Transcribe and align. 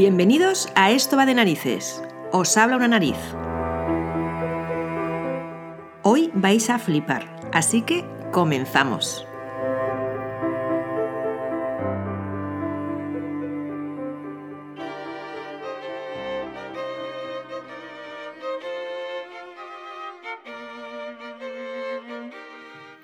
Bienvenidos 0.00 0.66
a 0.76 0.92
Esto 0.92 1.18
va 1.18 1.26
de 1.26 1.34
narices. 1.34 2.02
Os 2.32 2.56
habla 2.56 2.76
una 2.76 2.88
nariz. 2.88 3.18
Hoy 6.04 6.30
vais 6.32 6.70
a 6.70 6.78
flipar, 6.78 7.28
así 7.52 7.82
que 7.82 8.02
comenzamos. 8.32 9.26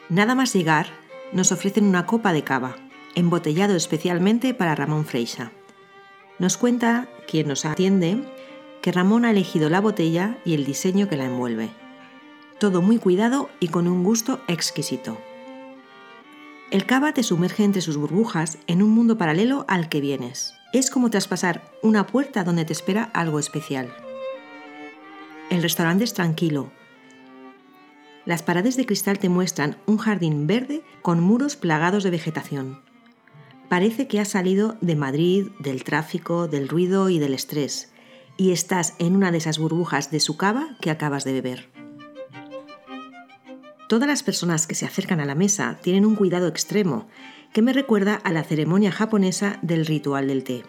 Nada 0.08 0.34
más 0.34 0.54
llegar, 0.54 0.86
nos 1.32 1.52
ofrecen 1.52 1.84
una 1.84 2.06
copa 2.06 2.32
de 2.32 2.42
cava, 2.42 2.74
embotellado 3.14 3.76
especialmente 3.76 4.54
para 4.54 4.74
Ramón 4.74 5.04
Freixa. 5.04 5.52
Nos 6.38 6.56
cuenta 6.58 7.08
quien 7.26 7.48
nos 7.48 7.64
atiende 7.64 8.22
que 8.82 8.92
Ramón 8.92 9.24
ha 9.24 9.30
elegido 9.30 9.70
la 9.70 9.80
botella 9.80 10.38
y 10.44 10.54
el 10.54 10.64
diseño 10.64 11.08
que 11.08 11.16
la 11.16 11.24
envuelve. 11.24 11.70
Todo 12.60 12.82
muy 12.82 12.98
cuidado 12.98 13.48
y 13.58 13.68
con 13.68 13.88
un 13.88 14.04
gusto 14.04 14.40
exquisito. 14.46 15.18
El 16.70 16.84
cava 16.84 17.12
te 17.12 17.22
sumerge 17.22 17.64
entre 17.64 17.80
sus 17.80 17.96
burbujas 17.96 18.58
en 18.66 18.82
un 18.82 18.90
mundo 18.90 19.16
paralelo 19.16 19.64
al 19.68 19.88
que 19.88 20.00
vienes. 20.00 20.54
Es 20.72 20.90
como 20.90 21.10
traspasar 21.10 21.72
una 21.82 22.06
puerta 22.06 22.44
donde 22.44 22.64
te 22.64 22.72
espera 22.72 23.04
algo 23.14 23.38
especial. 23.38 23.94
El 25.48 25.62
restaurante 25.62 26.04
es 26.04 26.12
tranquilo. 26.12 26.70
Las 28.24 28.42
paredes 28.42 28.76
de 28.76 28.84
cristal 28.84 29.18
te 29.18 29.28
muestran 29.28 29.78
un 29.86 29.98
jardín 29.98 30.46
verde 30.46 30.82
con 31.02 31.20
muros 31.20 31.56
plagados 31.56 32.02
de 32.02 32.10
vegetación. 32.10 32.85
Parece 33.68 34.06
que 34.06 34.20
has 34.20 34.28
salido 34.28 34.76
de 34.80 34.94
Madrid, 34.94 35.48
del 35.58 35.82
tráfico, 35.82 36.46
del 36.46 36.68
ruido 36.68 37.08
y 37.10 37.18
del 37.18 37.34
estrés, 37.34 37.92
y 38.36 38.52
estás 38.52 38.94
en 38.98 39.16
una 39.16 39.32
de 39.32 39.38
esas 39.38 39.58
burbujas 39.58 40.10
de 40.10 40.20
su 40.20 40.36
cava 40.36 40.76
que 40.80 40.90
acabas 40.90 41.24
de 41.24 41.32
beber. 41.32 41.68
Todas 43.88 44.08
las 44.08 44.22
personas 44.22 44.66
que 44.66 44.74
se 44.74 44.86
acercan 44.86 45.20
a 45.20 45.24
la 45.24 45.34
mesa 45.34 45.78
tienen 45.82 46.06
un 46.06 46.16
cuidado 46.16 46.48
extremo 46.48 47.08
que 47.52 47.62
me 47.62 47.72
recuerda 47.72 48.14
a 48.14 48.32
la 48.32 48.44
ceremonia 48.44 48.92
japonesa 48.92 49.58
del 49.62 49.86
ritual 49.86 50.28
del 50.28 50.44
té. 50.44 50.62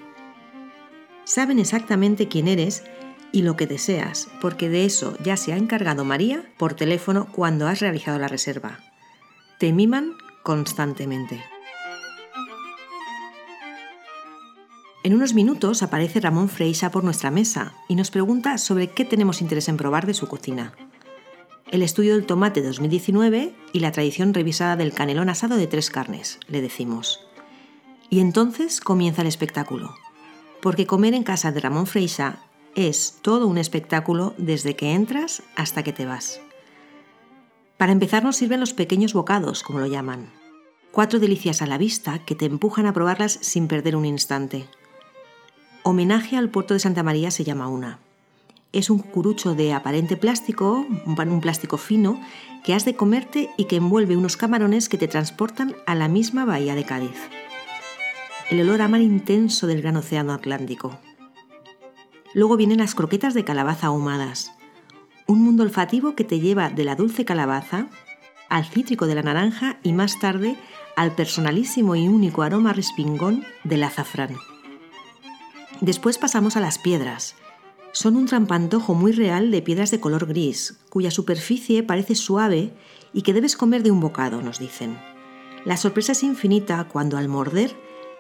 Saben 1.24 1.60
exactamente 1.60 2.28
quién 2.28 2.48
eres 2.48 2.84
y 3.32 3.42
lo 3.42 3.58
que 3.58 3.68
deseas, 3.68 4.30
porque 4.40 4.70
de 4.70 4.86
eso 4.86 5.18
ya 5.24 5.36
se 5.36 5.54
ha 5.54 5.58
encargado 5.58 6.06
María 6.06 6.44
por 6.58 6.74
teléfono 6.74 7.28
cuando 7.32 7.68
has 7.68 7.80
realizado 7.80 8.18
la 8.18 8.28
reserva. 8.28 8.80
Te 9.60 9.74
miman 9.74 10.14
constantemente. 10.44 11.44
En 15.04 15.14
unos 15.14 15.34
minutos 15.34 15.84
aparece 15.84 16.20
Ramón 16.20 16.50
Freixa 16.50 16.92
por 16.92 17.04
nuestra 17.04 17.32
mesa 17.32 17.74
y 17.88 17.96
nos 17.96 18.12
pregunta 18.12 18.58
sobre 18.58 18.90
qué 18.90 19.06
tenemos 19.06 19.42
interés 19.42 19.70
en 19.70 19.78
probar 19.78 20.06
de 20.06 20.14
su 20.14 20.28
cocina. 20.28 20.74
El 21.72 21.82
estudio 21.82 22.16
del 22.16 22.26
tomate 22.26 22.62
2019 22.62 23.54
y 23.74 23.80
la 23.80 23.92
tradición 23.92 24.34
revisada 24.34 24.76
del 24.76 24.94
canelón 24.94 25.30
asado 25.30 25.58
de 25.58 25.68
tres 25.68 25.90
carnes, 25.90 26.40
le 26.48 26.62
decimos. 26.62 27.26
Y 28.10 28.20
entonces 28.20 28.80
comienza 28.80 29.22
el 29.22 29.28
espectáculo, 29.28 29.94
porque 30.62 30.88
comer 30.88 31.14
en 31.14 31.24
casa 31.24 31.52
de 31.52 31.60
Ramón 31.60 31.88
Freixa 31.88 32.40
es 32.76 33.18
todo 33.22 33.48
un 33.48 33.58
espectáculo 33.58 34.34
desde 34.38 34.76
que 34.76 34.94
entras 34.94 35.44
hasta 35.56 35.84
que 35.84 35.94
te 35.94 36.06
vas. 36.06 36.40
Para 37.78 37.92
empezar 37.92 38.24
nos 38.24 38.38
sirven 38.38 38.60
los 38.60 38.74
pequeños 38.74 39.14
bocados, 39.14 39.62
como 39.62 39.80
lo 39.80 39.88
llaman. 39.88 40.32
Cuatro 40.92 41.20
delicias 41.20 41.62
a 41.62 41.68
la 41.68 41.78
vista 41.78 42.20
que 42.20 42.34
te 42.34 42.46
empujan 42.46 42.88
a 42.88 42.94
probarlas 42.94 43.38
sin 43.42 43.68
perder 43.68 43.96
un 43.96 44.06
instante. 44.06 44.68
Homenaje 45.90 46.36
al 46.36 46.50
puerto 46.50 46.74
de 46.74 46.82
Santa 46.82 47.02
María 47.02 47.32
se 47.32 47.46
llama 47.46 47.70
una. 47.70 48.00
Es 48.74 48.90
un 48.90 49.00
curucho 49.00 49.56
de 49.56 49.72
aparente 49.72 50.18
plástico, 50.18 50.86
un 51.06 51.40
plástico 51.40 51.78
fino, 51.78 52.20
que 52.66 52.74
has 52.74 52.84
de 52.84 52.98
comerte 52.98 53.52
y 53.56 53.68
que 53.68 53.78
envuelve 53.78 54.18
unos 54.18 54.36
camarones 54.36 54.90
que 54.90 54.98
te 54.98 55.08
transportan 55.08 55.78
a 55.86 55.96
la 55.96 56.10
misma 56.10 56.44
bahía 56.44 56.76
de 56.76 56.84
Cádiz. 56.84 57.16
El 58.50 58.60
olor 58.60 58.82
a 58.82 58.90
mar 58.90 59.00
intenso 59.00 59.66
del 59.66 59.82
gran 59.82 59.96
océano 59.96 60.34
Atlántico. 60.34 61.00
Luego 62.34 62.58
vienen 62.58 62.80
las 62.80 62.94
croquetas 62.94 63.34
de 63.34 63.46
calabaza 63.46 63.88
ahumadas. 63.88 64.52
Un 65.26 65.42
mundo 65.42 65.64
olfativo 65.64 66.16
que 66.16 66.26
te 66.26 66.42
lleva 66.42 66.70
de 66.70 66.84
la 66.84 66.98
dulce 66.98 67.24
calabaza 67.24 67.88
al 68.50 68.66
cítrico 68.66 69.08
de 69.08 69.16
la 69.16 69.24
naranja 69.24 69.78
y 69.84 69.94
más 69.94 70.20
tarde 70.20 70.58
al 70.98 71.16
personalísimo 71.16 71.96
y 71.96 72.10
único 72.10 72.42
aroma 72.42 72.74
respingón 72.74 73.46
del 73.64 73.84
azafrán. 73.84 74.36
Después 75.82 76.18
pasamos 76.18 76.58
a 76.58 76.60
las 76.60 76.80
piedras. 76.80 77.36
Son 77.92 78.16
un 78.16 78.26
trampantojo 78.26 78.96
muy 78.96 79.12
real 79.12 79.52
de 79.52 79.62
piedras 79.62 79.92
de 79.92 80.00
color 80.00 80.26
gris, 80.26 80.80
cuya 80.90 81.12
superficie 81.12 81.84
parece 81.84 82.16
suave 82.16 82.74
y 83.14 83.22
que 83.22 83.34
debes 83.34 83.56
comer 83.56 83.84
de 83.84 83.92
un 83.92 84.00
bocado, 84.00 84.42
nos 84.42 84.60
dicen. 84.60 84.98
La 85.66 85.78
sorpresa 85.78 86.14
es 86.14 86.24
infinita 86.24 86.88
cuando 86.88 87.18
al 87.18 87.28
morder 87.28 87.76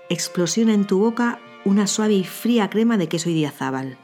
explosiona 0.09 0.73
en 0.73 0.85
tu 0.85 0.99
boca 0.99 1.39
una 1.65 1.87
suave 1.87 2.13
y 2.13 2.23
fría 2.23 2.69
crema 2.69 2.97
de 2.97 3.07
queso 3.07 3.29
y 3.29 3.33
diazábal. 3.33 3.97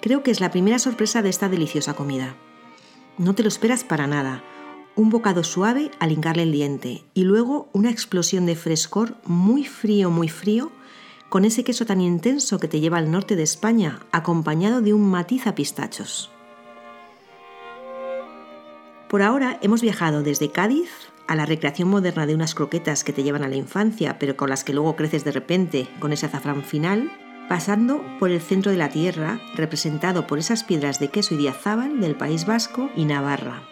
Creo 0.00 0.22
que 0.22 0.30
es 0.30 0.40
la 0.40 0.50
primera 0.50 0.78
sorpresa 0.78 1.22
de 1.22 1.30
esta 1.30 1.48
deliciosa 1.48 1.94
comida. 1.94 2.36
No 3.16 3.34
te 3.34 3.42
lo 3.42 3.48
esperas 3.48 3.84
para 3.84 4.06
nada. 4.06 4.42
Un 4.94 5.10
bocado 5.10 5.44
suave 5.44 5.90
al 6.00 6.12
hincarle 6.12 6.42
el 6.42 6.52
diente 6.52 7.04
y 7.14 7.22
luego 7.22 7.68
una 7.72 7.90
explosión 7.90 8.44
de 8.46 8.56
frescor 8.56 9.16
muy 9.24 9.64
frío, 9.64 10.10
muy 10.10 10.28
frío 10.28 10.72
con 11.28 11.44
ese 11.44 11.64
queso 11.64 11.86
tan 11.86 12.00
intenso 12.00 12.58
que 12.58 12.68
te 12.68 12.80
lleva 12.80 12.98
al 12.98 13.10
norte 13.10 13.36
de 13.36 13.42
España, 13.42 14.00
acompañado 14.12 14.80
de 14.80 14.94
un 14.94 15.08
matiz 15.08 15.46
a 15.46 15.54
pistachos. 15.54 16.30
Por 19.08 19.22
ahora 19.22 19.58
hemos 19.62 19.82
viajado 19.82 20.22
desde 20.22 20.50
Cádiz 20.50 20.90
a 21.28 21.34
la 21.34 21.46
recreación 21.46 21.88
moderna 21.88 22.26
de 22.26 22.34
unas 22.34 22.54
croquetas 22.54 23.04
que 23.04 23.12
te 23.12 23.22
llevan 23.22 23.42
a 23.42 23.48
la 23.48 23.56
infancia, 23.56 24.18
pero 24.18 24.36
con 24.36 24.50
las 24.50 24.64
que 24.64 24.72
luego 24.72 24.96
creces 24.96 25.24
de 25.24 25.32
repente 25.32 25.88
con 26.00 26.12
ese 26.12 26.26
azafrán 26.26 26.62
final, 26.62 27.10
pasando 27.48 28.04
por 28.18 28.30
el 28.30 28.40
centro 28.40 28.70
de 28.72 28.78
la 28.78 28.88
tierra, 28.88 29.40
representado 29.54 30.26
por 30.26 30.38
esas 30.38 30.64
piedras 30.64 30.98
de 30.98 31.08
queso 31.08 31.34
y 31.34 31.38
diazábal 31.38 32.00
del 32.00 32.16
País 32.16 32.46
Vasco 32.46 32.90
y 32.96 33.04
Navarra, 33.04 33.62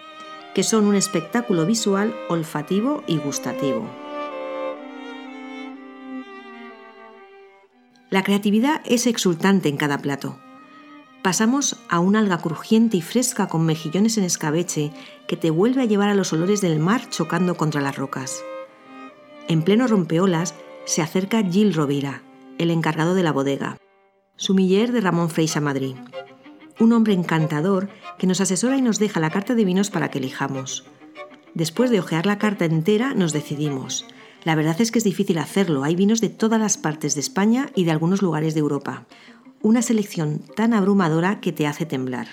que 0.55 0.63
son 0.63 0.87
un 0.87 0.95
espectáculo 0.95 1.67
visual, 1.67 2.15
olfativo 2.29 3.03
y 3.07 3.19
gustativo. 3.19 4.04
La 8.15 8.23
creatividad 8.23 8.81
es 8.85 9.09
exultante 9.09 9.69
en 9.69 9.77
cada 9.77 9.99
plato. 9.99 10.39
Pasamos 11.21 11.81
a 11.89 11.99
una 11.99 12.21
alga 12.21 12.39
crujiente 12.39 12.97
y 12.97 13.03
fresca 13.03 13.49
con 13.49 13.67
mejillones 13.67 14.17
en 14.19 14.23
escabeche 14.23 14.93
que 15.27 15.37
te 15.37 15.51
vuelve 15.51 15.83
a 15.83 15.85
llevar 15.85 16.11
a 16.11 16.15
los 16.15 16.33
olores 16.33 16.61
del 16.61 16.79
mar 16.79 17.11
chocando 17.11 17.57
contra 17.57 17.81
las 17.81 17.97
rocas. 17.97 18.45
En 19.49 19.63
pleno 19.65 19.89
rompeolas 19.89 20.55
se 20.85 21.03
acerca 21.03 21.43
Gil 21.43 21.75
Rovira, 21.75 22.23
el 22.59 22.71
encargado 22.71 23.17
de 23.17 23.25
la 23.25 23.33
bodega, 23.33 23.79
sumiller 24.37 24.93
de 24.93 25.01
Ramón 25.01 25.29
Freixa 25.29 25.61
Madrid. 25.61 25.97
Un 26.79 26.93
hombre 26.93 27.15
encantador 27.15 27.89
que 28.17 28.29
nos 28.29 28.41
asesora 28.41 28.77
y 28.77 28.83
nos 28.83 29.01
deja 29.01 29.19
la 29.19 29.31
carta 29.31 29.57
de 29.57 29.65
vinos 29.65 29.91
para 29.91 30.13
que 30.13 30.19
elijamos. 30.19 30.85
Después 31.55 31.91
de 31.91 31.99
hojear 31.99 32.27
la 32.27 32.39
carta 32.39 32.65
entera, 32.65 33.13
nos 33.13 33.33
decidimos. 33.33 34.07
La 34.45 34.55
verdad 34.55 34.81
es 34.81 34.91
que 34.91 34.99
es 34.99 35.05
difícil 35.05 35.39
hacerlo. 35.39 35.85
Hay 35.85 35.97
vinos 35.97 36.21
de 36.21 36.29
todas 36.29 36.61
las 36.61 36.77
partes 36.77 37.15
de 37.15 37.21
España 37.21 37.71
y 37.75 37.85
de 37.85 37.91
algunos 37.91 38.21
lugares 38.23 38.55
de 38.55 38.61
Europa. 38.61 39.07
Una 39.63 39.81
selección 39.81 40.43
tan 40.55 40.75
abrumadora 40.75 41.41
que 41.41 41.53
te 41.53 41.67
hace 41.67 41.87
temblar. 41.87 42.29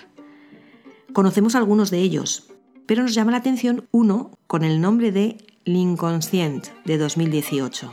Conocemos 1.13 1.55
algunos 1.55 1.89
de 1.89 1.99
ellos, 1.99 2.51
pero 2.85 3.03
nos 3.03 3.13
llama 3.13 3.31
la 3.31 3.37
atención 3.37 3.87
uno 3.91 4.31
con 4.47 4.63
el 4.63 4.81
nombre 4.81 5.11
de 5.11 5.37
L'Inconscient 5.63 6.67
de 6.83 6.97
2018. 6.97 7.91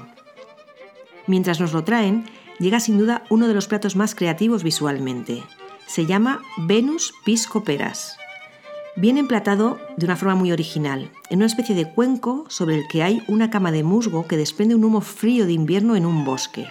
Mientras 1.29 1.61
nos 1.61 1.73
lo 1.73 1.85
traen, 1.85 2.25
llega 2.59 2.81
sin 2.81 2.99
duda 2.99 3.23
uno 3.31 3.47
de 3.47 3.55
los 3.55 3.69
platos 3.69 3.95
más 3.95 4.15
creativos 4.15 4.65
visualmente. 4.65 5.45
Se 5.87 6.07
llama 6.07 6.43
Venus 6.57 7.13
Pisco 7.25 7.63
Peras. 7.63 8.17
Viene 9.01 9.21
emplatado 9.21 9.79
de 9.97 10.07
una 10.07 10.17
forma 10.17 10.35
muy 10.35 10.51
original, 10.51 11.13
en 11.31 11.37
una 11.39 11.47
especie 11.47 11.77
de 11.77 11.89
cuenco 11.89 12.47
sobre 12.49 12.75
el 12.75 12.89
que 12.89 13.05
hay 13.05 13.23
una 13.29 13.49
cama 13.49 13.71
de 13.71 13.85
musgo 13.85 14.27
que 14.27 14.37
desprende 14.37 14.75
un 14.75 14.83
humo 14.83 15.03
frío 15.03 15.47
de 15.47 15.53
invierno 15.53 15.95
en 15.95 16.05
un 16.05 16.25
bosque. 16.25 16.67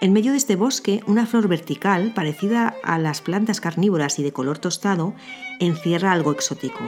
En 0.00 0.12
medio 0.12 0.30
de 0.30 0.36
este 0.36 0.54
bosque, 0.54 1.02
una 1.08 1.26
flor 1.26 1.48
vertical, 1.48 2.12
parecida 2.14 2.76
a 2.84 3.00
las 3.00 3.20
plantas 3.20 3.60
carnívoras 3.60 4.20
y 4.20 4.22
de 4.22 4.32
color 4.32 4.58
tostado, 4.58 5.12
encierra 5.58 6.12
algo 6.12 6.30
exótico. 6.30 6.84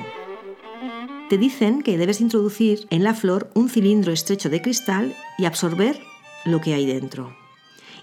Te 1.29 1.39
dicen 1.39 1.83
que 1.83 1.99
debes 1.99 2.21
introducir 2.21 2.87
en 2.91 3.03
la 3.03 3.15
flor 3.15 3.51
un 3.55 3.69
cilindro 3.69 4.13
estrecho 4.13 4.49
de 4.49 4.63
cristal 4.63 5.17
y 5.39 5.47
absorber 5.47 5.99
lo 6.45 6.61
que 6.61 6.73
hay 6.73 6.87
dentro. 6.87 7.37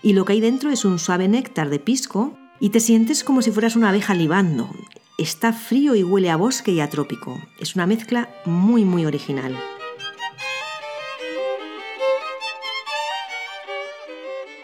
Y 0.02 0.12
lo 0.12 0.26
que 0.26 0.34
hay 0.34 0.42
dentro 0.42 0.72
es 0.72 0.84
un 0.84 1.00
suave 1.00 1.30
néctar 1.30 1.70
de 1.70 1.80
pisco 1.80 2.38
y 2.60 2.72
te 2.72 2.82
sientes 2.82 3.24
como 3.24 3.42
si 3.42 3.52
fueras 3.52 3.78
una 3.78 3.90
abeja 3.90 4.14
libando, 4.14 4.70
Está 5.20 5.54
frío 5.54 5.94
y 5.94 6.04
huele 6.04 6.32
a 6.32 6.38
bosque 6.38 6.72
y 6.72 6.80
a 6.80 6.90
trópico. 6.90 7.40
Es 7.60 7.76
una 7.76 7.86
mezcla 7.86 8.30
muy 8.46 8.84
muy 8.84 9.06
original. 9.06 9.56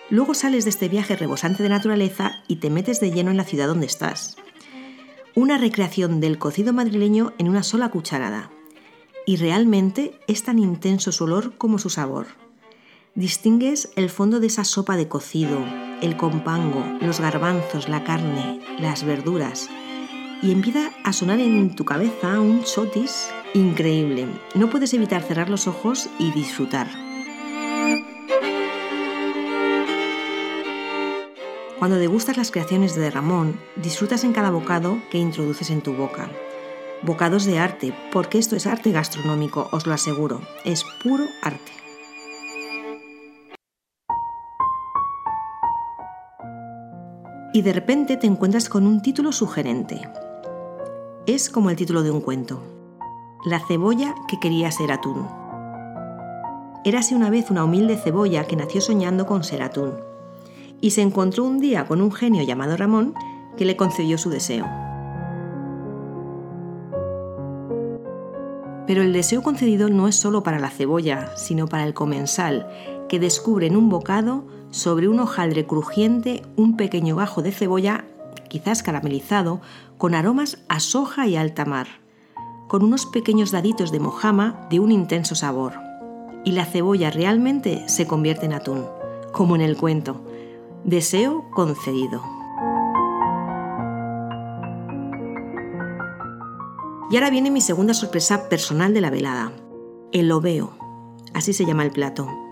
Luego 0.10 0.34
sales 0.34 0.63
de 0.63 0.72
este 0.72 0.90
viaje 0.90 1.16
rebosante 1.16 1.62
de 1.62 1.69
naturaleza 1.69 2.42
y 2.48 2.56
te 2.56 2.72
metes 2.72 3.00
de 3.00 3.12
lleno 3.12 3.30
en 3.30 3.38
la 3.38 3.44
ciudad 3.44 3.68
donde 3.68 3.86
estás. 3.86 4.38
Una 5.36 5.60
recreación 5.60 6.19
del 6.19 6.40
cocido 6.40 6.74
madrileño 6.74 7.31
en 7.38 7.48
una 7.48 7.62
sola 7.62 7.90
cucharada. 7.90 8.50
Y 9.28 9.36
realmente 9.36 10.19
es 10.25 10.42
tan 10.42 10.57
intenso 10.57 11.12
su 11.12 11.25
olor 11.25 11.60
como 11.60 11.78
su 11.78 11.92
sabor. 11.92 12.25
Distingues 13.13 13.92
el 13.96 14.10
fondo 14.10 14.40
de 14.40 14.48
esa 14.48 14.63
sopa 14.63 14.98
de 14.98 15.07
cocido, 15.07 15.63
el 16.01 16.18
compango, 16.18 16.84
los 17.01 17.19
garbanzos, 17.19 17.88
la 17.88 18.04
carne, 18.04 18.62
las 18.80 19.04
verduras. 19.04 19.69
Y 20.41 20.51
empieza 20.51 20.91
a 21.03 21.12
sonar 21.12 21.39
en 21.39 21.75
tu 21.75 21.83
cabeza 21.83 22.39
un 22.39 22.63
chotis 22.63 23.30
increíble. 23.53 24.27
No 24.56 24.69
puedes 24.69 24.94
evitar 24.94 25.21
cerrar 25.21 25.50
los 25.50 25.68
ojos 25.68 26.09
y 26.18 26.31
disfrutar. 26.31 26.88
Cuando 31.77 31.97
degustas 31.97 32.38
las 32.38 32.51
creaciones 32.51 32.95
de 32.95 33.09
Ramón, 33.09 33.59
disfrutas 33.75 34.24
en 34.24 34.33
cada 34.33 34.50
bocado 34.50 35.01
que 35.12 35.18
introduces 35.18 35.69
en 35.69 35.81
tu 35.81 35.94
boca. 35.94 36.30
Bocados 37.01 37.45
de 37.45 37.57
arte, 37.57 37.94
porque 38.12 38.38
esto 38.38 38.56
es 38.57 38.68
arte 38.68 38.91
gastronómico, 38.91 39.69
os 39.71 39.88
lo 39.88 39.94
aseguro, 39.94 40.41
es 40.65 40.83
puro 41.01 41.24
arte. 41.41 41.71
Y 47.53 47.62
de 47.62 47.74
repente 47.74 48.18
te 48.18 48.27
encuentras 48.27 48.69
con 48.69 48.86
un 48.86 49.01
título 49.01 49.31
sugerente. 49.31 50.01
Es 51.29 51.51
como 51.51 51.69
el 51.69 51.75
título 51.75 52.01
de 52.01 52.09
un 52.09 52.21
cuento. 52.21 52.59
La 53.45 53.59
cebolla 53.59 54.15
que 54.27 54.39
quería 54.39 54.71
ser 54.71 54.91
atún. 54.91 55.27
Érase 56.83 57.13
una 57.13 57.29
vez 57.29 57.51
una 57.51 57.63
humilde 57.63 57.97
cebolla 57.97 58.47
que 58.47 58.55
nació 58.55 58.81
soñando 58.81 59.27
con 59.27 59.43
ser 59.43 59.61
atún 59.61 59.93
y 60.81 60.89
se 60.89 61.03
encontró 61.03 61.43
un 61.43 61.59
día 61.59 61.85
con 61.85 62.01
un 62.01 62.11
genio 62.11 62.41
llamado 62.41 62.75
Ramón 62.77 63.13
que 63.57 63.65
le 63.65 63.77
concedió 63.77 64.17
su 64.17 64.31
deseo. 64.31 64.65
Pero 68.87 69.03
el 69.03 69.13
deseo 69.13 69.43
concedido 69.43 69.87
no 69.87 70.07
es 70.07 70.15
solo 70.15 70.41
para 70.41 70.57
la 70.57 70.71
cebolla, 70.71 71.37
sino 71.37 71.67
para 71.67 71.83
el 71.83 71.93
comensal, 71.93 72.67
que 73.07 73.19
descubre 73.19 73.67
en 73.67 73.77
un 73.77 73.89
bocado, 73.89 74.45
sobre 74.71 75.07
un 75.07 75.19
hojaldre 75.19 75.67
crujiente, 75.67 76.41
un 76.55 76.75
pequeño 76.75 77.15
gajo 77.15 77.43
de 77.43 77.51
cebolla, 77.51 78.05
quizás 78.50 78.84
caramelizado, 78.84 79.62
con 79.98 80.16
aromas 80.16 80.60
a 80.68 80.80
soja 80.80 81.28
y 81.28 81.38
alta 81.38 81.66
mar, 81.66 81.88
con 82.68 82.84
unos 82.84 83.06
pequeños 83.06 83.51
daditos 83.51 83.92
de 83.92 84.00
mojama 84.00 84.68
de 84.69 84.80
un 84.80 84.92
intenso 84.92 85.36
sabor. 85.36 85.74
Y 86.44 86.51
la 86.51 86.66
cebolla 86.66 87.12
realmente 87.12 87.88
se 87.88 88.07
convierte 88.07 88.46
en 88.46 88.54
atún, 88.54 88.86
como 89.31 89.56
en 89.56 89.62
el 89.62 89.78
cuento, 89.78 90.25
Deseo 90.84 91.50
concedido. 91.51 92.24
Y 97.12 97.16
ahora 97.16 97.30
viene 97.30 97.51
mi 97.51 97.60
segunda 97.60 97.94
sorpresa 97.94 98.48
personal 98.50 98.94
de 98.94 99.01
la 99.01 99.10
velada, 99.10 99.51
el 100.12 100.31
oveo, 100.31 100.72
así 101.34 101.54
se 101.54 101.66
llama 101.66 101.84
el 101.84 101.92
plato. 101.92 102.49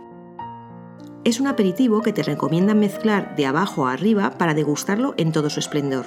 Es 1.28 1.42
un 1.42 1.48
aperitivo 1.48 2.02
que 2.02 2.14
te 2.14 2.24
recomiendan 2.24 2.80
mezclar 2.80 3.36
de 3.36 3.46
abajo 3.46 3.86
a 3.86 3.92
arriba 3.92 4.38
para 4.38 4.54
degustarlo 4.54 5.14
en 5.18 5.34
todo 5.34 5.50
su 5.50 5.60
esplendor. 5.60 6.06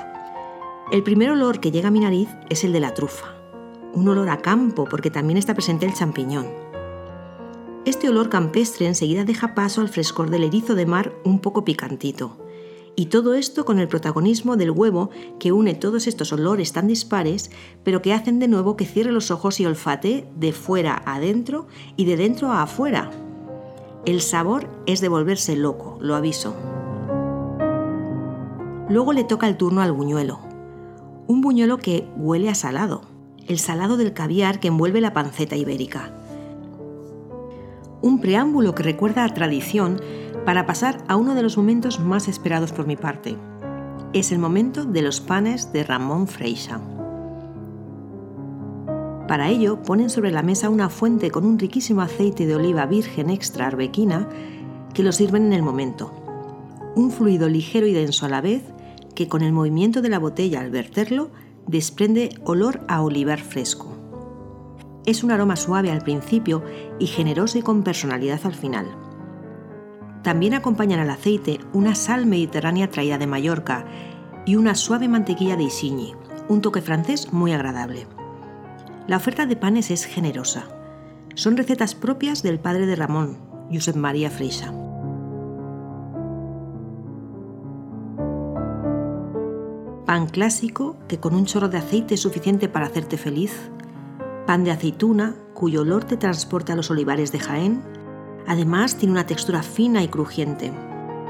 El 0.91 1.03
primer 1.03 1.29
olor 1.29 1.61
que 1.61 1.71
llega 1.71 1.89
a 1.89 1.91
mi 1.91 2.01
nariz 2.01 2.31
es 2.49 2.65
el 2.65 2.73
de 2.73 2.81
la 2.81 2.95
trufa, 2.95 3.35
un 3.93 4.09
olor 4.09 4.31
a 4.31 4.39
campo 4.39 4.87
porque 4.87 5.11
también 5.11 5.37
está 5.37 5.53
presente 5.53 5.85
el 5.85 5.93
champiñón. 5.93 6.47
Este 7.85 8.09
olor 8.09 8.31
campestre 8.31 8.87
enseguida 8.87 9.27
deja 9.27 9.55
paso 9.55 9.83
al 9.83 9.91
frescor 9.91 10.31
del 10.31 10.45
erizo 10.45 10.75
de 10.75 10.87
mar 10.87 11.13
un 11.23 11.41
poco 11.41 11.67
picantito. 11.67 12.39
Y 12.97 13.07
todo 13.07 13.35
esto 13.35 13.67
con 13.67 13.79
el 13.79 13.89
protagonismo 13.89 14.57
del 14.57 14.71
huevo 14.71 15.11
que 15.39 15.53
une 15.53 15.75
todos 15.75 16.07
estos 16.07 16.33
olores 16.33 16.73
tan 16.73 16.87
dispares, 16.87 17.51
pero 17.85 18.01
que 18.01 18.15
hacen 18.15 18.39
de 18.39 18.49
nuevo 18.49 18.75
que 18.75 18.87
cierre 18.87 19.13
los 19.13 19.31
ojos 19.31 19.61
y 19.61 19.67
olfate 19.67 20.27
de 20.35 20.53
fuera 20.53 21.03
a 21.05 21.17
adentro 21.17 21.67
y 21.99 22.07
de 22.07 22.17
dentro 22.17 22.53
a 22.53 22.63
afuera. 22.63 23.11
El 24.07 24.21
sabor 24.21 24.69
es 24.87 25.01
de 25.01 25.09
volverse 25.09 25.57
loco, 25.57 25.99
lo 26.01 26.15
aviso. 26.17 26.55
Luego 28.89 29.13
le 29.13 29.25
toca 29.25 29.47
el 29.47 29.57
turno 29.57 29.83
al 29.83 29.93
buñuelo. 29.93 30.41
Un 31.27 31.41
buñuelo 31.41 31.79
que 31.79 32.09
huele 32.17 32.49
a 32.49 32.55
salado, 32.55 33.03
el 33.47 33.59
salado 33.59 33.97
del 33.97 34.13
caviar 34.13 34.59
que 34.59 34.69
envuelve 34.69 35.01
la 35.01 35.13
panceta 35.13 35.57
ibérica 35.57 36.13
un 38.03 38.21
preámbulo 38.21 38.75
que 38.75 38.83
recuerda 38.83 39.25
a 39.25 39.35
tradición 39.35 40.01
para 40.45 40.67
pasar 40.67 41.03
a 41.09 41.17
uno 41.17 41.35
de 41.35 41.43
los 41.43 41.57
momentos 41.57 42.01
más 42.01 42.29
esperados 42.29 42.73
por 42.73 42.87
mi 42.87 42.97
parte. 42.97 43.37
Es 44.13 44.33
el 44.33 44.39
momento 44.39 44.85
de 44.85 45.03
los 45.03 45.21
panes 45.21 45.73
de 45.73 45.85
Ramón 45.85 46.27
Freixa. 46.27 46.81
Para 49.31 49.49
ello 49.49 49.81
ponen 49.81 50.11
sobre 50.11 50.33
la 50.33 50.43
mesa 50.43 50.69
una 50.71 50.89
fuente 50.89 51.31
con 51.31 51.47
un 51.47 51.57
riquísimo 51.57 52.01
aceite 52.01 52.47
de 52.47 52.57
oliva 52.57 52.85
virgen 52.87 53.31
extra 53.31 53.69
arbequina 53.69 54.29
que 54.93 55.05
lo 55.05 55.13
sirven 55.13 55.47
en 55.47 55.53
el 55.53 55.63
momento. 55.63 56.13
Un 56.97 57.13
fluido 57.13 57.49
ligero 57.49 57.87
y 57.87 57.93
denso 57.93 58.27
a 58.27 58.29
la 58.29 58.41
vez 58.41 58.65
que 59.15 59.29
con 59.29 59.43
el 59.43 59.53
movimiento 59.53 60.03
de 60.03 60.09
la 60.09 60.19
botella 60.19 60.59
al 60.59 60.73
verterlo 60.73 61.31
desprende 61.69 62.31
olor 62.43 62.81
a 62.89 63.03
olivar 63.03 63.39
fresco. 63.39 63.97
Es 65.07 65.23
un 65.23 65.31
aroma 65.31 65.55
suave 65.55 65.93
al 65.93 66.03
principio 66.03 66.65
y 66.99 67.07
generoso 67.07 67.57
y 67.57 67.63
con 67.63 67.85
personalidad 67.85 68.41
al 68.43 68.55
final. 68.57 68.87
También 70.25 70.55
acompañan 70.55 70.99
al 70.99 71.11
aceite 71.11 71.61
una 71.73 71.95
sal 71.95 72.27
mediterránea 72.27 72.91
traída 72.91 73.17
de 73.17 73.29
Mallorca 73.29 73.87
y 74.45 74.57
una 74.57 74.75
suave 74.75 75.07
mantequilla 75.07 75.55
de 75.55 75.63
Isigny, 75.63 76.15
un 76.49 76.61
toque 76.63 76.83
francés 76.83 77.33
muy 77.33 77.53
agradable. 77.53 78.09
La 79.07 79.17
oferta 79.17 79.47
de 79.47 79.57
panes 79.57 79.91
es 79.91 80.05
generosa. 80.05 80.65
Son 81.35 81.57
recetas 81.57 81.95
propias 81.95 82.43
del 82.43 82.61
padre 82.61 82.87
de 82.87 82.97
Ramón, 82.97 83.39
Josep 83.73 83.97
María 83.97 84.31
Freixa. 84.31 84.73
Pan 90.07 90.27
clásico 90.27 90.97
que 91.09 91.21
con 91.21 91.35
un 91.35 91.47
chorro 91.47 91.69
de 91.69 91.79
aceite 91.79 92.15
es 92.15 92.21
suficiente 92.21 92.69
para 92.69 92.87
hacerte 92.87 93.17
feliz 93.17 93.71
pan 94.51 94.65
de 94.65 94.73
aceituna 94.73 95.37
cuyo 95.55 95.83
olor 95.83 96.03
te 96.03 96.17
transporta 96.17 96.73
a 96.73 96.77
los 96.77 96.91
olivares 96.91 97.31
de 97.31 97.39
Jaén. 97.39 97.85
Además 98.49 98.97
tiene 98.97 99.13
una 99.13 99.25
textura 99.25 99.63
fina 99.63 100.03
y 100.03 100.09
crujiente. 100.09 100.73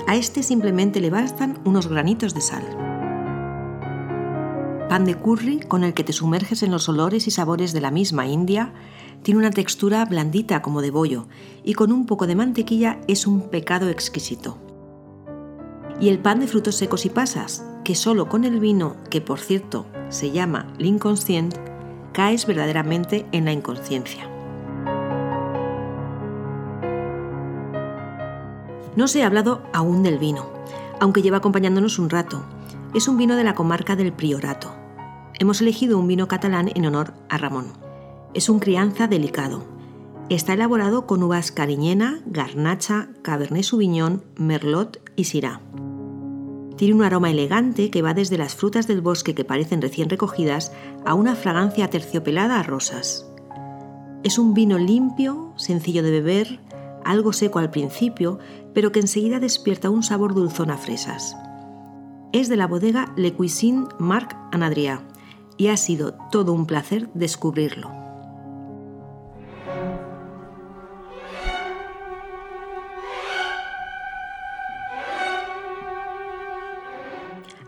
A 0.06 0.16
este 0.16 0.42
simplemente 0.42 1.00
le 1.00 1.11
bastan 1.11 1.59
unos 1.66 1.87
granitos 1.87 2.33
de 2.33 2.40
sal. 2.40 2.89
Pan 4.90 5.04
de 5.04 5.14
curry 5.14 5.61
con 5.61 5.85
el 5.85 5.94
que 5.94 6.02
te 6.02 6.12
sumerges 6.12 6.64
en 6.64 6.73
los 6.73 6.88
olores 6.88 7.28
y 7.28 7.30
sabores 7.30 7.73
de 7.73 7.80
la 7.80 7.92
misma 7.92 8.26
India 8.26 8.73
tiene 9.23 9.38
una 9.38 9.52
textura 9.52 10.04
blandita 10.04 10.62
como 10.62 10.82
de 10.82 10.90
bollo 10.90 11.28
y 11.62 11.75
con 11.75 11.92
un 11.92 12.06
poco 12.06 12.26
de 12.26 12.35
mantequilla 12.35 13.00
es 13.06 13.28
un 13.28 13.50
pecado 13.50 13.88
exquisito. 13.88 14.59
Y 16.00 16.09
el 16.09 16.18
pan 16.18 16.40
de 16.40 16.49
frutos 16.49 16.75
secos 16.75 17.06
y 17.06 17.09
pasas, 17.09 17.64
que 17.85 17.94
solo 17.94 18.28
con 18.28 18.42
el 18.42 18.59
vino, 18.59 18.97
que 19.11 19.20
por 19.20 19.38
cierto 19.38 19.87
se 20.09 20.32
llama 20.32 20.66
l'inconscient, 20.76 21.54
caes 22.12 22.44
verdaderamente 22.44 23.26
en 23.30 23.44
la 23.44 23.52
inconsciencia. 23.52 24.28
No 28.97 29.06
se 29.06 29.23
ha 29.23 29.26
hablado 29.26 29.62
aún 29.73 30.02
del 30.02 30.18
vino, 30.18 30.50
aunque 30.99 31.23
lleva 31.23 31.37
acompañándonos 31.37 32.00
un 32.00 32.11
rato. 32.11 32.42
Es 32.92 33.06
un 33.06 33.16
vino 33.16 33.37
de 33.37 33.44
la 33.44 33.54
comarca 33.54 33.94
del 33.94 34.12
Priorato. 34.12 34.79
Hemos 35.40 35.62
elegido 35.62 35.99
un 35.99 36.06
vino 36.06 36.28
catalán 36.28 36.70
en 36.75 36.85
honor 36.85 37.14
a 37.30 37.38
Ramón. 37.38 37.73
Es 38.35 38.50
un 38.50 38.59
crianza 38.59 39.06
delicado. 39.06 39.64
Está 40.28 40.52
elaborado 40.52 41.06
con 41.06 41.23
uvas 41.23 41.50
cariñena, 41.50 42.20
garnacha, 42.26 43.09
cabernet 43.23 43.64
sauvignon, 43.64 44.23
merlot 44.37 45.00
y 45.16 45.25
syrah. 45.25 45.62
Tiene 46.76 46.92
un 46.92 47.02
aroma 47.02 47.30
elegante 47.30 47.90
que 47.90 48.02
va 48.02 48.12
desde 48.12 48.37
las 48.37 48.54
frutas 48.54 48.87
del 48.87 49.00
bosque 49.00 49.35
que 49.35 49.47
parecen 49.47 49.80
recién 49.80 50.11
recogidas 50.11 50.73
a 51.06 51.14
una 51.14 51.35
fragancia 51.35 51.88
terciopelada 51.88 52.61
a 52.61 52.62
rosas. 52.62 53.26
Es 54.23 54.38
un 54.38 54.52
vino 54.52 54.76
limpio, 54.76 55.54
sencillo 55.56 56.02
de 56.02 56.11
beber, 56.11 56.61
algo 57.02 57.32
seco 57.32 57.61
al 57.61 57.70
principio, 57.70 58.38
pero 58.75 58.92
que 58.92 59.00
enseguida 59.00 59.40
despierta 59.40 59.88
un 59.88 60.02
sabor 60.02 60.35
dulzón 60.35 60.70
a 60.70 60.76
fresas. 60.76 61.35
Es 62.35 62.50
de 62.50 62.59
la 62.59 62.66
bodega 62.66 63.14
Le 63.16 63.32
Cuisine 63.32 63.87
Marc 63.99 64.37
Anadria 64.52 65.02
y 65.61 65.69
ha 65.69 65.76
sido 65.76 66.14
todo 66.31 66.55
un 66.55 66.64
placer 66.64 67.11
descubrirlo. 67.12 67.90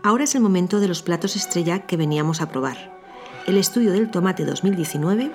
Ahora 0.01 0.23
es 0.23 0.33
el 0.33 0.41
momento 0.41 0.79
de 0.79 0.87
los 0.87 1.03
platos 1.03 1.35
estrella 1.35 1.85
que 1.85 1.95
veníamos 1.95 2.41
a 2.41 2.49
probar. 2.49 2.99
El 3.45 3.57
estudio 3.57 3.91
del 3.91 4.09
tomate 4.09 4.43
2019 4.43 5.31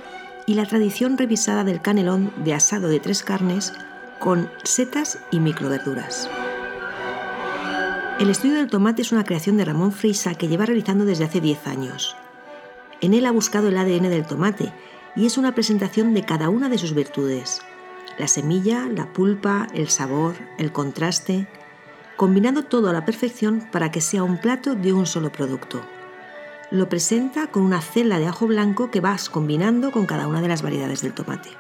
y 0.49 0.55
la 0.55 0.67
tradición 0.67 1.17
revisada 1.17 1.63
del 1.63 1.81
canelón 1.81 2.33
de 2.43 2.55
asado 2.55 2.89
de 2.89 2.99
tres 2.99 3.23
carnes 3.23 3.73
con 4.19 4.51
setas 4.65 5.21
y 5.31 5.39
microverduras. 5.39 6.29
El 8.19 8.31
estudio 8.31 8.57
del 8.57 8.67
tomate 8.67 9.03
es 9.03 9.13
una 9.13 9.23
creación 9.23 9.57
de 9.57 9.65
Ramón 9.65 9.93
Freisa 9.93 10.35
que 10.35 10.49
lleva 10.49 10.67
realizando 10.67 11.05
desde 11.05 11.23
hace 11.23 11.41
10 11.41 11.69
años. 11.69 12.17
En 13.01 13.15
él 13.15 13.27
ha 13.27 13.31
buscado 13.31 13.69
el 13.69 13.79
ADN 13.79 14.11
del 14.11 14.27
tomate 14.27 14.73
y 15.15 15.27
es 15.27 15.39
una 15.39 15.55
presentación 15.55 16.15
de 16.15 16.25
cada 16.25 16.49
una 16.49 16.69
de 16.69 16.79
sus 16.79 16.95
virtudes. 16.95 17.61
La 18.19 18.27
semilla, 18.27 18.87
la 18.87 19.13
pulpa, 19.13 19.69
el 19.75 19.89
sabor, 19.89 20.35
el 20.59 20.73
contraste, 20.73 21.47
combinando 22.17 22.65
todo 22.65 22.89
a 22.89 22.93
la 22.93 23.05
perfección 23.05 23.69
para 23.71 23.93
que 23.93 24.01
sea 24.01 24.25
un 24.25 24.39
plato 24.39 24.75
de 24.75 24.93
un 24.93 25.07
solo 25.07 25.31
producto. 25.31 25.81
Lo 26.73 26.89
presenta 26.89 27.47
con 27.47 27.63
una 27.63 27.81
celda 27.81 28.19
de 28.19 28.27
ajo 28.27 28.47
blanco 28.47 28.91
que 28.91 29.01
vas 29.01 29.31
combinando 29.31 29.93
con 29.93 30.07
cada 30.07 30.27
una 30.27 30.43
de 30.43 30.49
las 30.49 30.63
variedades 30.63 31.01
del 31.01 31.15
tomate. 31.15 31.51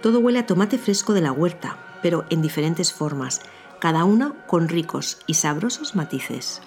Todo 0.00 0.20
huele 0.20 0.38
a 0.38 0.46
tomate 0.46 0.78
fresco 0.78 1.12
de 1.12 1.20
la 1.20 1.32
huerta, 1.32 1.98
pero 2.02 2.24
en 2.30 2.40
diferentes 2.40 2.92
formas, 2.92 3.42
cada 3.80 4.04
una 4.04 4.32
con 4.46 4.68
ricos 4.68 5.18
y 5.26 5.34
sabrosos 5.34 5.96
matices. 5.96 6.62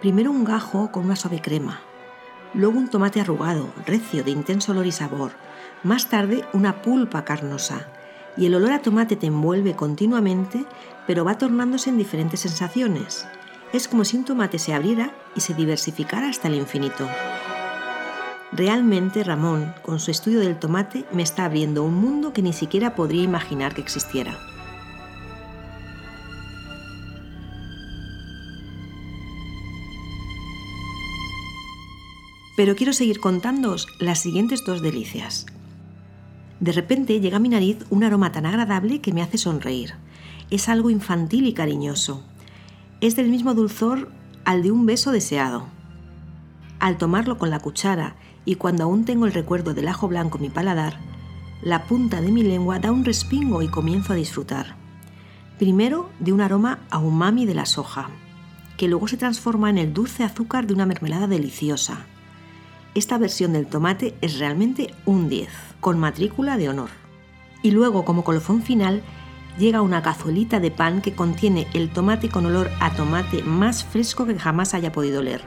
Primero 0.00 0.30
un 0.30 0.44
gajo 0.44 0.90
con 0.90 1.04
una 1.04 1.16
suave 1.16 1.40
crema, 1.40 1.80
luego 2.54 2.78
un 2.78 2.88
tomate 2.88 3.20
arrugado, 3.20 3.72
recio, 3.86 4.24
de 4.24 4.30
intenso 4.30 4.72
olor 4.72 4.86
y 4.86 4.92
sabor, 4.92 5.32
más 5.82 6.08
tarde 6.08 6.44
una 6.52 6.82
pulpa 6.82 7.24
carnosa, 7.24 7.86
y 8.36 8.46
el 8.46 8.54
olor 8.54 8.72
a 8.72 8.80
tomate 8.80 9.16
te 9.16 9.26
envuelve 9.26 9.74
continuamente, 9.74 10.64
pero 11.06 11.24
va 11.24 11.38
tornándose 11.38 11.90
en 11.90 11.98
diferentes 11.98 12.40
sensaciones. 12.40 13.26
Es 13.72 13.88
como 13.88 14.04
si 14.04 14.16
un 14.16 14.24
tomate 14.24 14.58
se 14.58 14.72
abriera 14.72 15.12
y 15.34 15.40
se 15.40 15.54
diversificara 15.54 16.28
hasta 16.28 16.48
el 16.48 16.54
infinito. 16.54 17.08
Realmente 18.52 19.24
Ramón, 19.24 19.74
con 19.82 19.98
su 19.98 20.10
estudio 20.12 20.40
del 20.40 20.58
tomate, 20.58 21.04
me 21.12 21.24
está 21.24 21.44
abriendo 21.44 21.82
un 21.82 21.94
mundo 21.94 22.32
que 22.32 22.42
ni 22.42 22.52
siquiera 22.52 22.94
podría 22.94 23.22
imaginar 23.22 23.74
que 23.74 23.80
existiera. 23.80 24.38
Pero 32.56 32.76
quiero 32.76 32.92
seguir 32.92 33.18
contándoos 33.18 33.88
las 33.98 34.20
siguientes 34.20 34.64
dos 34.64 34.80
delicias. 34.80 35.46
De 36.60 36.70
repente 36.70 37.20
llega 37.20 37.38
a 37.38 37.40
mi 37.40 37.48
nariz 37.48 37.78
un 37.90 38.04
aroma 38.04 38.30
tan 38.30 38.46
agradable 38.46 39.00
que 39.00 39.12
me 39.12 39.22
hace 39.22 39.38
sonreír. 39.38 39.94
Es 40.50 40.68
algo 40.68 40.90
infantil 40.90 41.46
y 41.46 41.52
cariñoso. 41.52 42.22
Es 43.00 43.16
del 43.16 43.28
mismo 43.28 43.54
dulzor 43.54 44.10
al 44.44 44.62
de 44.62 44.70
un 44.70 44.86
beso 44.86 45.10
deseado. 45.10 45.66
Al 46.78 46.96
tomarlo 46.96 47.38
con 47.38 47.50
la 47.50 47.58
cuchara 47.58 48.14
y 48.44 48.54
cuando 48.54 48.84
aún 48.84 49.04
tengo 49.04 49.26
el 49.26 49.32
recuerdo 49.32 49.74
del 49.74 49.88
ajo 49.88 50.06
blanco 50.06 50.38
en 50.38 50.42
mi 50.42 50.50
paladar, 50.50 51.00
la 51.60 51.84
punta 51.84 52.20
de 52.20 52.30
mi 52.30 52.44
lengua 52.44 52.78
da 52.78 52.92
un 52.92 53.04
respingo 53.04 53.62
y 53.62 53.68
comienzo 53.68 54.12
a 54.12 54.16
disfrutar. 54.16 54.76
Primero 55.58 56.08
de 56.20 56.32
un 56.32 56.40
aroma 56.40 56.80
a 56.90 56.98
umami 56.98 57.46
de 57.46 57.54
la 57.54 57.66
soja, 57.66 58.10
que 58.76 58.86
luego 58.86 59.08
se 59.08 59.16
transforma 59.16 59.70
en 59.70 59.78
el 59.78 59.92
dulce 59.92 60.22
azúcar 60.22 60.66
de 60.66 60.74
una 60.74 60.86
mermelada 60.86 61.26
deliciosa 61.26 62.06
esta 62.94 63.18
versión 63.18 63.52
del 63.52 63.66
tomate 63.66 64.14
es 64.20 64.38
realmente 64.38 64.94
un 65.04 65.28
10, 65.28 65.48
con 65.80 65.98
matrícula 65.98 66.56
de 66.56 66.68
honor. 66.68 66.90
Y 67.62 67.72
luego, 67.72 68.04
como 68.04 68.22
colofón 68.22 68.62
final, 68.62 69.02
llega 69.58 69.82
una 69.82 70.02
cazuelita 70.02 70.60
de 70.60 70.70
pan 70.70 71.00
que 71.00 71.14
contiene 71.14 71.66
el 71.74 71.90
tomate 71.90 72.28
con 72.28 72.46
olor 72.46 72.70
a 72.80 72.94
tomate 72.94 73.42
más 73.42 73.84
fresco 73.84 74.26
que 74.26 74.38
jamás 74.38 74.74
haya 74.74 74.92
podido 74.92 75.20
oler. 75.20 75.42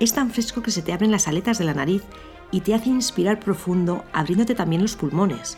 Es 0.00 0.12
tan 0.12 0.30
fresco 0.30 0.62
que 0.62 0.70
se 0.70 0.82
te 0.82 0.92
abren 0.92 1.10
las 1.10 1.28
aletas 1.28 1.58
de 1.58 1.64
la 1.64 1.74
nariz 1.74 2.02
y 2.50 2.60
te 2.60 2.74
hace 2.74 2.90
inspirar 2.90 3.40
profundo, 3.40 4.04
abriéndote 4.12 4.54
también 4.54 4.82
los 4.82 4.96
pulmones. 4.96 5.56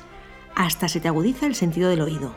Hasta 0.54 0.88
se 0.88 1.00
te 1.00 1.08
agudiza 1.08 1.46
el 1.46 1.54
sentido 1.54 1.88
del 1.90 2.02
oído. 2.02 2.36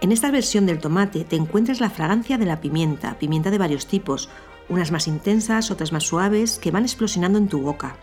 En 0.00 0.12
esta 0.12 0.30
versión 0.30 0.66
del 0.66 0.78
tomate 0.78 1.24
te 1.24 1.36
encuentras 1.36 1.80
la 1.80 1.90
fragancia 1.90 2.38
de 2.38 2.46
la 2.46 2.60
pimienta, 2.60 3.18
pimienta 3.18 3.50
de 3.50 3.58
varios 3.58 3.86
tipos, 3.86 4.28
unas 4.68 4.90
más 4.90 5.08
intensas, 5.08 5.70
otras 5.70 5.92
más 5.92 6.04
suaves, 6.04 6.58
que 6.58 6.70
van 6.70 6.84
explosionando 6.84 7.38
en 7.38 7.48
tu 7.48 7.60
boca. 7.60 7.96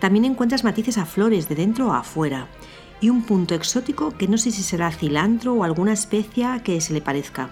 También 0.00 0.24
encuentras 0.24 0.64
matices 0.64 0.98
a 0.98 1.06
flores 1.06 1.48
de 1.48 1.54
dentro 1.54 1.92
a 1.92 2.00
afuera 2.00 2.48
y 3.00 3.10
un 3.10 3.22
punto 3.22 3.54
exótico 3.54 4.10
que 4.12 4.28
no 4.28 4.38
sé 4.38 4.50
si 4.50 4.62
será 4.62 4.90
cilantro 4.90 5.54
o 5.54 5.64
alguna 5.64 5.92
especia 5.92 6.62
que 6.62 6.80
se 6.80 6.92
le 6.92 7.00
parezca. 7.00 7.50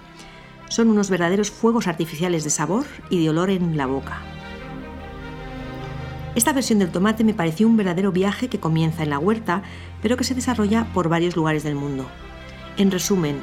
Son 0.69 0.89
unos 0.89 1.09
verdaderos 1.09 1.51
fuegos 1.51 1.87
artificiales 1.87 2.43
de 2.43 2.49
sabor 2.49 2.85
y 3.09 3.23
de 3.23 3.29
olor 3.29 3.49
en 3.49 3.77
la 3.77 3.85
boca. 3.85 4.21
Esta 6.35 6.51
versión 6.51 6.79
del 6.79 6.91
tomate 6.91 7.23
me 7.23 7.33
pareció 7.33 7.67
un 7.67 7.77
verdadero 7.77 8.11
viaje 8.11 8.49
que 8.49 8.59
comienza 8.59 9.03
en 9.03 9.09
la 9.09 9.19
huerta, 9.19 9.63
pero 10.01 10.17
que 10.17 10.25
se 10.25 10.35
desarrolla 10.35 10.85
por 10.93 11.07
varios 11.07 11.35
lugares 11.35 11.63
del 11.63 11.75
mundo. 11.75 12.05
En 12.77 12.91
resumen, 12.91 13.39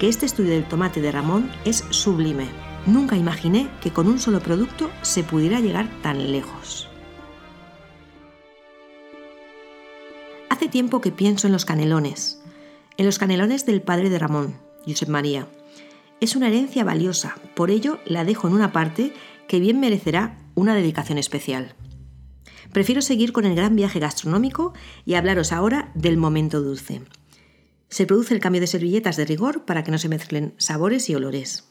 que 0.00 0.08
este 0.08 0.26
estudio 0.26 0.50
del 0.50 0.64
tomate 0.64 1.00
de 1.00 1.12
Ramón 1.12 1.50
es 1.64 1.84
sublime. 1.90 2.48
Nunca 2.86 3.16
imaginé 3.16 3.68
que 3.80 3.92
con 3.92 4.08
un 4.08 4.18
solo 4.18 4.40
producto 4.40 4.90
se 5.02 5.22
pudiera 5.22 5.60
llegar 5.60 5.88
tan 6.02 6.32
lejos. 6.32 6.88
Tiempo 10.70 11.00
que 11.00 11.12
pienso 11.12 11.46
en 11.46 11.52
los 11.52 11.64
canelones, 11.66 12.42
en 12.96 13.06
los 13.06 13.18
canelones 13.18 13.64
del 13.64 13.82
padre 13.82 14.10
de 14.10 14.18
Ramón, 14.18 14.56
Josep 14.86 15.08
María. 15.08 15.46
Es 16.20 16.34
una 16.36 16.48
herencia 16.48 16.84
valiosa, 16.84 17.36
por 17.54 17.70
ello 17.70 18.00
la 18.06 18.24
dejo 18.24 18.48
en 18.48 18.54
una 18.54 18.72
parte 18.72 19.12
que 19.46 19.60
bien 19.60 19.78
merecerá 19.78 20.38
una 20.54 20.74
dedicación 20.74 21.18
especial. 21.18 21.76
Prefiero 22.72 23.02
seguir 23.02 23.32
con 23.32 23.44
el 23.44 23.54
gran 23.54 23.76
viaje 23.76 24.00
gastronómico 24.00 24.72
y 25.04 25.14
hablaros 25.14 25.52
ahora 25.52 25.92
del 25.94 26.16
momento 26.16 26.60
dulce. 26.60 27.02
Se 27.88 28.06
produce 28.06 28.34
el 28.34 28.40
cambio 28.40 28.60
de 28.60 28.66
servilletas 28.66 29.16
de 29.16 29.26
rigor 29.26 29.64
para 29.64 29.84
que 29.84 29.92
no 29.92 29.98
se 29.98 30.08
mezclen 30.08 30.54
sabores 30.56 31.08
y 31.08 31.14
olores. 31.14 31.68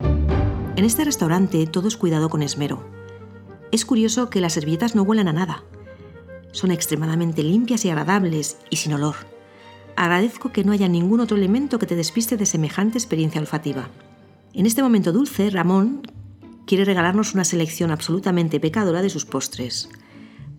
En 0.00 0.84
este 0.84 1.04
restaurante 1.04 1.66
todo 1.66 1.88
es 1.88 1.96
cuidado 1.96 2.28
con 2.28 2.42
esmero. 2.42 2.88
Es 3.72 3.84
curioso 3.84 4.30
que 4.30 4.40
las 4.40 4.52
servilletas 4.52 4.94
no 4.94 5.02
huelan 5.02 5.28
a 5.28 5.32
nada, 5.32 5.64
son 6.56 6.70
extremadamente 6.70 7.42
limpias 7.42 7.84
y 7.84 7.90
agradables 7.90 8.56
y 8.70 8.76
sin 8.76 8.94
olor. 8.94 9.16
Agradezco 9.94 10.52
que 10.52 10.64
no 10.64 10.72
haya 10.72 10.88
ningún 10.88 11.20
otro 11.20 11.36
elemento 11.36 11.78
que 11.78 11.86
te 11.86 11.96
despiste 11.96 12.36
de 12.36 12.46
semejante 12.46 12.98
experiencia 12.98 13.40
olfativa. 13.40 13.90
En 14.54 14.64
este 14.64 14.82
momento 14.82 15.12
dulce, 15.12 15.50
Ramón 15.50 16.02
quiere 16.66 16.86
regalarnos 16.86 17.34
una 17.34 17.44
selección 17.44 17.90
absolutamente 17.90 18.58
pecadora 18.58 19.02
de 19.02 19.10
sus 19.10 19.26
postres. 19.26 19.90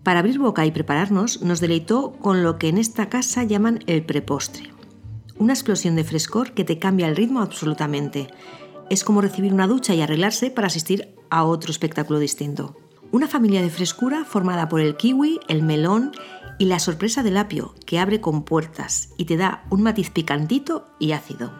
Para 0.04 0.20
abrir 0.20 0.38
boca 0.38 0.64
y 0.64 0.70
prepararnos, 0.70 1.42
nos 1.42 1.60
deleitó 1.60 2.12
con 2.12 2.44
lo 2.44 2.58
que 2.58 2.68
en 2.68 2.78
esta 2.78 3.08
casa 3.08 3.42
llaman 3.42 3.80
el 3.86 4.04
prepostre. 4.04 4.72
Una 5.36 5.52
explosión 5.52 5.96
de 5.96 6.04
frescor 6.04 6.52
que 6.52 6.64
te 6.64 6.78
cambia 6.78 7.08
el 7.08 7.16
ritmo 7.16 7.40
absolutamente. 7.40 8.28
Es 8.88 9.02
como 9.02 9.20
recibir 9.20 9.52
una 9.52 9.66
ducha 9.66 9.94
y 9.94 10.00
arreglarse 10.00 10.50
para 10.50 10.68
asistir 10.68 11.14
a 11.28 11.44
otro 11.44 11.70
espectáculo 11.70 12.20
distinto. 12.20 12.76
Una 13.10 13.26
familia 13.26 13.62
de 13.62 13.70
frescura 13.70 14.26
formada 14.26 14.68
por 14.68 14.80
el 14.80 14.94
kiwi, 14.94 15.40
el 15.48 15.62
melón 15.62 16.12
y 16.58 16.66
la 16.66 16.78
sorpresa 16.78 17.22
del 17.22 17.38
apio, 17.38 17.74
que 17.86 17.98
abre 17.98 18.20
con 18.20 18.42
puertas 18.42 19.14
y 19.16 19.24
te 19.24 19.38
da 19.38 19.64
un 19.70 19.82
matiz 19.82 20.10
picantito 20.10 20.86
y 20.98 21.12
ácido. 21.12 21.50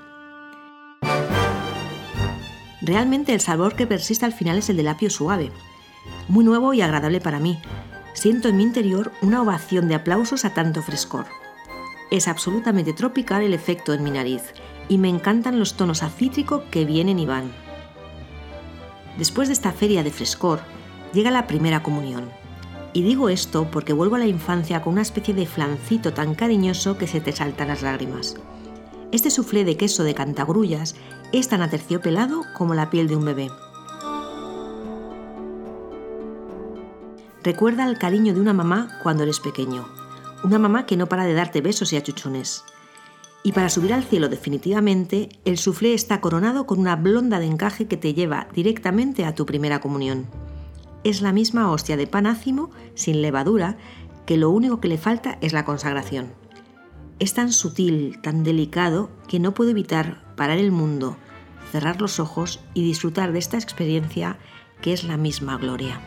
Realmente 2.83 3.33
el 3.33 3.41
sabor 3.41 3.77
que 3.77 3.87
persiste 3.87 4.27
al 4.27 4.35
final 4.35 4.59
es 4.59 4.69
el 4.69 4.77
del 4.77 4.89
apio 4.89 5.09
suave, 5.09 5.51
muy 6.29 6.45
nuevo 6.45 6.75
y 6.75 6.83
agradable 6.83 7.19
para 7.19 7.41
mí. 7.41 7.59
Siento 8.13 8.49
en 8.49 8.59
mi 8.59 8.63
interior 8.63 9.11
una 9.23 9.41
ovación 9.41 9.89
de 9.89 9.95
aplausos 9.95 10.45
a 10.45 10.53
tanto 10.53 10.83
frescor. 10.83 11.25
Es 12.11 12.29
absolutamente 12.29 12.93
tropical 12.93 13.43
el 13.43 13.55
efecto 13.55 13.95
en 13.95 14.03
mi 14.03 14.11
nariz 14.11 14.43
y 14.91 14.99
me 14.99 15.09
encantan 15.09 15.59
los 15.59 15.79
tonos 15.79 16.03
a 16.03 16.11
cítrico 16.11 16.65
que 16.71 16.85
vienen 16.85 17.19
y 17.19 17.25
van. 17.25 17.51
Después 19.17 19.49
de 19.49 19.55
esta 19.55 19.73
feria 19.73 20.03
de 20.03 20.11
frescor, 20.11 20.61
llega 21.13 21.31
la 21.31 21.47
primera 21.47 21.83
comunión. 21.83 22.29
Y 22.93 23.03
digo 23.03 23.29
esto 23.29 23.71
porque 23.71 23.93
vuelvo 23.93 24.17
a 24.17 24.21
la 24.21 24.27
infancia 24.27 24.83
con 24.83 24.95
una 24.95 25.03
especie 25.03 25.35
de 25.35 25.47
flancito 25.47 26.13
tan 26.13 26.35
cariñoso 26.35 26.97
que 26.97 27.07
se 27.07 27.21
te 27.21 27.33
saltan 27.33 27.69
las 27.69 27.83
lágrimas. 27.83 28.37
Este 29.13 29.31
suflé 29.31 29.65
de 29.65 29.77
queso 29.77 30.05
de 30.05 30.15
cantagrullas 30.15 30.97
es 31.33 31.49
tan 31.49 31.63
aterciopelado 31.63 32.43
como 32.57 32.75
la 32.75 32.91
piel 32.91 33.09
de 33.09 33.17
un 33.17 33.25
bebé. 33.25 33.51
Recuerda 37.43 37.89
el 37.89 37.99
cariño 37.99 38.35
de 38.35 38.41
una 38.41 38.53
mamá 38.53 38.99
cuando 39.03 39.23
eres 39.23 39.41
pequeño. 39.41 39.87
Una 40.45 40.59
mamá 40.59 40.87
que 40.87 40.97
no 40.97 41.07
para 41.07 41.25
de 41.25 41.35
darte 41.35 41.61
besos 41.61 41.93
y 41.93 41.97
achuchones. 41.97 42.65
Y 43.43 43.53
para 43.53 43.71
subir 43.71 43.95
al 43.95 44.05
cielo 44.05 44.29
definitivamente, 44.29 45.29
el 45.45 45.57
suflé 45.57 45.95
está 45.95 46.21
coronado 46.21 46.67
con 46.67 46.81
una 46.81 46.97
blonda 46.97 47.39
de 47.39 47.47
encaje 47.47 47.87
que 47.87 47.97
te 47.97 48.13
lleva 48.13 48.49
directamente 48.53 49.25
a 49.25 49.35
tu 49.35 49.47
primera 49.47 49.81
comunión 49.81 50.27
es 51.05 51.23
la 51.23 51.33
misma 51.33 51.71
hostia 51.71 51.97
de 51.97 52.07
pan 52.07 52.27
ácimo, 52.27 52.71
sin 52.95 53.23
levadura, 53.23 53.77
que 54.27 54.37
lo 54.37 54.51
único 54.51 54.81
que 54.81 54.89
le 54.89 54.99
falta 54.99 55.39
es 55.41 55.53
la 55.53 55.65
consagración. 55.65 56.33
Es 57.19 57.35
tan 57.35 57.53
sutil, 57.53 58.21
tan 58.23 58.45
delicado, 58.45 59.11
que 59.27 59.41
no 59.41 59.55
puedo 59.55 59.71
evitar 59.71 60.35
parar 60.37 60.59
el 60.59 60.71
mundo, 60.71 61.17
cerrar 61.73 62.01
los 62.01 62.21
ojos 62.21 62.61
y 62.75 62.83
disfrutar 62.85 63.33
de 63.33 63.39
esta 63.39 63.57
experiencia 63.57 64.39
que 64.81 64.93
es 64.93 65.05
la 65.05 65.17
misma 65.17 65.57
gloria. 65.57 66.01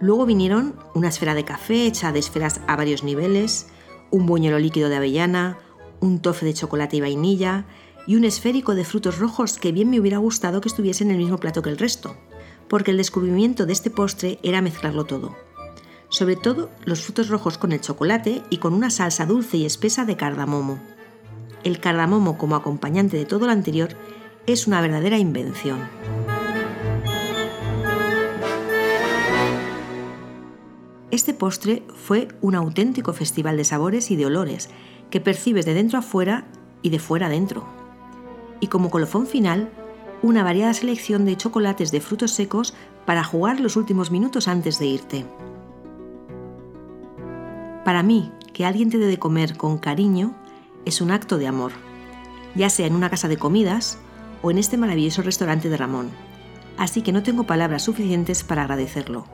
Luego 0.00 0.26
vinieron 0.26 0.76
una 0.94 1.08
esfera 1.08 1.34
de 1.34 1.44
café 1.44 1.86
hecha 1.86 2.12
de 2.12 2.20
esferas 2.20 2.60
a 2.66 2.76
varios 2.76 3.02
niveles, 3.02 3.68
un 4.10 4.26
buñuelo 4.26 4.58
líquido 4.58 4.88
de 4.88 4.96
avellana, 4.96 5.58
un 6.00 6.20
tofe 6.20 6.46
de 6.46 6.54
chocolate 6.54 6.96
y 6.96 7.00
vainilla, 7.00 7.66
y 8.08 8.16
un 8.16 8.24
esférico 8.24 8.74
de 8.74 8.86
frutos 8.86 9.18
rojos 9.18 9.58
que 9.58 9.70
bien 9.70 9.90
me 9.90 10.00
hubiera 10.00 10.16
gustado 10.16 10.62
que 10.62 10.68
estuviese 10.68 11.04
en 11.04 11.10
el 11.10 11.18
mismo 11.18 11.36
plato 11.36 11.60
que 11.60 11.68
el 11.68 11.76
resto, 11.76 12.16
porque 12.66 12.90
el 12.90 12.96
descubrimiento 12.96 13.66
de 13.66 13.74
este 13.74 13.90
postre 13.90 14.38
era 14.42 14.62
mezclarlo 14.62 15.04
todo. 15.04 15.36
Sobre 16.08 16.34
todo 16.34 16.70
los 16.86 17.02
frutos 17.02 17.28
rojos 17.28 17.58
con 17.58 17.70
el 17.70 17.82
chocolate 17.82 18.42
y 18.48 18.56
con 18.56 18.72
una 18.72 18.88
salsa 18.88 19.26
dulce 19.26 19.58
y 19.58 19.66
espesa 19.66 20.06
de 20.06 20.16
cardamomo. 20.16 20.80
El 21.64 21.80
cardamomo 21.80 22.38
como 22.38 22.56
acompañante 22.56 23.18
de 23.18 23.26
todo 23.26 23.44
lo 23.44 23.52
anterior 23.52 23.90
es 24.46 24.66
una 24.66 24.80
verdadera 24.80 25.18
invención. 25.18 25.78
Este 31.10 31.34
postre 31.34 31.82
fue 31.94 32.28
un 32.40 32.54
auténtico 32.54 33.12
festival 33.12 33.58
de 33.58 33.64
sabores 33.64 34.10
y 34.10 34.16
de 34.16 34.24
olores 34.24 34.70
que 35.10 35.20
percibes 35.20 35.66
de 35.66 35.74
dentro 35.74 35.98
a 35.98 36.02
fuera 36.02 36.48
y 36.80 36.88
de 36.88 37.00
fuera 37.00 37.26
a 37.26 37.30
dentro. 37.30 37.77
Y 38.60 38.66
como 38.68 38.90
colofón 38.90 39.26
final, 39.26 39.70
una 40.22 40.42
variada 40.42 40.74
selección 40.74 41.24
de 41.24 41.36
chocolates 41.36 41.92
de 41.92 42.00
frutos 42.00 42.32
secos 42.32 42.74
para 43.06 43.24
jugar 43.24 43.60
los 43.60 43.76
últimos 43.76 44.10
minutos 44.10 44.48
antes 44.48 44.78
de 44.78 44.86
irte. 44.86 45.26
Para 47.84 48.02
mí, 48.02 48.32
que 48.52 48.66
alguien 48.66 48.90
te 48.90 48.98
dé 48.98 49.06
de 49.06 49.18
comer 49.18 49.56
con 49.56 49.78
cariño 49.78 50.34
es 50.84 51.00
un 51.00 51.10
acto 51.10 51.38
de 51.38 51.46
amor, 51.46 51.72
ya 52.54 52.68
sea 52.68 52.86
en 52.86 52.94
una 52.94 53.10
casa 53.10 53.28
de 53.28 53.36
comidas 53.36 53.98
o 54.42 54.50
en 54.50 54.58
este 54.58 54.76
maravilloso 54.76 55.22
restaurante 55.22 55.68
de 55.68 55.76
Ramón. 55.76 56.10
Así 56.76 57.02
que 57.02 57.12
no 57.12 57.22
tengo 57.22 57.44
palabras 57.44 57.82
suficientes 57.82 58.44
para 58.44 58.62
agradecerlo. 58.62 59.24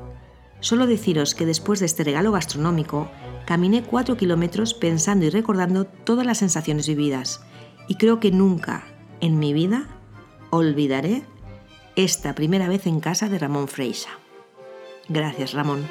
Solo 0.60 0.86
deciros 0.86 1.34
que 1.34 1.46
después 1.46 1.80
de 1.80 1.86
este 1.86 2.04
regalo 2.04 2.32
gastronómico, 2.32 3.10
caminé 3.44 3.82
4 3.82 4.16
kilómetros 4.16 4.72
pensando 4.72 5.26
y 5.26 5.30
recordando 5.30 5.84
todas 5.84 6.24
las 6.24 6.38
sensaciones 6.38 6.88
vividas, 6.88 7.42
y 7.88 7.96
creo 7.96 8.20
que 8.20 8.30
nunca 8.30 8.93
en 9.24 9.38
mi 9.38 9.54
vida 9.54 9.86
olvidaré 10.50 11.22
esta 11.96 12.34
primera 12.34 12.68
vez 12.68 12.86
en 12.86 13.00
casa 13.00 13.30
de 13.30 13.38
Ramón 13.38 13.68
Freixa. 13.68 14.10
Gracias, 15.08 15.54
Ramón. 15.54 15.88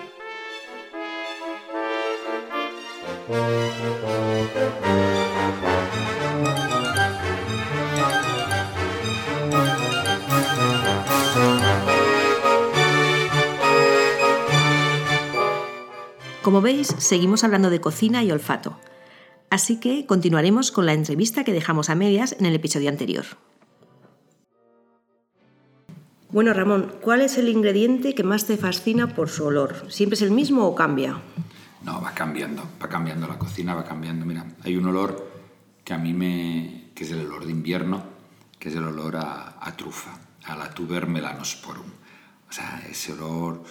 Como 16.43 16.61
veis, 16.61 16.93
seguimos 16.99 17.43
hablando 17.43 17.71
de 17.71 17.81
cocina 17.81 18.23
y 18.23 18.31
olfato, 18.31 18.77
así 19.53 19.79
que 19.79 20.07
continuaremos 20.07 20.71
con 20.71 20.87
la 20.87 20.93
entrevista 20.93 21.43
que 21.43 21.53
dejamos 21.53 21.91
a 21.91 21.95
medias 21.95 22.35
en 22.39 22.47
el 22.47 22.55
episodio 22.55 22.89
anterior. 22.89 23.23
Bueno, 26.31 26.53
Ramón, 26.53 26.91
¿cuál 27.01 27.21
es 27.21 27.37
el 27.37 27.47
ingrediente 27.49 28.15
que 28.15 28.23
más 28.23 28.45
te 28.45 28.57
fascina 28.57 29.13
por 29.13 29.29
su 29.29 29.45
olor? 29.45 29.85
¿Siempre 29.89 30.15
es 30.15 30.23
el 30.23 30.31
mismo 30.31 30.65
o 30.65 30.73
cambia? 30.73 31.21
No, 31.83 32.01
va 32.01 32.15
cambiando, 32.15 32.63
va 32.81 32.89
cambiando 32.89 33.27
la 33.27 33.37
cocina, 33.37 33.75
va 33.75 33.83
cambiando. 33.83 34.25
Mira, 34.25 34.43
hay 34.63 34.75
un 34.75 34.87
olor 34.87 35.31
que 35.83 35.93
a 35.93 35.99
mí 35.99 36.13
me... 36.15 36.89
que 36.95 37.03
es 37.03 37.11
el 37.11 37.27
olor 37.27 37.45
de 37.45 37.51
invierno, 37.51 38.03
que 38.57 38.69
es 38.69 38.75
el 38.75 38.85
olor 38.85 39.17
a, 39.17 39.59
a 39.61 39.77
trufa, 39.77 40.17
a 40.45 40.55
la 40.55 40.71
tuber 40.71 41.05
melanosporum. 41.05 41.91
O 42.49 42.51
sea, 42.51 42.83
ese 42.89 43.13
olor 43.13 43.63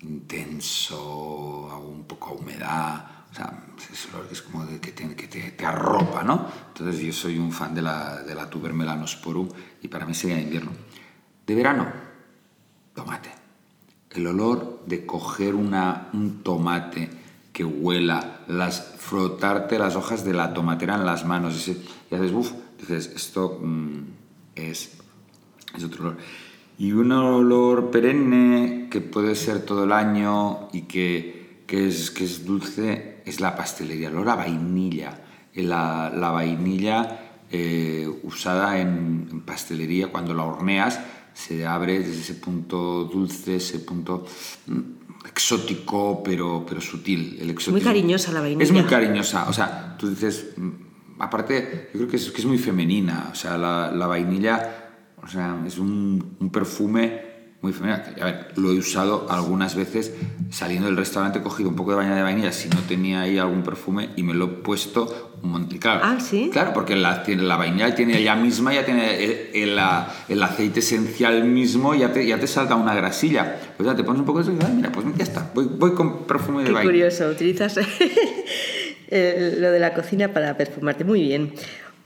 intenso, 0.00 1.82
un 1.84 2.04
poco 2.04 2.28
a 2.28 2.32
humedad, 2.34 3.13
o 3.34 3.36
sea, 3.36 3.52
es 3.92 4.14
olor 4.14 4.28
es 4.30 4.42
como 4.42 4.64
de 4.64 4.78
que, 4.78 4.92
te, 4.92 5.12
que 5.16 5.26
te, 5.26 5.66
arropa, 5.66 6.22
¿no? 6.22 6.46
Entonces 6.68 7.02
yo 7.02 7.12
soy 7.12 7.36
un 7.36 7.50
fan 7.50 7.74
de 7.74 7.82
la, 7.82 8.22
de 8.22 8.32
la 8.32 8.48
tuber 8.48 8.72
melanosporum 8.72 9.48
y 9.82 9.88
para 9.88 10.06
mí 10.06 10.14
sería 10.14 10.40
invierno. 10.40 10.70
De 11.44 11.54
verano, 11.56 11.84
tomate. 12.94 13.30
El 14.10 14.28
olor 14.28 14.84
de 14.86 15.04
coger 15.04 15.56
una, 15.56 16.10
un 16.12 16.44
tomate 16.44 17.10
que 17.52 17.64
huela, 17.64 18.42
las, 18.46 18.94
frotarte 18.98 19.80
las 19.80 19.96
hojas 19.96 20.24
de 20.24 20.32
la 20.32 20.54
tomatera 20.54 20.94
en 20.94 21.04
las 21.04 21.26
manos 21.26 21.66
y 21.66 22.14
haces, 22.14 22.30
uff, 22.30 22.52
dices, 22.78 23.10
esto 23.16 23.58
mm, 23.60 23.98
es, 24.54 24.96
es 25.74 25.82
otro 25.82 26.04
olor. 26.04 26.18
Y 26.78 26.92
un 26.92 27.10
olor 27.10 27.90
perenne 27.90 28.86
que 28.88 29.00
puede 29.00 29.34
ser 29.34 29.64
todo 29.64 29.82
el 29.84 29.92
año 29.92 30.68
y 30.72 30.82
que, 30.82 31.64
que, 31.66 31.88
es, 31.88 32.12
que 32.12 32.22
es 32.22 32.44
dulce 32.44 33.13
es 33.24 33.40
la 33.40 33.56
pastelería, 33.56 34.08
el 34.08 34.16
olor 34.16 34.30
a 34.30 34.36
vainilla. 34.36 35.20
La, 35.54 36.12
la 36.14 36.30
vainilla 36.30 37.44
eh, 37.50 38.08
usada 38.24 38.80
en, 38.80 39.28
en, 39.30 39.40
pastelería 39.42 40.08
cuando 40.08 40.34
la 40.34 40.42
horneas 40.42 40.98
se 41.32 41.64
abre 41.64 42.00
desde 42.00 42.20
ese 42.20 42.34
punto 42.34 43.04
dulce, 43.04 43.56
ese 43.56 43.78
punto 43.78 44.26
mm, 44.66 45.26
exótico 45.28 46.22
pero, 46.24 46.64
pero 46.68 46.80
sutil. 46.80 47.38
El 47.40 47.54
Muy 47.70 47.80
cariñosa 47.80 48.32
la 48.32 48.40
vainilla. 48.40 48.64
Es 48.64 48.72
muy 48.72 48.84
cariñosa, 48.84 49.48
o 49.48 49.52
sea, 49.52 49.96
tú 49.96 50.08
dices, 50.08 50.54
mm, 50.56 50.70
aparte, 51.20 51.90
yo 51.92 52.00
creo 52.00 52.08
que 52.08 52.16
es, 52.16 52.30
que 52.32 52.40
es 52.40 52.46
muy 52.46 52.58
femenina, 52.58 53.28
o 53.30 53.34
sea, 53.36 53.56
la, 53.56 53.92
la 53.92 54.06
vainilla 54.08 54.84
o 55.24 55.28
sea, 55.28 55.58
es 55.66 55.78
un, 55.78 56.36
un 56.38 56.50
perfume 56.50 57.33
muy 57.64 57.72
femenino. 57.72 58.02
A 58.20 58.24
ver, 58.26 58.48
lo 58.56 58.72
he 58.72 58.74
usado 58.74 59.26
algunas 59.30 59.74
veces 59.74 60.12
saliendo 60.50 60.86
del 60.86 60.98
restaurante, 60.98 61.38
he 61.38 61.42
cogido 61.42 61.70
un 61.70 61.76
poco 61.76 61.92
de 61.92 61.96
baña 61.96 62.14
de 62.14 62.20
vainilla 62.20 62.52
si 62.52 62.68
no 62.68 62.80
tenía 62.86 63.22
ahí 63.22 63.38
algún 63.38 63.62
perfume 63.62 64.10
y 64.16 64.22
me 64.22 64.34
lo 64.34 64.44
he 64.44 64.48
puesto 64.48 65.38
un 65.42 65.50
montón. 65.50 65.78
Claro, 65.78 66.00
ah, 66.04 66.18
¿sí? 66.20 66.50
Claro, 66.52 66.74
porque 66.74 66.94
la, 66.94 67.24
la 67.26 67.56
vainilla 67.56 67.94
tiene 67.94 68.18
ella 68.18 68.36
misma, 68.36 68.74
ya 68.74 68.84
tiene 68.84 69.48
el, 69.54 69.78
el, 70.28 70.42
aceite 70.42 70.80
esencial 70.80 71.44
mismo, 71.44 71.94
ya 71.94 72.12
te, 72.12 72.26
ya 72.26 72.38
te 72.38 72.46
salta 72.46 72.74
una 72.74 72.94
grasilla. 72.94 73.58
Pues 73.78 73.88
ya 73.88 73.96
te 73.96 74.04
pones 74.04 74.20
un 74.20 74.26
poco 74.26 74.42
de 74.42 74.52
eso 74.52 74.52
y 74.52 74.74
mira, 74.74 74.92
pues 74.92 75.06
ya 75.16 75.24
está, 75.24 75.50
voy, 75.54 75.64
voy 75.64 75.94
con 75.94 76.24
perfume 76.24 76.64
de 76.64 76.66
Qué 76.66 76.72
vainilla. 76.74 76.92
curioso, 76.92 77.30
utilizas 77.30 77.76
lo 79.10 79.70
de 79.70 79.78
la 79.80 79.94
cocina 79.94 80.34
para 80.34 80.54
perfumarte. 80.58 81.04
Muy 81.04 81.22
bien. 81.22 81.54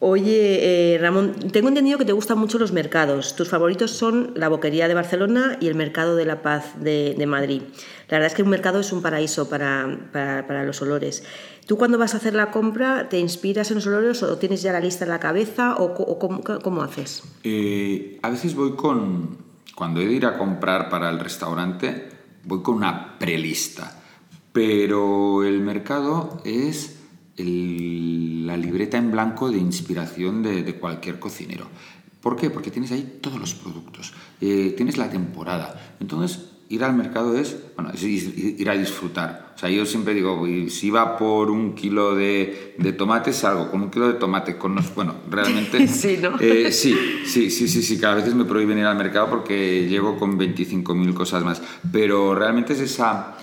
Oye, 0.01 0.95
eh, 0.95 0.99
Ramón, 0.99 1.35
tengo 1.51 1.69
entendido 1.69 1.99
que 1.99 2.05
te 2.05 2.13
gustan 2.13 2.39
mucho 2.39 2.59
los 2.59 2.71
mercados. 2.71 3.35
Tus 3.35 3.49
favoritos 3.49 3.91
son 3.91 4.31
la 4.37 4.49
Boquería 4.49 4.87
de 4.87 4.95
Barcelona 4.95 5.57
y 5.61 5.67
el 5.67 5.75
Mercado 5.75 6.15
de 6.15 6.25
la 6.25 6.41
Paz 6.41 6.75
de, 6.81 7.17
Madrid. 7.27 7.63
La 8.09 8.19
verdad 8.19 8.29
es 8.29 8.35
que 8.35 8.45
un 8.45 8.49
mercado 8.49 8.79
es 8.79 8.93
un 8.93 9.03
paraíso 9.03 9.49
para, 9.49 9.99
para, 10.13 10.65
los 10.65 10.81
olores. 10.83 11.25
¿Tú 11.67 11.77
cuando 11.77 11.99
vas 11.99 12.15
a 12.15 12.19
hacer 12.19 12.35
la 12.35 12.53
compra 12.53 13.09
te 13.09 13.19
inspiras 13.19 13.71
en 13.73 13.77
los 13.77 13.89
olores 13.89 14.23
o 14.23 14.39
tienes 14.39 14.63
ya 14.63 14.73
la 14.73 14.81
lista 14.81 15.05
en 15.05 15.11
la 15.11 15.19
cabeza 15.19 15.75
o, 15.77 16.19
cómo, 16.63 16.83
haces? 16.83 17.25
Eh, 17.43 18.21
a 18.23 18.31
veces 18.31 18.55
voy 18.55 18.77
con, 18.77 19.39
cuando 19.75 20.01
he 20.01 20.07
de 20.07 20.13
ir 20.13 20.27
a 20.27 20.39
comprar 20.39 20.91
para 20.91 21.11
el 21.11 21.19
restaurante, 21.19 22.09
voy 22.45 22.63
con 22.63 22.77
una 22.77 23.19
prelista. 23.19 24.01
Pero 24.53 25.43
el 25.43 25.61
mercado 25.61 26.41
es 26.45 26.98
la 27.39 28.57
libreta 28.57 28.99
en 28.99 29.11
blanco 29.11 29.51
de 29.51 29.59
inspiración 29.59 30.43
de, 30.43 30.75
cualquier 30.75 31.19
cocinero. 31.19 31.67
¿Por 32.21 32.37
qué? 32.37 32.51
Porque 32.51 32.71
tienes 32.71 32.91
ahí 32.91 33.19
todos 33.21 33.39
los 33.39 33.55
productos, 33.55 34.13
eh, 34.41 34.75
tienes 34.77 34.97
la 34.97 35.09
temporada. 35.09 35.97
Entonces, 36.01 36.51
ir 36.69 36.85
al 36.85 36.95
mercado 36.95 37.37
es, 37.37 37.57
bueno, 37.77 37.93
ir 38.01 38.69
a 38.69 38.75
disfrutar. 38.75 39.53
O 39.55 39.59
sea, 39.59 39.71
yo 39.71 39.87
siempre 39.87 40.15
digo, 40.15 40.47
si 40.69 40.91
va 40.91 41.17
por 41.17 41.51
un 41.51 41.75
kilo 41.75 42.15
de, 42.15 42.75
de 42.79 42.93
tomate, 42.93 43.33
salgo 43.33 43.71
con 43.71 43.83
un 43.83 43.91
kilo 43.91 44.09
de 44.09 44.15
tomate. 44.15 44.59
Con 44.59 44.79
bueno, 44.95 45.15
realmente... 45.31 45.89
sí, 45.89 46.19
¿no? 46.21 46.39
Eh, 46.39 46.71
sí, 46.71 46.97
sí, 47.25 47.51
sí, 47.51 47.69
sí, 47.69 47.83
sí. 47.83 47.99
Cada 47.99 48.17
vez 48.17 48.35
me 48.35 48.45
prohíben 48.45 48.79
ir 48.79 48.85
al 48.85 48.97
mercado 48.97 49.29
porque 49.31 49.89
llego 49.89 50.19
con 50.19 50.39
25.000 50.39 51.15
cosas 51.15 51.43
más. 51.43 51.63
Pero 51.91 52.35
realmente 52.35 52.75
es 52.75 52.81
esa 52.81 53.37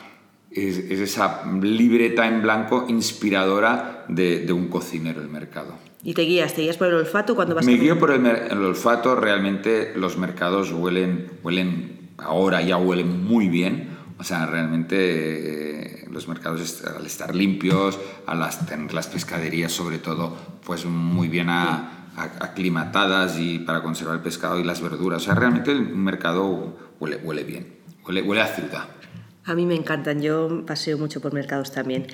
es, 0.56 0.78
esa 0.78 1.44
libreta 1.62 2.28
en 2.28 2.42
blanco 2.42 2.86
inspiradora 2.88 4.06
de, 4.08 4.52
un 4.54 4.70
cocinero 4.70 5.20
del 5.20 5.30
mercado. 5.30 5.76
¿Y 6.04 6.14
te 6.14 6.22
guías? 6.22 6.54
¿Te 6.54 6.62
guías 6.62 6.78
por 6.78 6.88
el 6.88 6.96
olfato 6.96 7.36
cuando 7.36 7.56
vas 7.56 7.66
Me 7.66 7.74
guío 7.74 8.00
por 8.00 8.12
el, 8.12 8.26
olfato, 8.64 9.16
realmente 9.16 9.94
los 9.96 10.18
mercados 10.18 10.72
huelen, 10.72 11.32
huelen, 11.44 12.12
ahora 12.18 12.62
ya 12.62 12.78
huelen 12.78 13.26
muy 13.26 13.50
bien, 13.50 13.98
o 14.18 14.24
sea, 14.24 14.46
realmente 14.46 16.04
eh, 16.04 16.08
los 16.10 16.28
mercados 16.28 16.84
al 16.96 17.06
estar 17.06 17.36
limpios, 17.36 18.00
a 18.26 18.36
las, 18.36 18.66
tener 18.66 18.94
las 18.94 19.08
pescaderías 19.08 19.72
sobre 19.72 19.98
todo, 19.98 20.38
pues 20.66 20.86
muy 20.86 21.28
bien 21.28 21.50
aclimatadas 21.50 23.38
y 23.40 23.60
para 23.60 23.82
conservar 23.84 24.16
el 24.16 24.22
pescado 24.22 24.58
y 24.60 24.64
las 24.64 24.82
verduras, 24.82 25.24
o 25.24 25.26
sea, 25.26 25.36
realmente 25.36 25.72
el 25.72 25.82
mercado 25.82 26.78
huele, 27.00 27.18
huele 27.18 27.44
bien, 27.44 27.76
huele, 28.06 28.22
huele 28.22 28.42
a 28.42 28.48
ciudad. 28.48 28.86
A 29.46 29.54
mí 29.54 29.66
me 29.66 29.76
encantan, 29.76 30.22
yo 30.22 30.66
paseo 30.66 30.98
mucho 30.98 31.22
por 31.22 31.34
mercados 31.34 31.72
también. 31.72 32.08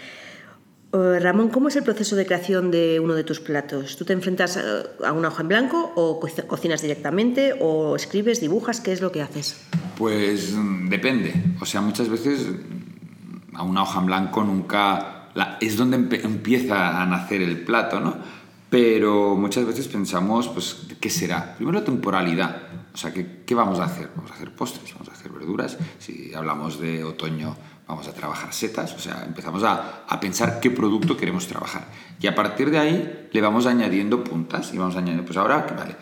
Eh, 0.94 1.20
Ramón, 1.20 1.50
¿cómo 1.50 1.70
es 1.70 1.76
el 1.78 1.84
proceso 1.84 2.15
de 2.15 2.26
creación 2.26 2.72
de 2.72 3.00
uno 3.00 3.13
de 3.13 3.24
tus 3.24 3.39
platos? 3.39 3.96
¿Tú 3.96 4.04
te 4.04 4.13
enfrentas 4.13 4.58
eh, 4.58 4.62
a 5.06 5.13
una 5.13 5.30
hoja 5.30 5.41
en 5.41 5.48
blanco 5.48 5.94
o 5.96 6.20
cocinas 6.20 6.82
directamente 6.82 7.56
o 7.60 7.96
escribes, 7.96 8.41
dibujas? 8.41 8.82
¿Qué 8.82 8.91
es 8.91 9.02
lo 9.02 9.12
que 9.12 9.22
haces? 9.22 9.62
Pues 9.98 10.54
mm, 10.54 10.89
depende. 10.89 11.34
O 11.62 11.65
sea, 11.65 11.80
muchas 11.80 12.10
veces 12.10 12.48
mm, 12.50 13.56
a 13.56 13.63
una 13.63 13.84
hoja 13.84 14.00
en 14.00 14.06
blanco 14.08 14.44
nunca... 14.44 15.30
es 15.62 15.78
donde 15.78 15.98
empieza 16.24 17.02
a 17.02 17.06
nacer 17.06 17.41
el 17.41 17.62
plato, 17.62 18.00
¿no? 18.02 18.41
pero 18.72 19.36
muchas 19.36 19.65
veces 19.65 19.89
pensamos, 19.89 20.48
pues, 20.48 20.88
¿qué 21.02 21.10
será? 21.10 21.56
Primero 21.58 21.84
temporalidad, 21.84 22.56
o 22.93 22.97
sea, 22.97 23.13
¿qué, 23.13 23.43
¿qué, 23.45 23.56
vamos 23.56 23.80
a 23.80 23.86
hacer? 23.86 24.10
Vamos 24.15 24.32
a 24.32 24.36
hacer 24.36 24.54
postres, 24.54 24.93
vamos 24.93 25.10
a 25.10 25.13
hacer 25.13 25.32
verduras, 25.32 25.77
si 25.99 26.34
hablamos 26.34 26.80
de 26.80 27.04
otoño 27.04 27.56
vamos 27.88 28.08
a 28.08 28.13
trabajar 28.13 28.54
setas, 28.54 28.93
o 28.93 28.99
sea, 28.99 29.23
empezamos 29.25 29.63
a, 29.63 30.04
a, 30.08 30.19
pensar 30.21 30.62
qué 30.62 30.71
producto 30.71 31.17
queremos 31.17 31.45
trabajar. 31.47 31.88
Y 32.21 32.27
a 32.27 32.34
partir 32.34 32.71
de 32.71 32.80
ahí 32.80 33.30
le 33.34 33.41
vamos 33.41 33.65
añadiendo 33.65 34.23
puntas 34.23 34.73
y 34.73 34.77
vamos 34.77 34.95
añadiendo, 34.95 35.25
pues 35.25 35.38
ahora, 35.38 35.65
vale, 35.77 35.97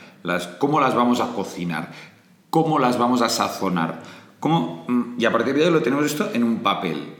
¿cómo 0.59 0.79
las 0.79 0.93
vamos 0.93 1.19
a 1.19 1.33
cocinar? 1.33 1.91
¿Cómo 2.51 2.77
las 2.77 2.99
vamos 2.99 3.23
a 3.23 3.29
sazonar? 3.29 4.03
¿Cómo? 4.39 4.85
Mm, 4.87 5.19
y 5.19 5.25
a 5.25 5.31
partir 5.31 5.55
de 5.55 5.65
ahí 5.65 5.71
lo 5.71 5.81
tenemos 5.81 6.05
esto 6.05 6.29
en 6.31 6.43
un 6.43 6.59
papel, 6.59 7.15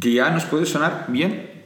que 0.00 0.12
ya 0.12 0.30
nos 0.30 0.44
puede 0.44 0.66
sonar 0.66 1.06
bien 1.08 1.64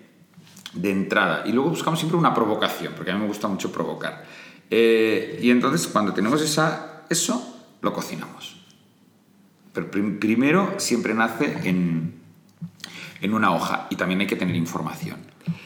de 0.72 0.90
entrada. 0.90 1.42
Y 1.46 1.52
luego 1.52 1.70
buscamos 1.70 1.98
siempre 1.98 2.18
una 2.18 2.32
provocación, 2.32 2.94
porque 2.96 3.10
a 3.10 3.14
mí 3.14 3.20
me 3.20 3.28
gusta 3.28 3.48
mucho 3.48 3.70
provocar. 3.70 4.24
Eh, 4.70 5.40
y 5.42 5.50
entonces 5.50 5.86
cuando 5.88 6.12
tenemos 6.14 6.40
esa, 6.40 6.93
eso, 7.10 7.62
lo 7.80 7.92
cocinamos. 7.92 8.56
Pero 9.72 9.90
primero 9.90 10.74
siempre 10.78 11.14
nace 11.14 11.56
en, 11.64 12.14
en 13.20 13.34
una 13.34 13.52
hoja 13.52 13.86
y 13.90 13.96
también 13.96 14.20
hay 14.20 14.26
que 14.26 14.36
tener 14.36 14.54
información. 14.54 15.18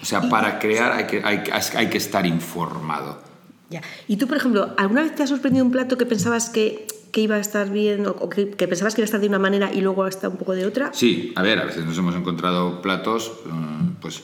O 0.02 0.04
sea, 0.04 0.28
para 0.28 0.58
crear 0.58 0.92
hay 0.92 1.06
que, 1.06 1.22
hay, 1.22 1.42
hay 1.76 1.90
que 1.90 1.98
estar 1.98 2.26
informado. 2.26 3.22
Ya. 3.70 3.82
Y 4.06 4.16
tú, 4.16 4.26
por 4.26 4.38
ejemplo, 4.38 4.74
¿alguna 4.78 5.02
vez 5.02 5.14
te 5.14 5.22
ha 5.22 5.26
sorprendido 5.26 5.64
un 5.64 5.70
plato 5.70 5.98
que 5.98 6.06
pensabas 6.06 6.48
que, 6.48 6.86
que 7.12 7.20
iba 7.20 7.36
a 7.36 7.38
estar 7.38 7.70
bien 7.70 8.06
o 8.06 8.28
que, 8.28 8.50
que, 8.50 8.66
pensabas 8.66 8.94
que 8.94 9.02
iba 9.02 9.04
a 9.04 9.10
estar 9.10 9.20
de 9.20 9.28
una 9.28 9.38
manera 9.38 9.70
y 9.72 9.80
luego 9.82 10.06
está 10.06 10.28
un 10.28 10.36
poco 10.36 10.54
de 10.54 10.66
otra? 10.66 10.90
Sí, 10.94 11.32
a 11.36 11.42
ver, 11.42 11.58
a 11.58 11.64
veces 11.64 11.84
nos 11.84 11.98
hemos 11.98 12.14
encontrado 12.14 12.80
platos, 12.80 13.32
mm, 13.44 14.00
pues 14.00 14.22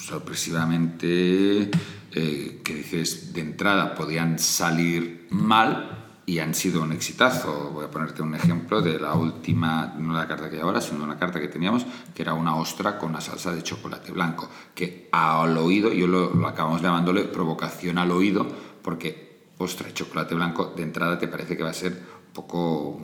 sorpresivamente, 0.00 1.70
eh, 2.12 2.60
que 2.62 2.74
dices, 2.74 3.32
de 3.32 3.40
entrada 3.40 3.94
podían 3.94 4.38
salir 4.38 5.26
mal 5.30 6.03
y 6.26 6.38
han 6.38 6.54
sido 6.54 6.82
un 6.82 6.92
exitazo. 6.92 7.70
Voy 7.72 7.84
a 7.84 7.90
ponerte 7.90 8.22
un 8.22 8.34
ejemplo 8.34 8.80
de 8.80 8.98
la 8.98 9.14
última, 9.14 9.94
no 9.98 10.12
la 10.14 10.26
carta 10.26 10.48
que 10.48 10.56
hay 10.56 10.62
ahora, 10.62 10.80
sino 10.80 11.04
una 11.04 11.18
carta 11.18 11.40
que 11.40 11.48
teníamos, 11.48 11.86
que 12.14 12.22
era 12.22 12.34
una 12.34 12.56
ostra 12.56 12.98
con 12.98 13.10
una 13.10 13.20
salsa 13.20 13.52
de 13.52 13.62
chocolate 13.62 14.12
blanco, 14.12 14.48
que 14.74 15.08
al 15.12 15.56
oído, 15.58 15.92
yo 15.92 16.06
lo, 16.06 16.46
acabamos 16.46 16.82
llamándole 16.82 17.24
provocación 17.24 17.98
al 17.98 18.10
oído, 18.10 18.46
porque 18.82 19.48
ostra 19.58 19.88
y 19.88 19.92
chocolate 19.92 20.34
blanco 20.34 20.72
de 20.76 20.82
entrada 20.82 21.18
te 21.18 21.28
parece 21.28 21.56
que 21.56 21.62
va 21.62 21.70
a 21.70 21.74
ser 21.74 21.92
un 21.92 22.32
poco 22.32 23.00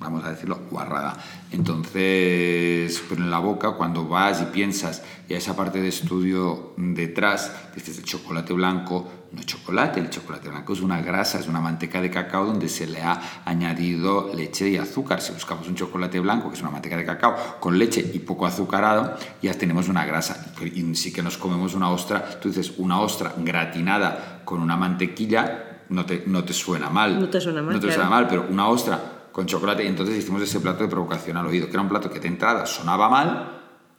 vamos 0.00 0.24
a 0.24 0.30
decirlo, 0.30 0.60
guarrada. 0.70 1.16
Entonces, 1.50 3.02
pero 3.08 3.22
en 3.22 3.30
la 3.30 3.38
boca, 3.38 3.72
cuando 3.72 4.06
vas 4.06 4.40
y 4.42 4.46
piensas, 4.46 5.02
y 5.28 5.34
a 5.34 5.38
esa 5.38 5.56
parte 5.56 5.80
de 5.80 5.88
estudio 5.88 6.72
detrás, 6.76 7.52
dices 7.74 7.98
el 7.98 8.04
chocolate 8.04 8.52
blanco, 8.52 9.08
no 9.30 9.40
es 9.40 9.46
chocolate, 9.46 10.00
el 10.00 10.08
chocolate 10.08 10.48
blanco 10.48 10.72
es 10.72 10.80
una 10.80 11.02
grasa, 11.02 11.38
es 11.38 11.48
una 11.48 11.60
manteca 11.60 12.00
de 12.00 12.10
cacao 12.10 12.46
donde 12.46 12.68
se 12.68 12.86
le 12.86 13.02
ha 13.02 13.42
añadido 13.44 14.30
leche 14.34 14.68
y 14.70 14.78
azúcar. 14.78 15.20
Si 15.20 15.32
buscamos 15.32 15.68
un 15.68 15.74
chocolate 15.74 16.18
blanco, 16.20 16.48
que 16.48 16.56
es 16.56 16.62
una 16.62 16.70
manteca 16.70 16.96
de 16.96 17.04
cacao, 17.04 17.36
con 17.60 17.78
leche 17.78 18.00
y 18.14 18.20
poco 18.20 18.46
azucarado, 18.46 19.16
ya 19.42 19.52
tenemos 19.52 19.88
una 19.88 20.06
grasa. 20.06 20.52
Y 20.62 20.94
sí 20.94 21.12
que 21.12 21.22
nos 21.22 21.36
comemos 21.36 21.74
una 21.74 21.90
ostra, 21.90 22.40
tú 22.40 22.48
dices, 22.48 22.72
una 22.78 23.00
ostra 23.00 23.34
gratinada 23.36 24.40
con 24.46 24.62
una 24.62 24.76
mantequilla, 24.76 25.82
no 25.90 26.06
te, 26.06 26.24
no 26.26 26.44
te 26.44 26.54
suena 26.54 26.88
mal. 26.88 27.20
No 27.20 27.28
te 27.28 27.40
suena 27.40 27.60
mal. 27.60 27.74
No 27.74 27.80
te 27.80 27.92
suena 27.92 28.08
mal, 28.08 28.26
pero 28.28 28.46
una 28.48 28.68
ostra 28.68 29.28
con 29.30 29.44
chocolate. 29.44 29.84
Y 29.84 29.88
entonces 29.88 30.16
hicimos 30.16 30.40
ese 30.40 30.60
plato 30.60 30.84
de 30.84 30.88
provocación 30.88 31.36
al 31.36 31.46
oído, 31.46 31.66
que 31.66 31.72
era 31.72 31.82
un 31.82 31.88
plato 31.88 32.10
que 32.10 32.18
de 32.18 32.28
entrada 32.28 32.64
sonaba 32.64 33.10
mal 33.10 33.57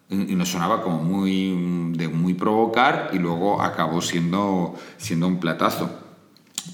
y 0.10 0.36
nos 0.36 0.50
sonaba 0.50 0.82
como 0.82 1.04
muy 1.04 1.93
de 1.95 2.08
muy 2.08 2.34
provocar 2.34 3.12
y 3.13 3.19
luego 3.19 3.62
acabó 3.62 4.02
siendo, 4.02 4.76
siendo 4.98 5.28
un 5.28 5.39
platazo. 5.39 5.89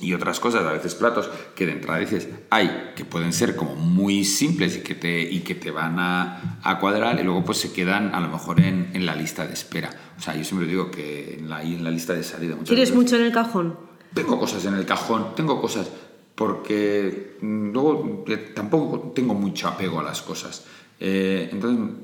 Y 0.01 0.13
otras 0.13 0.39
cosas, 0.39 0.65
a 0.65 0.71
veces 0.71 0.95
platos 0.95 1.29
que 1.55 1.65
de 1.65 1.73
entrada 1.73 1.99
dices, 1.99 2.27
hay, 2.49 2.91
que 2.95 3.05
pueden 3.05 3.33
ser 3.33 3.55
como 3.55 3.75
muy 3.75 4.25
simples 4.25 4.77
y 4.77 4.81
que 4.81 4.95
te, 4.95 5.21
y 5.21 5.41
que 5.41 5.55
te 5.55 5.71
van 5.71 5.99
a, 5.99 6.59
a 6.63 6.79
cuadrar 6.79 7.19
y 7.19 7.23
luego 7.23 7.43
pues 7.43 7.59
se 7.59 7.71
quedan 7.71 8.13
a 8.13 8.19
lo 8.19 8.29
mejor 8.29 8.59
en, 8.59 8.91
en, 8.93 9.05
la 9.05 9.15
lista 9.15 9.45
de 9.45 9.53
espera. 9.53 9.89
O 10.17 10.21
sea, 10.21 10.35
yo 10.35 10.43
siempre 10.43 10.67
digo 10.67 10.91
que 10.91 11.35
en 11.39 11.49
la, 11.49 11.61
en 11.61 11.83
la 11.83 11.91
lista 11.91 12.13
de 12.13 12.23
salida... 12.23 12.55
¿Tienes 12.63 12.93
mucho 12.93 13.15
en 13.15 13.23
el 13.23 13.31
cajón? 13.31 13.77
Tengo 14.13 14.39
cosas 14.39 14.65
en 14.65 14.75
el 14.75 14.85
cajón, 14.85 15.35
tengo 15.35 15.61
cosas 15.61 15.89
porque 16.35 17.37
luego 17.41 18.25
tampoco 18.53 19.11
tengo 19.15 19.33
mucho 19.33 19.69
apego 19.69 20.01
a 20.01 20.03
las 20.03 20.21
cosas. 20.21 20.65
Eh, 20.99 21.49
entonces, 21.51 21.95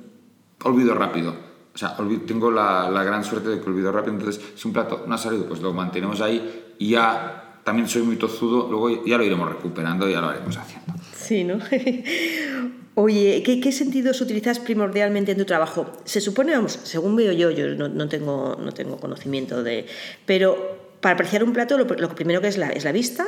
olvido 0.63 0.93
rápido. 0.95 1.34
O 1.74 1.78
sea, 1.78 1.95
tengo 2.28 2.52
la, 2.52 2.89
gran 3.04 3.24
suerte 3.24 3.50
de 3.50 3.62
que 3.62 3.69
olvido 3.69 3.91
rápido. 3.91 4.13
Entonces, 4.13 4.41
si 4.56 4.67
un 4.67 4.74
plato 4.74 5.06
no 5.08 5.15
ha 5.15 5.17
salido, 5.17 5.45
pues 5.45 5.62
lo 5.62 5.74
mantenemos 5.74 6.21
ahí 6.21 6.74
y 6.80 6.91
ya 6.91 7.60
también 7.63 7.88
soy 7.88 8.02
muy 8.02 8.17
tozudo, 8.17 8.67
luego 8.69 9.06
ya 9.06 9.17
lo 9.17 9.24
iremos 9.24 9.47
recuperando 9.47 10.10
y 10.10 10.13
ya 10.13 10.21
lo 10.21 10.30
haremos 10.30 10.58
haciendo. 10.58 10.93
Sí, 11.15 11.43
¿no? 11.43 11.60
Oye, 12.95 13.41
¿qué, 13.45 13.62
¿qué, 13.62 13.71
sentidos 13.71 14.19
utilizas 14.19 14.60
primordialmente 14.60 15.32
en 15.32 15.38
tu 15.38 15.45
trabajo? 15.45 15.89
Se 16.04 16.19
supone, 16.19 16.52
vamos, 16.52 16.78
según 16.84 17.15
veo 17.15 17.32
yo, 17.32 17.50
yo 17.50 17.67
no, 17.76 17.88
no 17.88 18.10
tengo, 18.10 18.58
no 18.62 18.74
tengo 18.74 18.97
conocimiento 18.97 19.63
de... 19.63 19.86
Pero 20.26 20.97
para 21.00 21.13
apreciar 21.13 21.43
un 21.43 21.54
plato, 21.54 21.78
lo, 21.78 21.86
lo 21.86 22.10
primero 22.10 22.41
que 22.41 22.50
es 22.50 22.58
la, 22.58 22.69
es 22.69 22.84
la 22.84 22.91
vista, 22.91 23.28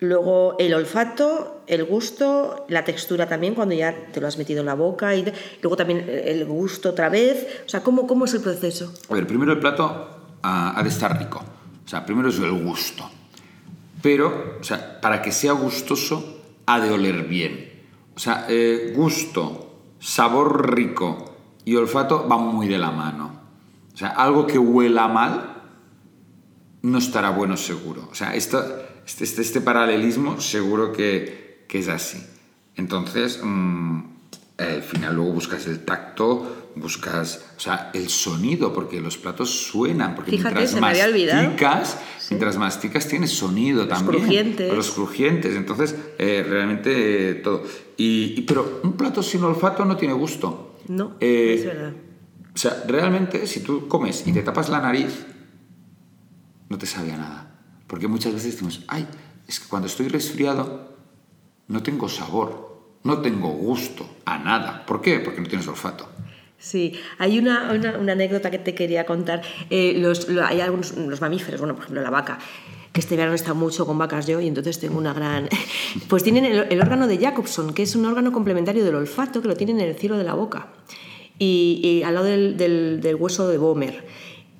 Luego 0.00 0.54
el 0.58 0.74
olfato, 0.74 1.62
el 1.66 1.84
gusto, 1.84 2.66
la 2.68 2.84
textura 2.84 3.26
también 3.26 3.54
cuando 3.54 3.74
ya 3.74 4.06
te 4.12 4.20
lo 4.20 4.28
has 4.28 4.38
metido 4.38 4.60
en 4.60 4.66
la 4.66 4.74
boca 4.74 5.14
y 5.16 5.24
luego 5.60 5.76
también 5.76 6.06
el 6.08 6.44
gusto 6.44 6.90
otra 6.90 7.08
vez. 7.08 7.62
O 7.66 7.68
sea, 7.68 7.82
¿cómo, 7.82 8.06
cómo 8.06 8.26
es 8.26 8.34
el 8.34 8.40
proceso? 8.40 8.92
A 9.08 9.14
ver, 9.14 9.26
primero 9.26 9.52
el 9.52 9.58
plato 9.58 10.08
ha, 10.42 10.80
de 10.82 10.88
estar 10.88 11.18
rico. 11.18 11.42
O 11.84 11.88
sea, 11.88 12.06
primero 12.06 12.28
es 12.28 12.38
el 12.38 12.52
gusto. 12.62 13.10
Pero, 14.00 14.58
o 14.60 14.64
sea, 14.64 15.00
para 15.00 15.20
que 15.20 15.32
sea 15.32 15.52
gustoso 15.52 16.42
ha 16.66 16.78
de 16.78 16.90
oler 16.90 17.24
bien. 17.24 17.82
O 18.14 18.20
sea, 18.20 18.46
eh, 18.48 18.92
gusto, 18.94 19.80
sabor 19.98 20.74
rico 20.76 21.36
y 21.64 21.74
olfato 21.74 22.28
van 22.28 22.46
muy 22.46 22.68
de 22.68 22.78
la 22.78 22.92
mano. 22.92 23.40
O 23.92 23.96
sea, 23.96 24.10
algo 24.10 24.46
que 24.46 24.58
huela 24.58 25.08
mal 25.08 25.56
no 26.82 26.98
estará 26.98 27.30
bueno 27.30 27.56
seguro. 27.56 28.08
O 28.12 28.14
sea, 28.14 28.34
este, 29.08 29.24
este, 29.24 29.40
este, 29.40 29.62
paralelismo 29.62 30.38
seguro 30.38 30.92
que, 30.92 31.64
que, 31.66 31.78
es 31.78 31.88
así. 31.88 32.22
Entonces, 32.76 33.40
mmm, 33.42 34.02
al 34.58 34.82
final 34.82 35.16
luego 35.16 35.32
buscas 35.32 35.66
el 35.66 35.82
tacto, 35.82 36.72
buscas, 36.76 37.52
o 37.56 37.60
sea, 37.60 37.90
el 37.94 38.10
sonido, 38.10 38.74
porque 38.74 39.00
los 39.00 39.16
platos 39.16 39.48
suenan, 39.48 40.14
porque 40.14 40.32
Fíjate, 40.32 40.56
mientras 40.56 40.72
se 40.72 40.80
me 40.82 40.88
había 40.88 41.06
masticas, 41.34 41.98
sí. 42.18 42.26
mientras 42.34 42.58
masticas 42.58 43.08
tienes 43.08 43.30
sonido 43.30 43.86
los 43.86 43.88
también. 43.88 44.20
Crujientes. 44.24 44.74
Los 44.74 44.90
crujientes. 44.90 45.56
Entonces, 45.56 45.96
eh, 46.18 46.44
realmente 46.46 47.30
eh, 47.30 47.34
todo. 47.36 47.62
Y, 47.96 48.34
y, 48.36 48.42
pero 48.42 48.82
un 48.84 48.92
plato 48.92 49.22
sin 49.22 49.42
olfato 49.42 49.86
no 49.86 49.96
tiene 49.96 50.12
gusto. 50.12 50.76
No, 50.86 51.16
eh, 51.20 51.54
es 51.58 51.64
verdad. 51.64 51.94
O 52.54 52.58
sea, 52.58 52.84
realmente, 52.86 53.46
si 53.46 53.60
tú 53.60 53.88
comes 53.88 54.26
y 54.26 54.34
te 54.34 54.42
tapas 54.42 54.68
la 54.68 54.82
nariz, 54.82 55.24
no 56.68 56.76
te 56.76 56.84
sabe 56.84 57.12
a 57.12 57.16
nada. 57.16 57.47
Porque 57.88 58.06
muchas 58.06 58.34
veces 58.34 58.52
decimos, 58.52 58.84
ay, 58.86 59.08
es 59.48 59.58
que 59.58 59.68
cuando 59.68 59.88
estoy 59.88 60.06
resfriado 60.06 60.92
no 61.66 61.82
tengo 61.82 62.08
sabor, 62.08 62.68
no 63.02 63.20
tengo 63.20 63.48
gusto 63.48 64.08
a 64.24 64.38
nada. 64.38 64.86
¿Por 64.86 65.00
qué? 65.00 65.18
Porque 65.18 65.40
no 65.40 65.48
tienes 65.48 65.66
olfato. 65.66 66.08
Sí, 66.58 66.94
hay 67.18 67.38
una, 67.38 67.72
una, 67.72 67.96
una 67.98 68.12
anécdota 68.12 68.50
que 68.50 68.58
te 68.58 68.74
quería 68.74 69.06
contar. 69.06 69.42
Eh, 69.70 69.94
los, 69.96 70.28
lo, 70.28 70.44
hay 70.44 70.60
algunos 70.60 70.96
los 70.96 71.20
mamíferos, 71.20 71.60
bueno, 71.60 71.74
por 71.74 71.84
ejemplo, 71.84 72.02
la 72.02 72.10
vaca, 72.10 72.38
que 72.92 73.00
este 73.00 73.16
verano 73.16 73.34
está 73.34 73.54
mucho 73.54 73.86
con 73.86 73.96
vacas 73.96 74.26
yo 74.26 74.40
y 74.40 74.48
entonces 74.48 74.78
tengo 74.78 74.98
una 74.98 75.14
gran... 75.14 75.48
Pues 76.08 76.22
tienen 76.24 76.44
el, 76.44 76.66
el, 76.70 76.80
órgano 76.80 77.06
de 77.06 77.18
Jacobson, 77.18 77.72
que 77.72 77.84
es 77.84 77.96
un 77.96 78.04
órgano 78.04 78.32
complementario 78.32 78.84
del 78.84 78.96
olfato, 78.96 79.40
que 79.40 79.48
lo 79.48 79.56
tienen 79.56 79.80
en 79.80 79.88
el 79.88 79.94
cielo 79.94 80.18
de 80.18 80.24
la 80.24 80.34
boca, 80.34 80.68
y, 81.38 81.80
y 81.82 82.02
al 82.02 82.14
lado 82.14 82.26
del, 82.26 82.56
del, 82.56 83.00
del 83.00 83.14
hueso 83.14 83.48
de 83.48 83.56
Bomer. 83.56 84.06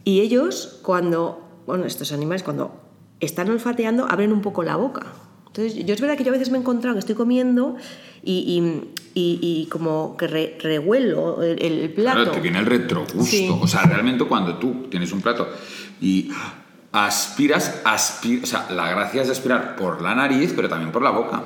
Y 0.04 0.20
ellos, 0.20 0.78
cuando, 0.82 1.62
bueno, 1.66 1.84
estos 1.84 2.12
animales, 2.12 2.42
cuando 2.42 2.88
están 3.20 3.50
olfateando, 3.50 4.07
abren 4.09 4.33
un 4.33 4.42
poco 4.42 4.62
la 4.62 4.76
boca. 4.76 5.07
Entonces, 5.46 5.85
yo 5.85 5.94
es 5.94 6.00
verdad 6.00 6.16
que 6.16 6.24
yo 6.24 6.31
a 6.31 6.33
veces 6.33 6.50
me 6.50 6.59
he 6.59 6.61
encontrado 6.61 6.94
que 6.94 7.00
estoy 7.00 7.14
comiendo 7.14 7.76
y, 8.22 8.33
y, 8.33 9.20
y, 9.20 9.38
y 9.42 9.66
como 9.66 10.16
que 10.16 10.26
re, 10.26 10.59
rehuelo 10.61 11.42
el, 11.42 11.61
el, 11.61 11.90
plato. 11.92 12.16
Claro, 12.16 12.33
te 12.33 12.40
viene 12.40 12.59
el 12.59 12.66
retrogusto. 12.66 13.24
Sí. 13.24 13.48
O 13.50 13.66
sea, 13.66 13.83
realmente 13.83 14.24
cuando 14.24 14.57
tú 14.59 14.87
tienes 14.90 15.11
un 15.12 15.20
plato 15.20 15.48
y 16.00 16.31
aspiras, 16.92 17.81
aspir, 17.85 18.42
o 18.44 18.46
sea, 18.46 18.66
la 18.70 18.90
gracia 18.90 19.22
es 19.22 19.31
aspirar 19.31 19.76
por 19.76 20.00
la 20.02 20.14
nariz, 20.14 20.52
pero 20.54 20.68
también 20.68 20.92
por 20.92 21.02
la 21.02 21.11
boca. 21.11 21.44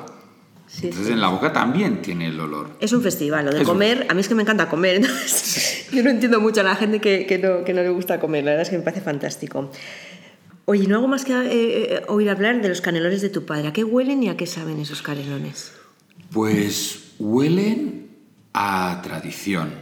Sí, 0.66 0.86
entonces 0.86 1.08
sí. 1.08 1.12
en 1.12 1.20
la 1.20 1.28
boca 1.28 1.52
también 1.52 2.00
tiene 2.00 2.28
el 2.28 2.40
olor. 2.40 2.70
Es 2.80 2.92
un 2.92 3.02
festival, 3.02 3.44
lo 3.44 3.52
de 3.52 3.60
es 3.60 3.68
comer, 3.68 4.04
un... 4.04 4.10
a 4.10 4.14
mí 4.14 4.20
es 4.20 4.28
que 4.28 4.34
me 4.34 4.42
encanta 4.42 4.68
comer, 4.68 4.96
entonces 5.04 5.88
yo 5.92 6.02
no 6.02 6.10
entiendo 6.10 6.40
mucho 6.40 6.60
a 6.60 6.64
la 6.64 6.76
gente 6.76 7.00
que, 7.00 7.26
que, 7.26 7.38
no, 7.38 7.62
que 7.64 7.74
no 7.74 7.82
le 7.82 7.90
gusta 7.90 8.20
comer, 8.20 8.44
la 8.44 8.52
verdad 8.52 8.62
es 8.62 8.70
que 8.70 8.78
me 8.78 8.84
parece 8.84 9.02
fantástico. 9.02 9.70
Oye, 10.64 10.86
no 10.86 10.96
hago 10.96 11.08
más 11.08 11.24
que 11.24 11.32
eh, 11.32 11.94
eh, 11.96 12.02
oír 12.08 12.30
hablar 12.30 12.62
de 12.62 12.68
los 12.68 12.80
canelones 12.80 13.20
de 13.20 13.30
tu 13.30 13.44
padre. 13.44 13.68
¿A 13.68 13.72
qué 13.72 13.82
huelen 13.82 14.22
y 14.22 14.28
a 14.28 14.36
qué 14.36 14.46
saben 14.46 14.78
esos 14.78 15.02
canelones? 15.02 15.72
Pues 16.30 17.14
huelen 17.18 18.10
a 18.52 19.00
tradición. 19.02 19.72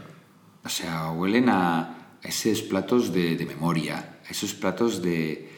O 0.65 0.69
sea, 0.69 1.11
huelen 1.11 1.51
a 1.51 2.19
esos 2.23 2.63
platos 2.63 3.13
de, 3.13 3.45
memoria, 3.47 4.21
esos 4.29 4.55
platos 4.55 5.03
de, 5.03 5.49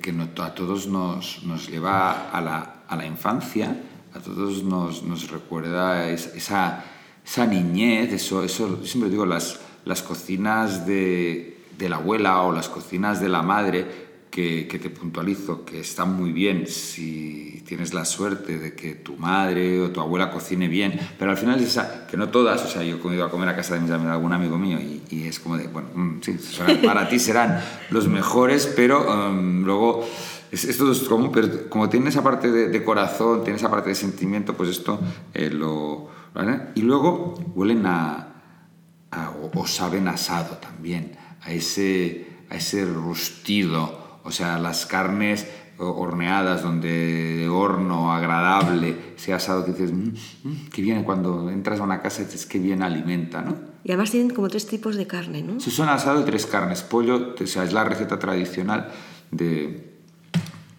que 0.00 0.10
a 0.10 0.54
todos 0.54 0.86
nos, 0.86 1.42
nos 1.44 1.68
lleva 1.68 2.30
a 2.30 2.40
la, 2.40 2.84
a 2.88 2.96
la, 2.96 3.06
infancia, 3.06 3.76
a 4.14 4.20
todos 4.20 4.62
nos, 4.62 5.02
nos 5.02 5.30
recuerda 5.30 6.08
esa, 6.08 6.84
esa 7.24 7.46
niñez, 7.46 8.12
eso, 8.12 8.42
eso 8.44 8.84
siempre 8.84 9.10
digo, 9.10 9.26
las, 9.26 9.60
las 9.84 10.02
cocinas 10.02 10.86
de, 10.86 11.58
de 11.78 11.88
la 11.88 11.96
abuela 11.96 12.42
o 12.42 12.52
las 12.52 12.68
cocinas 12.68 13.20
de 13.20 13.28
la 13.28 13.42
madre 13.42 14.11
que, 14.32 14.78
te 14.82 14.88
puntualizo 14.88 15.66
que 15.66 15.78
está 15.80 16.06
muy 16.06 16.32
bien 16.32 16.66
si 16.66 17.62
tienes 17.66 17.92
la 17.92 18.06
suerte 18.06 18.58
de 18.58 18.74
que 18.74 18.94
tu 18.94 19.16
madre 19.16 19.78
o 19.82 19.90
tu 19.90 20.00
abuela 20.00 20.30
cocine 20.30 20.68
bien, 20.68 20.98
pero 21.18 21.30
al 21.30 21.36
final 21.36 21.60
es 21.60 21.68
esa, 21.68 22.06
que 22.06 22.16
no 22.16 22.30
todas, 22.30 22.64
o 22.64 22.68
sea, 22.68 22.82
yo 22.82 22.96
he 22.96 23.14
ido 23.14 23.26
a 23.26 23.30
comer 23.30 23.50
a 23.50 23.54
casa 23.54 23.78
de, 23.78 23.92
algún 23.92 24.32
amigo 24.32 24.56
mío 24.56 24.78
y, 24.80 25.24
es 25.24 25.38
como 25.38 25.58
de, 25.58 25.68
bueno, 25.68 25.88
mm, 25.94 26.20
sí, 26.22 26.38
para 26.82 27.10
ti 27.10 27.18
serán 27.18 27.62
los 27.90 28.08
mejores, 28.08 28.72
pero 28.74 29.06
um, 29.06 29.64
luego 29.64 30.08
esto 30.50 30.90
es 30.90 31.00
como, 31.00 31.30
pero 31.30 31.68
como 31.68 31.90
tiene 31.90 32.08
esa 32.08 32.22
parte 32.22 32.50
de, 32.50 32.84
corazón, 32.84 33.44
tiene 33.44 33.58
esa 33.58 33.70
parte 33.70 33.90
de 33.90 33.94
sentimiento, 33.94 34.54
pues 34.54 34.70
esto 34.70 34.98
eh, 35.34 35.50
lo... 35.50 36.08
¿vale? 36.32 36.68
Y 36.74 36.80
luego 36.80 37.34
huelen 37.54 37.84
a, 37.84 38.28
o, 39.54 39.66
saben 39.66 40.08
asado 40.08 40.56
también, 40.56 41.18
a 41.42 41.52
ese, 41.52 42.26
a 42.48 42.56
ese 42.56 42.86
rustido, 42.86 44.01
o 44.24 44.30
sea, 44.30 44.58
las 44.58 44.86
carnes 44.86 45.46
horneadas, 45.78 46.62
donde 46.62 47.36
de 47.36 47.48
horno 47.48 48.12
agradable, 48.12 49.14
ese 49.16 49.32
asado 49.32 49.64
que 49.64 49.72
dices, 49.72 49.92
mmm, 49.92 50.68
qué 50.72 50.82
bien, 50.82 51.02
cuando 51.02 51.50
entras 51.50 51.80
a 51.80 51.82
una 51.82 52.00
casa 52.00 52.22
dices, 52.22 52.46
qué 52.46 52.58
bien 52.58 52.82
alimenta, 52.82 53.42
¿no? 53.42 53.56
Y 53.84 53.90
además 53.90 54.10
tienen 54.10 54.30
como 54.30 54.48
tres 54.48 54.66
tipos 54.66 54.96
de 54.96 55.06
carne, 55.06 55.42
¿no? 55.42 55.58
Sí, 55.58 55.70
son 55.70 55.88
asado 55.88 56.20
de 56.20 56.24
tres 56.24 56.46
carnes. 56.46 56.82
Pollo, 56.82 57.34
o 57.40 57.46
sea, 57.46 57.64
es 57.64 57.72
la 57.72 57.82
receta 57.82 58.18
tradicional 58.18 58.92
de, 59.32 59.92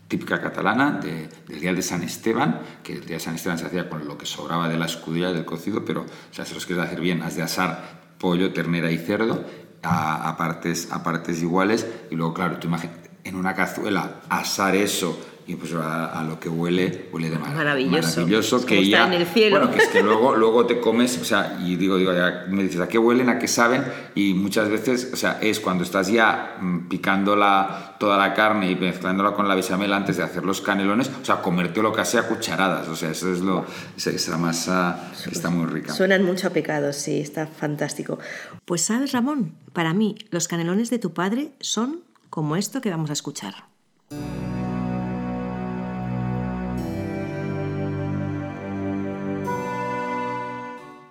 típica 0.07 0.39
catalana 0.39 0.99
del 1.01 1.59
día 1.59 1.73
de 1.73 1.81
San 1.81 2.03
Esteban, 2.03 2.61
que 2.83 2.93
el 2.93 3.05
día 3.05 3.17
de 3.17 3.19
San 3.19 3.35
Esteban 3.35 3.57
se 3.57 3.65
hacía 3.65 3.89
con 3.89 4.07
lo 4.07 4.17
que 4.17 4.25
sobraba 4.27 4.69
de 4.69 4.77
la 4.77 4.85
escudilla 4.85 5.33
del 5.33 5.43
cocido, 5.43 5.83
pero 5.83 6.01
o 6.01 6.33
sea, 6.33 6.45
si 6.45 6.53
los 6.53 6.65
quieres 6.65 6.85
hacer 6.85 7.01
bien, 7.01 7.23
has 7.23 7.35
de 7.35 7.41
asar 7.41 8.13
pollo, 8.19 8.53
ternera 8.53 8.91
y 8.91 8.99
cerdo 8.99 9.43
a, 9.81 10.35
partes, 10.37 10.91
a 10.91 11.03
partes 11.03 11.41
iguales 11.41 11.87
y 12.11 12.15
luego, 12.15 12.33
claro, 12.33 12.59
tú 12.59 12.67
imaginas 12.67 13.02
en 13.23 13.35
una 13.35 13.53
cazuela, 13.53 14.21
asar 14.29 14.75
eso 14.75 15.17
y 15.45 15.55
pues 15.55 15.73
a, 15.73 16.23
lo 16.27 16.39
que 16.39 16.47
huele, 16.47 17.09
huele 17.11 17.29
de 17.29 17.37
maravilloso. 17.37 18.21
Maravilloso, 18.21 18.65
que 18.65 18.87
ya... 18.87 19.07
en 19.07 19.13
el 19.13 19.25
cielo. 19.25 19.57
Bueno, 19.57 19.73
que 19.73 19.79
es 19.79 19.89
que 19.89 20.01
luego, 20.03 20.35
luego 20.35 20.65
te 20.65 20.79
comes, 20.79 21.17
o 21.17 21.25
sea, 21.25 21.59
y 21.61 21.75
digo, 21.75 21.97
digo, 21.97 22.13
ya 22.13 22.45
me 22.49 22.63
dices, 22.63 22.79
¿a 22.79 22.87
qué 22.87 22.97
huelen? 22.97 23.29
¿A 23.29 23.39
qué 23.39 23.49
saben? 23.49 23.83
Y 24.15 24.33
muchas 24.33 24.69
veces, 24.69 25.09
o 25.11 25.17
sea, 25.17 25.39
es 25.41 25.59
cuando 25.59 25.83
estás 25.83 26.07
ya 26.07 26.57
mm, 26.61 26.87
picando 26.87 27.35
la, 27.35 27.97
toda 27.99 28.17
la 28.17 28.33
carne 28.33 28.71
y 28.71 28.75
mezclándola 28.75 29.33
con 29.33 29.47
la 29.49 29.55
bechamel 29.55 29.91
antes 29.91 30.15
de 30.15 30.23
hacer 30.23 30.45
los 30.45 30.61
canelones, 30.61 31.11
o 31.21 31.25
sea, 31.25 31.41
comerte 31.41 31.81
lo 31.81 31.91
que 31.91 32.05
sea 32.05 32.23
cucharadas, 32.23 32.87
o 32.87 32.95
sea, 32.95 33.11
eso 33.11 33.31
es 33.31 33.41
lo, 33.41 33.65
esa 33.97 34.37
masa 34.37 35.11
que 35.23 35.31
está 35.31 35.49
muy 35.49 35.65
rica. 35.65 35.93
Suenan 35.93 36.23
mucho 36.23 36.47
a 36.47 36.49
pecados, 36.51 36.95
sí, 36.95 37.19
está 37.19 37.47
fantástico. 37.47 38.17
Pues 38.63 38.81
sabes, 38.81 39.11
Ramón, 39.11 39.55
para 39.73 39.93
mí 39.93 40.15
los 40.29 40.47
canelones 40.47 40.89
de 40.89 40.99
tu 40.99 41.13
padre 41.13 41.51
son 41.59 42.01
como 42.33 42.55
esto 42.55 42.81
que 42.81 42.89
vamos 42.89 43.11
a 43.11 43.13
escuchar. 43.13 43.53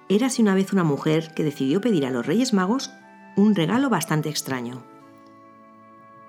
Érase 0.09 0.43
una 0.43 0.57
vez 0.57 0.73
una 0.73 0.83
mujer 0.83 1.33
que 1.33 1.45
decidió 1.45 1.81
pedir 1.81 2.07
a 2.07 2.11
los 2.11 2.27
Reyes 2.27 2.53
Magos 2.53 2.91
un 3.37 3.55
regalo 3.55 3.89
bastante 3.89 4.31
extraño. 4.31 4.83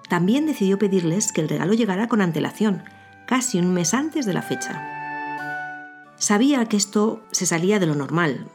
También 0.09 0.45
decidió 0.45 0.77
pedirles 0.77 1.31
que 1.31 1.41
el 1.41 1.49
regalo 1.49 1.73
llegara 1.73 2.07
con 2.07 2.21
antelación, 2.21 2.83
casi 3.25 3.57
un 3.57 3.73
mes 3.73 3.95
antes 3.95 4.27
de 4.27 4.33
la 4.33 4.43
fecha. 4.43 6.13
Sabía 6.17 6.63
que 6.67 6.77
esto 6.77 7.23
se 7.31 7.47
salía 7.47 7.79
de 7.79 7.87
lo 7.87 7.95
normal. 7.95 8.45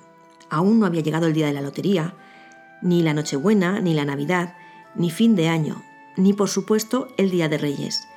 Aún 0.51 0.79
no 0.79 0.87
había 0.87 1.03
llegado 1.03 1.27
el 1.27 1.33
día 1.33 1.49
de 1.49 1.55
la 1.55 1.63
lotería, 1.63 2.15
ni 2.81 3.03
la 3.03 3.13
Nochebuena, 3.13 3.81
ni 3.81 3.93
la 3.93 4.05
Navidad, 4.05 4.55
ni 4.95 5.11
fin 5.11 5.35
de 5.35 5.49
año, 5.49 5.83
ni 6.19 6.33
por 6.35 6.49
supuesto 6.49 7.09
el 7.17 7.31
Día 7.31 7.49
de 7.49 7.57
Reyes. 7.57 8.09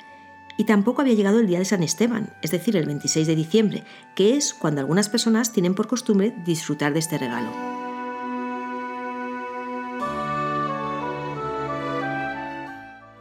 Y 0.57 0.65
tampoco 0.65 1.01
había 1.01 1.13
llegado 1.13 1.39
el 1.39 1.47
día 1.47 1.59
de 1.59 1.65
San 1.65 1.83
Esteban, 1.83 2.33
es 2.41 2.51
decir, 2.51 2.75
el 2.75 2.85
26 2.85 3.25
de 3.25 3.35
diciembre, 3.35 3.83
que 4.15 4.35
es 4.35 4.53
cuando 4.53 4.81
algunas 4.81 5.07
personas 5.07 5.53
tienen 5.53 5.75
por 5.75 5.87
costumbre 5.87 6.35
disfrutar 6.45 6.93
de 6.93 6.99
este 6.99 7.17
regalo. 7.17 7.49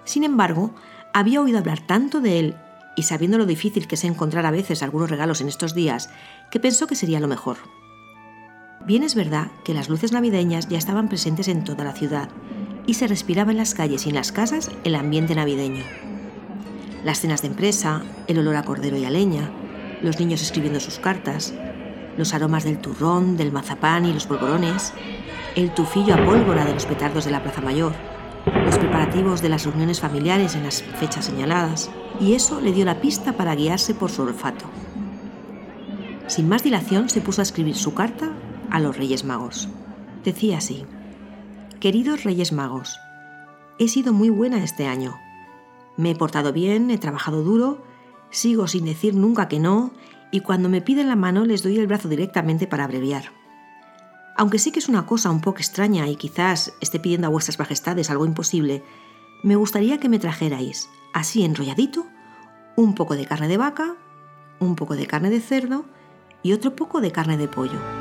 Sin 0.04 0.24
embargo, 0.24 0.74
había 1.12 1.40
oído 1.40 1.58
hablar 1.58 1.86
tanto 1.86 2.20
de 2.20 2.40
él 2.40 2.56
y 2.96 3.04
sabiendo 3.04 3.38
lo 3.38 3.46
difícil 3.46 3.86
que 3.86 3.94
es 3.94 4.04
encontrar 4.04 4.44
a 4.44 4.50
veces 4.50 4.82
algunos 4.82 5.08
regalos 5.08 5.40
en 5.40 5.48
estos 5.48 5.74
días, 5.74 6.10
que 6.50 6.58
pensó 6.58 6.88
que 6.88 6.96
sería 6.96 7.20
lo 7.20 7.28
mejor. 7.28 7.58
Bien 8.84 9.04
es 9.04 9.14
verdad 9.14 9.52
que 9.62 9.74
las 9.74 9.88
luces 9.88 10.10
navideñas 10.10 10.68
ya 10.68 10.78
estaban 10.78 11.08
presentes 11.08 11.48
en 11.48 11.64
toda 11.64 11.84
la 11.84 11.92
ciudad 11.92 12.28
y 12.90 12.94
se 12.94 13.07
respiraba 13.07 13.53
en 13.53 13.57
las 13.57 13.72
calles 13.72 14.05
y 14.05 14.09
en 14.09 14.16
las 14.16 14.33
casas 14.33 14.68
el 14.83 14.96
ambiente 14.96 15.37
navideño. 15.37 15.85
Las 17.05 17.20
cenas 17.20 17.40
de 17.40 17.46
empresa, 17.46 18.03
el 18.26 18.40
olor 18.40 18.57
a 18.57 18.64
cordero 18.64 18.96
y 18.96 19.05
a 19.05 19.11
leña, 19.11 19.48
los 20.03 20.18
niños 20.18 20.42
escribiendo 20.42 20.81
sus 20.81 20.98
cartas, 20.98 21.55
los 22.16 22.35
aromas 22.35 22.64
del 22.64 22.79
turrón, 22.79 23.37
del 23.37 23.53
mazapán 23.53 24.07
y 24.07 24.12
los 24.12 24.26
polvorones, 24.26 24.92
el 25.55 25.72
tufillo 25.72 26.14
a 26.14 26.24
pólvora 26.24 26.64
de 26.64 26.74
los 26.74 26.85
petardos 26.85 27.24
de 27.24 27.31
la 27.31 27.44
Plaza 27.44 27.61
Mayor, 27.61 27.92
los 28.64 28.76
preparativos 28.76 29.40
de 29.40 29.50
las 29.50 29.66
reuniones 29.66 30.00
familiares 30.00 30.57
en 30.57 30.64
las 30.64 30.83
fechas 30.83 31.26
señaladas, 31.26 31.92
y 32.18 32.33
eso 32.33 32.61
le 32.61 32.72
dio 32.72 32.85
la 32.85 33.00
pista 33.00 33.35
para 33.35 33.55
guiarse 33.55 33.94
por 33.94 34.11
su 34.11 34.22
olfato. 34.22 34.64
Sin 36.26 36.48
más 36.48 36.64
dilación 36.64 37.09
se 37.09 37.20
puso 37.20 37.40
a 37.40 37.44
escribir 37.44 37.76
su 37.76 37.94
carta 37.94 38.33
a 38.68 38.81
los 38.81 38.96
Reyes 38.96 39.22
Magos. 39.22 39.68
Decía 40.24 40.59
así. 40.59 40.85
Queridos 41.80 42.24
Reyes 42.24 42.52
Magos, 42.52 43.00
he 43.78 43.88
sido 43.88 44.12
muy 44.12 44.28
buena 44.28 44.62
este 44.62 44.86
año. 44.86 45.18
Me 45.96 46.10
he 46.10 46.14
portado 46.14 46.52
bien, 46.52 46.90
he 46.90 46.98
trabajado 46.98 47.42
duro, 47.42 47.82
sigo 48.28 48.68
sin 48.68 48.84
decir 48.84 49.14
nunca 49.14 49.48
que 49.48 49.60
no 49.60 49.90
y 50.30 50.40
cuando 50.40 50.68
me 50.68 50.82
piden 50.82 51.08
la 51.08 51.16
mano 51.16 51.46
les 51.46 51.62
doy 51.62 51.78
el 51.78 51.86
brazo 51.86 52.10
directamente 52.10 52.66
para 52.66 52.84
abreviar. 52.84 53.32
Aunque 54.36 54.58
sí 54.58 54.72
que 54.72 54.78
es 54.78 54.90
una 54.90 55.06
cosa 55.06 55.30
un 55.30 55.40
poco 55.40 55.60
extraña 55.60 56.06
y 56.06 56.16
quizás 56.16 56.74
esté 56.82 57.00
pidiendo 57.00 57.28
a 57.28 57.30
vuestras 57.30 57.58
majestades 57.58 58.10
algo 58.10 58.26
imposible, 58.26 58.84
me 59.42 59.56
gustaría 59.56 59.98
que 59.98 60.10
me 60.10 60.18
trajerais, 60.18 60.90
así 61.14 61.46
enrolladito, 61.46 62.04
un 62.76 62.94
poco 62.94 63.16
de 63.16 63.24
carne 63.24 63.48
de 63.48 63.56
vaca, 63.56 63.96
un 64.58 64.76
poco 64.76 64.96
de 64.96 65.06
carne 65.06 65.30
de 65.30 65.40
cerdo 65.40 65.86
y 66.42 66.52
otro 66.52 66.76
poco 66.76 67.00
de 67.00 67.10
carne 67.10 67.38
de 67.38 67.48
pollo. 67.48 67.99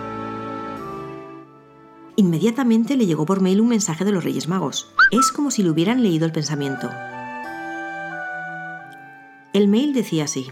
Inmediatamente 2.19 2.97
le 2.97 3.05
llegó 3.05 3.25
por 3.25 3.39
mail 3.39 3.61
un 3.61 3.69
mensaje 3.69 4.03
de 4.03 4.11
los 4.11 4.25
Reyes 4.25 4.49
Magos. 4.49 4.91
Es 5.09 5.31
como 5.31 5.51
si 5.51 5.63
le 5.63 5.69
hubieran 5.69 6.03
leído 6.03 6.25
el 6.25 6.33
pensamiento. 6.33 6.89
El 9.53 9.69
mail 9.69 9.93
decía 9.93 10.25
así. 10.25 10.51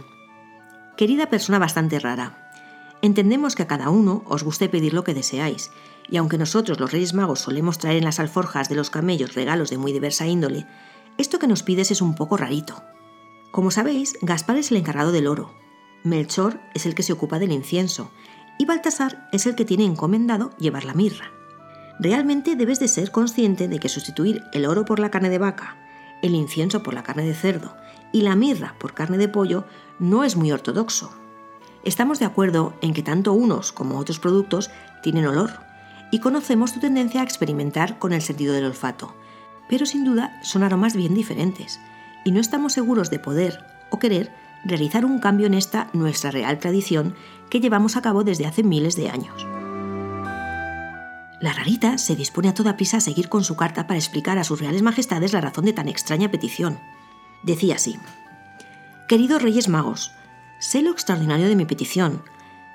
Querida 0.96 1.30
persona 1.30 1.60
bastante 1.60 2.00
rara, 2.00 2.54
entendemos 3.02 3.54
que 3.54 3.64
a 3.64 3.68
cada 3.68 3.90
uno 3.90 4.24
os 4.28 4.44
guste 4.44 4.70
pedir 4.70 4.94
lo 4.94 5.04
que 5.04 5.14
deseáis, 5.14 5.70
y 6.10 6.16
aunque 6.16 6.38
nosotros 6.38 6.80
los 6.80 6.94
Reyes 6.94 7.14
Magos 7.14 7.42
solemos 7.42 7.80
traer 7.80 7.98
en 7.98 8.06
las 8.06 8.22
alforjas 8.22 8.70
de 8.70 8.76
los 8.76 8.90
camellos 8.90 9.36
regalos 9.36 9.70
de 9.70 9.78
muy 9.78 9.92
diversa 9.92 10.26
índole, 10.26 10.66
esto 11.18 11.38
que 11.38 11.48
nos 11.48 11.64
pides 11.64 11.92
es 11.92 12.02
un 12.02 12.16
poco 12.16 12.38
rarito. 12.38 12.82
Como 13.52 13.72
sabéis, 13.72 14.18
Gaspar 14.22 14.56
es 14.56 14.72
el 14.72 14.78
encargado 14.78 15.12
del 15.12 15.28
oro, 15.28 15.54
Melchor 16.06 16.62
es 16.74 16.86
el 16.86 16.96
que 16.96 17.04
se 17.04 17.12
ocupa 17.12 17.40
del 17.40 17.52
incienso, 17.52 18.10
y 18.58 18.64
Baltasar 18.64 19.28
es 19.34 19.46
el 19.48 19.56
que 19.56 19.66
tiene 19.66 19.84
encomendado 19.84 20.52
llevar 20.60 20.86
la 20.86 20.94
mirra 20.94 21.37
realmente 22.00 22.56
debes 22.56 22.80
de 22.80 22.88
ser 22.88 23.12
consciente 23.12 23.68
de 23.68 23.80
que 23.80 23.90
sustituir 23.90 24.44
el 24.54 24.66
oro 24.66 24.86
por 24.86 25.00
la 25.00 25.10
carne 25.10 25.30
de 25.30 25.38
vaca, 25.38 25.78
el 26.22 26.36
incienso 26.36 26.84
por 26.84 26.94
la 26.94 27.04
carne 27.04 27.24
de 27.24 27.34
cerdo 27.34 27.76
y 28.12 28.22
la 28.22 28.36
mirra 28.36 28.76
por 28.80 28.94
carne 28.94 29.18
de 29.18 29.28
pollo 29.28 29.66
no 30.00 30.24
es 30.24 30.36
muy 30.36 30.52
ortodoxo. 30.52 31.12
Estamos 31.84 32.20
de 32.20 32.26
acuerdo 32.26 32.74
en 32.82 32.94
que 32.94 33.04
tanto 33.04 33.34
unos 33.34 33.72
como 33.72 33.98
otros 33.98 34.20
productos 34.20 34.70
tienen 35.02 35.26
olor 35.26 35.52
y 36.12 36.20
conocemos 36.20 36.74
tu 36.74 36.80
tendencia 36.80 37.22
a 37.22 37.24
experimentar 37.24 38.00
con 38.00 38.14
el 38.14 38.22
sentido 38.22 38.54
del 38.54 38.66
olfato, 38.66 39.14
pero 39.70 39.86
sin 39.86 40.04
duda 40.04 40.40
son 40.44 40.64
aromas 40.64 40.96
bien 40.96 41.14
diferentes 41.14 41.80
y 42.24 42.32
no 42.32 42.40
estamos 42.40 42.74
seguros 42.74 43.10
de 43.10 43.20
poder 43.20 43.64
o 43.90 44.00
querer 44.00 44.32
realizar 44.66 45.06
un 45.06 45.20
cambio 45.20 45.48
en 45.48 45.54
esta 45.54 45.90
nuestra 45.94 46.32
real 46.32 46.60
tradición 46.60 47.16
que 47.50 47.60
llevamos 47.60 47.96
a 47.96 48.02
cabo 48.02 48.24
desde 48.24 48.46
hace 48.46 48.64
miles 48.64 48.96
de 48.96 49.10
años. 49.10 49.46
La 51.40 51.54
rarita 51.54 52.00
se 52.00 52.16
dispone 52.16 52.50
a 52.50 52.54
toda 52.54 52.78
prisa 52.78 52.98
a 52.98 53.02
seguir 53.02 53.30
con 53.30 53.44
su 53.44 53.56
carta 53.56 53.86
para 53.86 54.00
explicar 54.00 54.40
a 54.40 54.44
sus 54.44 54.60
reales 54.60 54.82
majestades 54.82 55.34
la 55.34 55.42
razón 55.42 55.66
de 55.66 55.74
tan 55.74 55.88
extraña 55.88 56.32
petición. 56.32 56.80
Decía 57.44 57.76
así, 57.76 57.96
Queridos 59.08 59.42
Reyes 59.42 59.70
Magos, 59.70 60.12
sé 60.60 60.82
lo 60.82 60.92
extraordinario 60.92 61.48
de 61.48 61.56
mi 61.56 61.66
petición. 61.66 62.24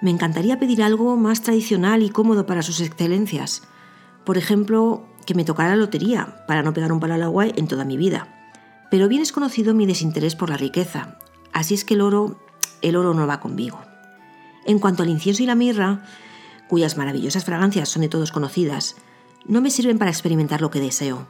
Me 0.00 0.10
encantaría 0.10 0.58
pedir 0.58 0.82
algo 0.82 1.16
más 1.16 1.42
tradicional 1.42 2.02
y 2.02 2.10
cómodo 2.10 2.46
para 2.46 2.62
sus 2.62 2.80
excelencias. 2.80 3.62
Por 4.24 4.38
ejemplo, 4.38 5.04
que 5.26 5.34
me 5.34 5.44
tocara 5.44 5.70
la 5.70 5.76
lotería, 5.76 6.44
para 6.46 6.62
no 6.62 6.72
pegar 6.72 6.92
un 6.92 7.00
palo 7.00 7.14
al 7.14 7.22
agua 7.22 7.46
en 7.46 7.66
toda 7.66 7.84
mi 7.84 7.96
vida. 7.96 8.28
Pero 8.90 9.08
bien 9.08 9.22
es 9.22 9.32
conocido 9.32 9.74
mi 9.74 9.86
desinterés 9.86 10.36
por 10.36 10.50
la 10.50 10.56
riqueza, 10.56 11.18
así 11.52 11.74
es 11.74 11.84
que 11.84 11.94
el 11.94 12.00
oro, 12.00 12.40
el 12.80 12.94
oro 12.96 13.14
no 13.14 13.26
va 13.26 13.40
conmigo. 13.40 13.80
En 14.64 14.78
cuanto 14.78 15.02
al 15.02 15.08
incienso 15.08 15.42
y 15.42 15.46
la 15.46 15.54
mirra, 15.54 16.02
cuyas 16.72 16.96
maravillosas 16.96 17.44
fragancias 17.44 17.90
son 17.90 18.00
de 18.00 18.08
todos 18.08 18.32
conocidas, 18.32 18.96
no 19.44 19.60
me 19.60 19.68
sirven 19.68 19.98
para 19.98 20.10
experimentar 20.10 20.62
lo 20.62 20.70
que 20.70 20.80
deseo, 20.80 21.26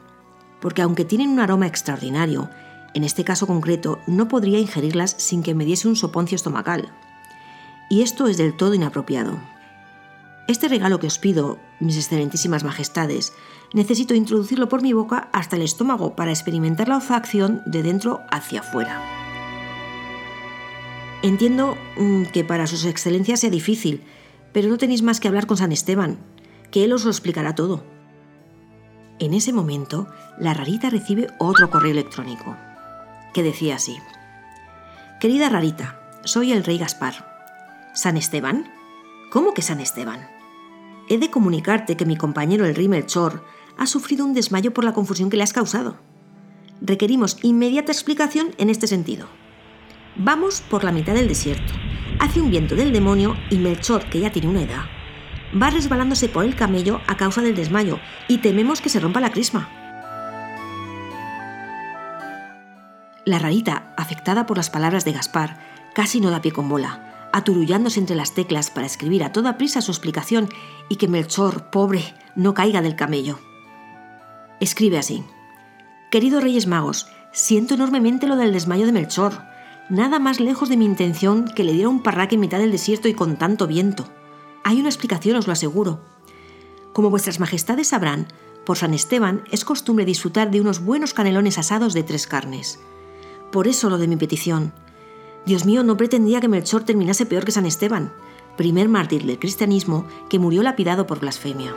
porque 0.61 0.81
aunque 0.81 1.03
tienen 1.03 1.27
un 1.31 1.41
aroma 1.41 1.67
extraordinario, 1.67 2.49
en 2.93 3.03
este 3.03 3.25
caso 3.25 3.45
concreto 3.45 3.99
no 4.07 4.29
podría 4.29 4.57
ingerirlas 4.57 5.13
sin 5.17 5.43
que 5.43 5.53
me 5.53 5.65
diese 5.65 5.89
un 5.89 5.97
soponcio 5.97 6.37
estomacal. 6.37 6.93
Y 7.89 8.03
esto 8.03 8.27
es 8.27 8.37
del 8.37 8.55
todo 8.55 8.73
inapropiado. 8.73 9.37
Este 10.47 10.69
regalo 10.69 11.01
que 11.01 11.07
os 11.07 11.19
pido, 11.19 11.59
mis 11.81 11.97
excelentísimas 11.97 12.63
majestades, 12.63 13.33
necesito 13.73 14.13
introducirlo 14.13 14.69
por 14.69 14.81
mi 14.81 14.93
boca 14.93 15.27
hasta 15.33 15.57
el 15.57 15.63
estómago 15.63 16.15
para 16.15 16.31
experimentar 16.31 16.87
la 16.87 16.95
olfacción 16.95 17.63
de 17.65 17.83
dentro 17.83 18.21
hacia 18.31 18.61
afuera. 18.61 19.01
Entiendo 21.21 21.77
mm, 21.97 22.27
que 22.31 22.45
para 22.45 22.65
sus 22.65 22.85
excelencias 22.85 23.41
sea 23.41 23.49
difícil, 23.49 24.03
pero 24.53 24.69
no 24.69 24.77
tenéis 24.77 25.01
más 25.01 25.19
que 25.19 25.27
hablar 25.27 25.47
con 25.47 25.57
San 25.57 25.71
Esteban, 25.71 26.19
que 26.71 26.83
él 26.83 26.93
os 26.93 27.03
lo 27.03 27.11
explicará 27.11 27.55
todo. 27.55 27.83
En 29.19 29.33
ese 29.33 29.53
momento, 29.53 30.07
la 30.39 30.53
rarita 30.53 30.89
recibe 30.89 31.27
otro 31.39 31.69
correo 31.69 31.91
electrónico, 31.91 32.55
que 33.33 33.43
decía 33.43 33.75
así. 33.75 33.97
Querida 35.19 35.49
rarita, 35.49 35.99
soy 36.23 36.51
el 36.51 36.63
rey 36.63 36.77
Gaspar. 36.77 37.91
¿San 37.93 38.17
Esteban? 38.17 38.71
¿Cómo 39.31 39.53
que 39.53 39.61
San 39.61 39.79
Esteban? 39.79 40.27
He 41.09 41.17
de 41.17 41.29
comunicarte 41.29 41.97
que 41.97 42.05
mi 42.05 42.15
compañero 42.15 42.65
el 42.65 42.75
rey 42.75 42.87
Melchor 42.87 43.43
ha 43.77 43.87
sufrido 43.87 44.25
un 44.25 44.33
desmayo 44.33 44.73
por 44.73 44.83
la 44.83 44.93
confusión 44.93 45.29
que 45.29 45.37
le 45.37 45.43
has 45.43 45.53
causado. 45.53 45.97
Requerimos 46.81 47.37
inmediata 47.43 47.91
explicación 47.91 48.51
en 48.57 48.69
este 48.69 48.87
sentido. 48.87 49.27
Vamos 50.15 50.61
por 50.61 50.83
la 50.83 50.91
mitad 50.91 51.15
del 51.15 51.27
desierto. 51.27 51.73
Hace 52.19 52.39
un 52.39 52.51
viento 52.51 52.75
del 52.75 52.93
demonio 52.93 53.35
y 53.49 53.57
Melchor, 53.57 54.05
que 54.09 54.19
ya 54.19 54.31
tiene 54.31 54.47
una 54.47 54.61
edad, 54.61 54.85
va 55.59 55.71
resbalándose 55.71 56.29
por 56.29 56.45
el 56.45 56.55
camello 56.55 57.01
a 57.07 57.17
causa 57.17 57.41
del 57.41 57.55
desmayo 57.55 57.99
y 58.27 58.37
tememos 58.37 58.79
que 58.79 58.89
se 58.89 58.99
rompa 58.99 59.19
la 59.19 59.31
crisma. 59.31 59.69
La 63.25 63.39
rarita, 63.39 63.93
afectada 63.97 64.45
por 64.45 64.57
las 64.57 64.69
palabras 64.69 65.03
de 65.03 65.13
Gaspar, 65.13 65.57
casi 65.95 66.19
no 66.19 66.29
da 66.29 66.41
pie 66.41 66.51
con 66.51 66.69
bola, 66.69 67.29
aturullándose 67.33 67.99
entre 67.99 68.15
las 68.15 68.35
teclas 68.35 68.69
para 68.69 68.85
escribir 68.85 69.23
a 69.23 69.31
toda 69.31 69.57
prisa 69.57 69.81
su 69.81 69.91
explicación 69.91 70.49
y 70.89 70.97
que 70.97 71.07
Melchor, 71.07 71.71
pobre, 71.71 72.13
no 72.35 72.53
caiga 72.53 72.81
del 72.81 72.95
camello. 72.95 73.39
Escribe 74.59 74.99
así. 74.99 75.23
Queridos 76.11 76.43
Reyes 76.43 76.67
Magos, 76.67 77.07
siento 77.31 77.73
enormemente 77.73 78.27
lo 78.27 78.35
del 78.35 78.53
desmayo 78.53 78.85
de 78.85 78.91
Melchor. 78.91 79.52
Nada 79.89 80.17
más 80.17 80.39
lejos 80.39 80.69
de 80.69 80.77
mi 80.77 80.85
intención 80.85 81.45
que 81.45 81.63
le 81.63 81.73
diera 81.73 81.89
un 81.89 82.01
parraque 82.01 82.35
en 82.35 82.41
mitad 82.41 82.59
del 82.59 82.71
desierto 82.71 83.07
y 83.07 83.13
con 83.13 83.37
tanto 83.37 83.67
viento. 83.67 84.07
Hay 84.63 84.79
una 84.79 84.89
explicación, 84.89 85.35
os 85.35 85.45
lo 85.45 85.53
aseguro. 85.53 85.99
Como 86.93 87.09
vuestras 87.09 87.39
majestades 87.39 87.89
sabrán, 87.89 88.27
por 88.65 88.77
San 88.77 88.93
Esteban 88.93 89.43
es 89.51 89.65
costumbre 89.65 90.05
disfrutar 90.05 90.51
de 90.51 90.61
unos 90.61 90.79
buenos 90.79 91.13
canelones 91.13 91.57
asados 91.57 91.93
de 91.93 92.03
tres 92.03 92.27
carnes. 92.27 92.79
Por 93.51 93.67
eso 93.67 93.89
lo 93.89 93.97
de 93.97 94.07
mi 94.07 94.15
petición. 94.15 94.73
Dios 95.45 95.65
mío, 95.65 95.83
no 95.83 95.97
pretendía 95.97 96.39
que 96.39 96.47
Melchor 96.47 96.83
terminase 96.83 97.25
peor 97.25 97.43
que 97.43 97.51
San 97.51 97.65
Esteban, 97.65 98.13
primer 98.55 98.87
mártir 98.87 99.25
del 99.25 99.39
cristianismo 99.39 100.05
que 100.29 100.39
murió 100.39 100.63
lapidado 100.63 101.05
por 101.05 101.19
blasfemia. 101.19 101.75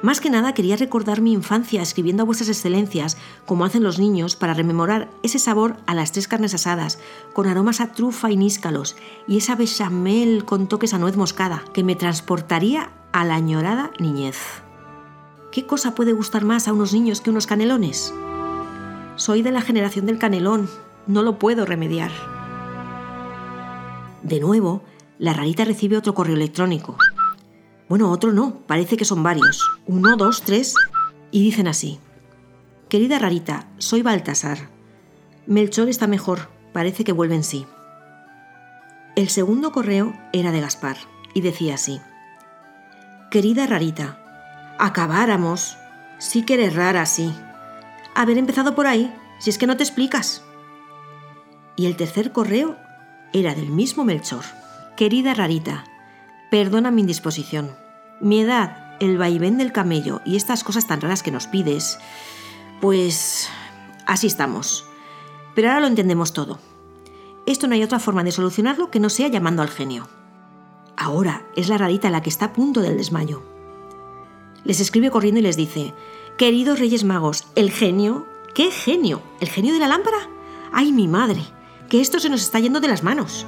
Más 0.00 0.20
que 0.20 0.30
nada 0.30 0.54
quería 0.54 0.76
recordar 0.76 1.20
mi 1.20 1.32
infancia 1.32 1.82
escribiendo 1.82 2.22
a 2.22 2.26
vuestras 2.26 2.48
excelencias, 2.48 3.16
como 3.46 3.64
hacen 3.64 3.82
los 3.82 3.98
niños, 3.98 4.36
para 4.36 4.54
rememorar 4.54 5.10
ese 5.24 5.40
sabor 5.40 5.76
a 5.86 5.94
las 5.94 6.12
tres 6.12 6.28
carnes 6.28 6.54
asadas, 6.54 7.00
con 7.32 7.48
aromas 7.48 7.80
a 7.80 7.92
trufa 7.92 8.30
y 8.30 8.36
níscalos, 8.36 8.96
y 9.26 9.38
esa 9.38 9.56
bechamel 9.56 10.44
con 10.44 10.68
toques 10.68 10.94
a 10.94 10.98
nuez 10.98 11.16
moscada, 11.16 11.64
que 11.72 11.82
me 11.82 11.96
transportaría 11.96 12.90
a 13.12 13.24
la 13.24 13.34
añorada 13.34 13.90
niñez. 13.98 14.38
¿Qué 15.50 15.66
cosa 15.66 15.96
puede 15.96 16.12
gustar 16.12 16.44
más 16.44 16.68
a 16.68 16.72
unos 16.72 16.92
niños 16.92 17.20
que 17.20 17.30
unos 17.30 17.48
canelones? 17.48 18.14
Soy 19.16 19.42
de 19.42 19.50
la 19.50 19.62
generación 19.62 20.06
del 20.06 20.18
canelón, 20.18 20.68
no 21.08 21.22
lo 21.22 21.40
puedo 21.40 21.66
remediar. 21.66 22.12
De 24.22 24.38
nuevo, 24.38 24.82
la 25.18 25.32
rarita 25.32 25.64
recibe 25.64 25.96
otro 25.96 26.14
correo 26.14 26.36
electrónico. 26.36 26.96
Bueno, 27.88 28.10
otro 28.10 28.32
no, 28.32 28.60
parece 28.66 28.96
que 28.96 29.04
son 29.04 29.22
varios. 29.22 29.66
Uno, 29.86 30.16
dos, 30.16 30.42
tres. 30.42 30.74
Y 31.30 31.42
dicen 31.42 31.68
así. 31.68 31.98
Querida 32.88 33.18
rarita, 33.18 33.66
soy 33.78 34.02
Baltasar. 34.02 34.70
Melchor 35.46 35.88
está 35.88 36.06
mejor, 36.06 36.48
parece 36.72 37.04
que 37.04 37.12
vuelve 37.12 37.34
en 37.34 37.44
sí. 37.44 37.66
El 39.16 39.30
segundo 39.30 39.72
correo 39.72 40.12
era 40.32 40.52
de 40.52 40.60
Gaspar 40.60 40.96
y 41.34 41.40
decía 41.40 41.74
así. 41.74 42.00
Querida 43.30 43.66
rarita, 43.66 44.76
acabáramos. 44.78 45.76
Sí 46.18 46.44
que 46.44 46.54
eres 46.54 46.74
rara, 46.74 47.04
sí. 47.06 47.34
Haber 48.14 48.38
empezado 48.38 48.74
por 48.74 48.86
ahí, 48.86 49.14
si 49.38 49.50
es 49.50 49.58
que 49.58 49.66
no 49.66 49.76
te 49.76 49.82
explicas. 49.82 50.42
Y 51.76 51.86
el 51.86 51.96
tercer 51.96 52.32
correo 52.32 52.76
era 53.32 53.54
del 53.54 53.70
mismo 53.70 54.04
Melchor. 54.04 54.44
Querida 54.96 55.34
rarita, 55.34 55.84
Perdona 56.50 56.90
mi 56.90 57.02
indisposición. 57.02 57.76
Mi 58.20 58.40
edad, 58.40 58.96
el 59.00 59.18
vaivén 59.18 59.58
del 59.58 59.72
camello 59.72 60.20
y 60.24 60.36
estas 60.36 60.64
cosas 60.64 60.86
tan 60.86 61.00
raras 61.00 61.22
que 61.22 61.30
nos 61.30 61.46
pides, 61.46 61.98
pues 62.80 63.48
así 64.06 64.26
estamos. 64.26 64.84
Pero 65.54 65.68
ahora 65.68 65.80
lo 65.80 65.86
entendemos 65.86 66.32
todo. 66.32 66.58
Esto 67.46 67.66
no 67.66 67.74
hay 67.74 67.82
otra 67.82 67.98
forma 67.98 68.24
de 68.24 68.32
solucionarlo 68.32 68.90
que 68.90 69.00
no 69.00 69.10
sea 69.10 69.28
llamando 69.28 69.62
al 69.62 69.68
genio. 69.68 70.08
Ahora 70.96 71.46
es 71.54 71.68
la 71.68 71.78
rarita 71.78 72.10
la 72.10 72.22
que 72.22 72.30
está 72.30 72.46
a 72.46 72.52
punto 72.52 72.80
del 72.80 72.96
desmayo. 72.96 73.42
Les 74.64 74.80
escribe 74.80 75.10
corriendo 75.10 75.40
y 75.40 75.42
les 75.42 75.56
dice, 75.56 75.94
Queridos 76.36 76.78
Reyes 76.78 77.04
Magos, 77.04 77.46
¿el 77.54 77.70
genio? 77.70 78.26
¿Qué 78.54 78.70
genio? 78.70 79.22
¿El 79.40 79.48
genio 79.48 79.72
de 79.72 79.80
la 79.80 79.88
lámpara? 79.88 80.18
¡Ay, 80.72 80.92
mi 80.92 81.08
madre! 81.08 81.42
Que 81.88 82.00
esto 82.00 82.20
se 82.20 82.28
nos 82.28 82.42
está 82.42 82.58
yendo 82.58 82.80
de 82.80 82.88
las 82.88 83.02
manos. 83.02 83.46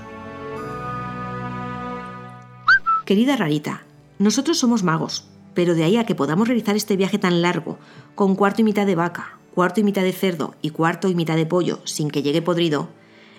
Querida 3.11 3.35
Rarita, 3.35 3.83
nosotros 4.21 4.57
somos 4.57 4.85
magos, 4.85 5.25
pero 5.53 5.75
de 5.75 5.83
ahí 5.83 5.97
a 5.97 6.07
que 6.07 6.15
podamos 6.15 6.47
realizar 6.47 6.77
este 6.77 6.97
viaje 6.97 7.19
tan 7.19 7.43
largo, 7.43 7.77
con 8.15 8.37
cuarto 8.37 8.61
y 8.61 8.65
mitad 8.65 8.87
de 8.87 8.95
vaca, 8.95 9.37
cuarto 9.53 9.81
y 9.81 9.83
mitad 9.83 10.03
de 10.03 10.13
cerdo 10.13 10.55
y 10.63 10.71
cuarto 10.71 11.09
y 11.09 11.17
mitad 11.17 11.35
de 11.35 11.45
pollo, 11.45 11.81
sin 11.83 12.09
que 12.09 12.23
llegue 12.23 12.41
podrido, 12.41 12.89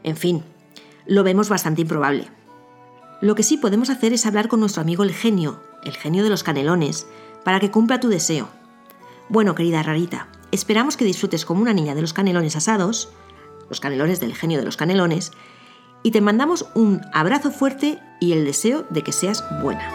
en 0.04 0.18
fin, 0.18 0.44
lo 1.06 1.24
vemos 1.24 1.48
bastante 1.48 1.84
improbable. 1.84 2.28
Lo 3.22 3.34
que 3.34 3.44
sí 3.44 3.56
podemos 3.56 3.90
hacer 3.90 4.12
es 4.12 4.26
hablar 4.26 4.50
con 4.50 4.60
nuestro 4.60 4.82
amigo 4.82 5.04
el 5.04 5.14
genio, 5.14 5.62
el 5.86 5.96
genio 5.96 6.26
de 6.26 6.30
los 6.30 6.44
canelones, 6.44 7.08
para 7.46 7.62
que 7.62 7.72
cumpla 7.72 8.02
tu 8.02 8.10
deseo. 8.10 8.50
Bueno, 9.30 9.56
querida 9.56 9.84
Rarita, 9.84 10.28
esperamos 10.52 10.98
que 10.98 11.06
disfrutes 11.06 11.46
como 11.46 11.62
una 11.62 11.74
niña 11.74 11.96
de 11.96 12.02
los 12.02 12.12
canelones 12.12 12.58
asados, 12.58 13.08
los 13.70 13.80
canelones 13.80 14.20
del 14.20 14.36
genio 14.36 14.60
de 14.60 14.66
los 14.66 14.76
canelones, 14.76 15.32
y 16.04 16.12
te 16.12 16.22
mandamos 16.22 16.68
un 16.74 17.02
abrazo 17.14 17.52
fuerte 17.52 18.00
y 18.20 18.34
el 18.34 18.46
deseo 18.46 18.86
de 18.90 19.02
que 19.02 19.12
seas 19.12 19.44
buena. 19.62 19.90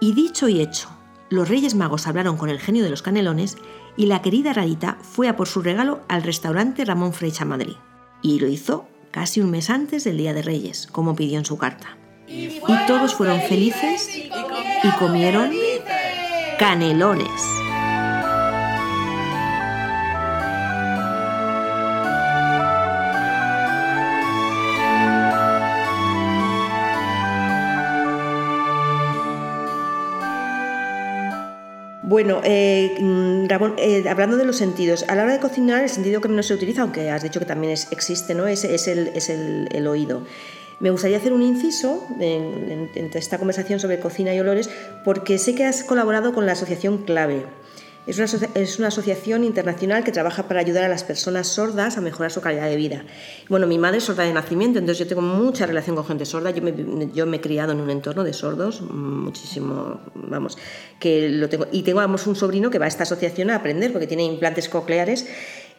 Y 0.00 0.12
dicho 0.14 0.48
y 0.48 0.60
hecho, 0.60 0.88
los 1.28 1.48
Reyes 1.48 1.74
Magos 1.74 2.06
hablaron 2.06 2.36
con 2.36 2.50
el 2.50 2.58
genio 2.58 2.82
de 2.82 2.90
los 2.90 3.02
canelones 3.02 3.56
y 3.96 4.06
la 4.06 4.22
querida 4.22 4.52
Rarita 4.52 4.98
fue 5.02 5.28
a 5.28 5.36
por 5.36 5.48
su 5.48 5.62
regalo 5.62 6.00
al 6.08 6.22
restaurante 6.22 6.84
Ramón 6.84 7.12
Frecha 7.12 7.44
Madrid. 7.44 7.76
Y 8.22 8.40
lo 8.40 8.48
hizo 8.48 8.86
casi 9.10 9.40
un 9.40 9.50
mes 9.50 9.70
antes 9.70 10.04
del 10.04 10.16
Día 10.16 10.34
de 10.34 10.42
Reyes, 10.42 10.86
como 10.86 11.14
pidió 11.14 11.38
en 11.38 11.44
su 11.44 11.58
carta. 11.58 11.96
Y 12.26 12.60
todos 12.86 13.14
fueron 13.14 13.40
felices 13.42 14.08
y 14.14 14.98
comieron 14.98 15.50
canelones. 16.58 17.42
Bueno, 32.10 32.40
eh, 32.42 32.96
mm, 32.98 33.46
Ramón, 33.46 33.76
eh, 33.78 34.02
hablando 34.08 34.36
de 34.36 34.44
los 34.44 34.56
sentidos, 34.56 35.04
a 35.06 35.14
la 35.14 35.22
hora 35.22 35.32
de 35.34 35.38
cocinar 35.38 35.84
el 35.84 35.88
sentido 35.88 36.20
que 36.20 36.26
menos 36.26 36.46
se 36.46 36.54
utiliza, 36.54 36.82
aunque 36.82 37.08
has 37.08 37.22
dicho 37.22 37.38
que 37.38 37.46
también 37.46 37.72
existe, 37.72 38.34
¿no? 38.34 38.48
es, 38.48 38.64
es, 38.64 38.88
el, 38.88 39.12
es 39.14 39.30
el, 39.30 39.86
oído. 39.86 40.26
Me 40.80 40.90
gustaría 40.90 41.18
hacer 41.18 41.32
un 41.32 41.40
inciso 41.40 42.04
en, 42.18 42.90
esta 43.14 43.38
conversación 43.38 43.78
sobre 43.78 44.00
cocina 44.00 44.34
y 44.34 44.40
olores 44.40 44.70
porque 45.04 45.38
sé 45.38 45.54
que 45.54 45.64
has 45.64 45.84
colaborado 45.84 46.34
con 46.34 46.46
la 46.46 46.52
asociación 46.52 47.04
Clave. 47.04 47.46
Es 48.10 48.78
una, 48.78 48.88
asociación 48.88 49.44
internacional 49.44 50.04
que 50.04 50.12
trabaja 50.12 50.48
para 50.48 50.60
ayudar 50.60 50.84
a 50.84 50.88
las 50.88 51.04
personas 51.04 51.46
sordas 51.46 51.96
a 51.96 52.00
mejorar 52.00 52.30
su 52.30 52.40
calidad 52.40 52.68
de 52.68 52.76
vida. 52.76 53.04
Bueno, 53.48 53.66
mi 53.66 53.78
madre 53.78 53.98
es 53.98 54.04
sorda 54.04 54.24
de 54.24 54.32
nacimiento, 54.32 54.78
entonces 54.78 54.98
yo 54.98 55.06
tengo 55.06 55.22
mucha 55.22 55.66
relación 55.66 55.96
con 55.96 56.04
gente 56.04 56.24
sorda. 56.24 56.50
Yo 56.50 56.62
me, 57.26 57.36
he 57.36 57.40
criado 57.40 57.72
en 57.72 57.80
un 57.80 57.90
entorno 57.90 58.24
de 58.24 58.32
sordos, 58.32 58.82
muchísimo, 58.82 60.00
vamos, 60.14 60.58
que 60.98 61.28
lo 61.28 61.48
tengo. 61.48 61.66
Y 61.70 61.82
tengo 61.82 62.00
un 62.04 62.36
sobrino 62.36 62.70
que 62.70 62.78
va 62.78 62.86
a 62.86 62.88
esta 62.88 63.04
asociación 63.04 63.50
a 63.50 63.56
aprender 63.56 63.92
porque 63.92 64.06
tiene 64.06 64.24
implantes 64.24 64.68
cocleares 64.68 65.26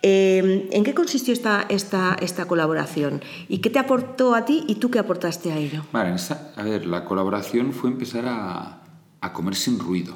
Eh, 0.04 0.68
¿En 0.72 0.84
qué 0.84 0.94
consistió 0.96 1.34
esta, 1.34 2.48
colaboración? 2.48 3.22
¿Y 3.48 3.60
qué 3.60 3.70
te 3.70 3.78
aportó 3.78 4.34
a 4.34 4.46
ti 4.46 4.64
y 4.68 4.76
tú 4.76 4.90
qué 4.90 5.00
aportaste 5.00 5.52
a 5.52 5.58
ello? 5.58 5.84
Vale, 5.92 6.16
a 6.56 6.64
ver, 6.64 6.86
la 6.88 7.06
colaboración 7.06 7.72
fue 7.72 7.92
empezar 7.92 8.26
a, 8.28 8.82
comer 9.34 9.56
sin 9.56 9.78
ruido, 9.78 10.16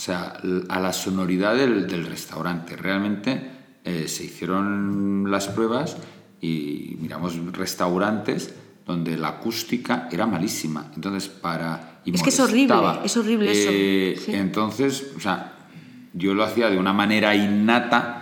o 0.00 0.02
sea, 0.02 0.40
a 0.70 0.80
la 0.80 0.94
sonoridad 0.94 1.54
del, 1.54 1.86
del 1.86 2.06
restaurante. 2.06 2.74
Realmente 2.74 3.50
eh, 3.84 4.08
se 4.08 4.24
hicieron 4.24 5.30
las 5.30 5.48
pruebas 5.48 5.98
y 6.40 6.96
miramos 6.98 7.36
restaurantes 7.52 8.54
donde 8.86 9.18
la 9.18 9.28
acústica 9.28 10.08
era 10.10 10.24
malísima. 10.24 10.90
Entonces, 10.94 11.28
para... 11.28 12.00
es 12.06 12.22
que 12.22 12.30
es 12.30 12.40
horrible, 12.40 12.74
es 13.04 13.14
horrible 13.18 13.52
eso. 13.52 13.68
Eh, 13.70 14.38
entonces, 14.38 15.06
o 15.18 15.20
sea, 15.20 15.52
yo 16.14 16.32
lo 16.32 16.44
hacía 16.44 16.70
de 16.70 16.78
una 16.78 16.94
manera 16.94 17.34
innata 17.34 18.20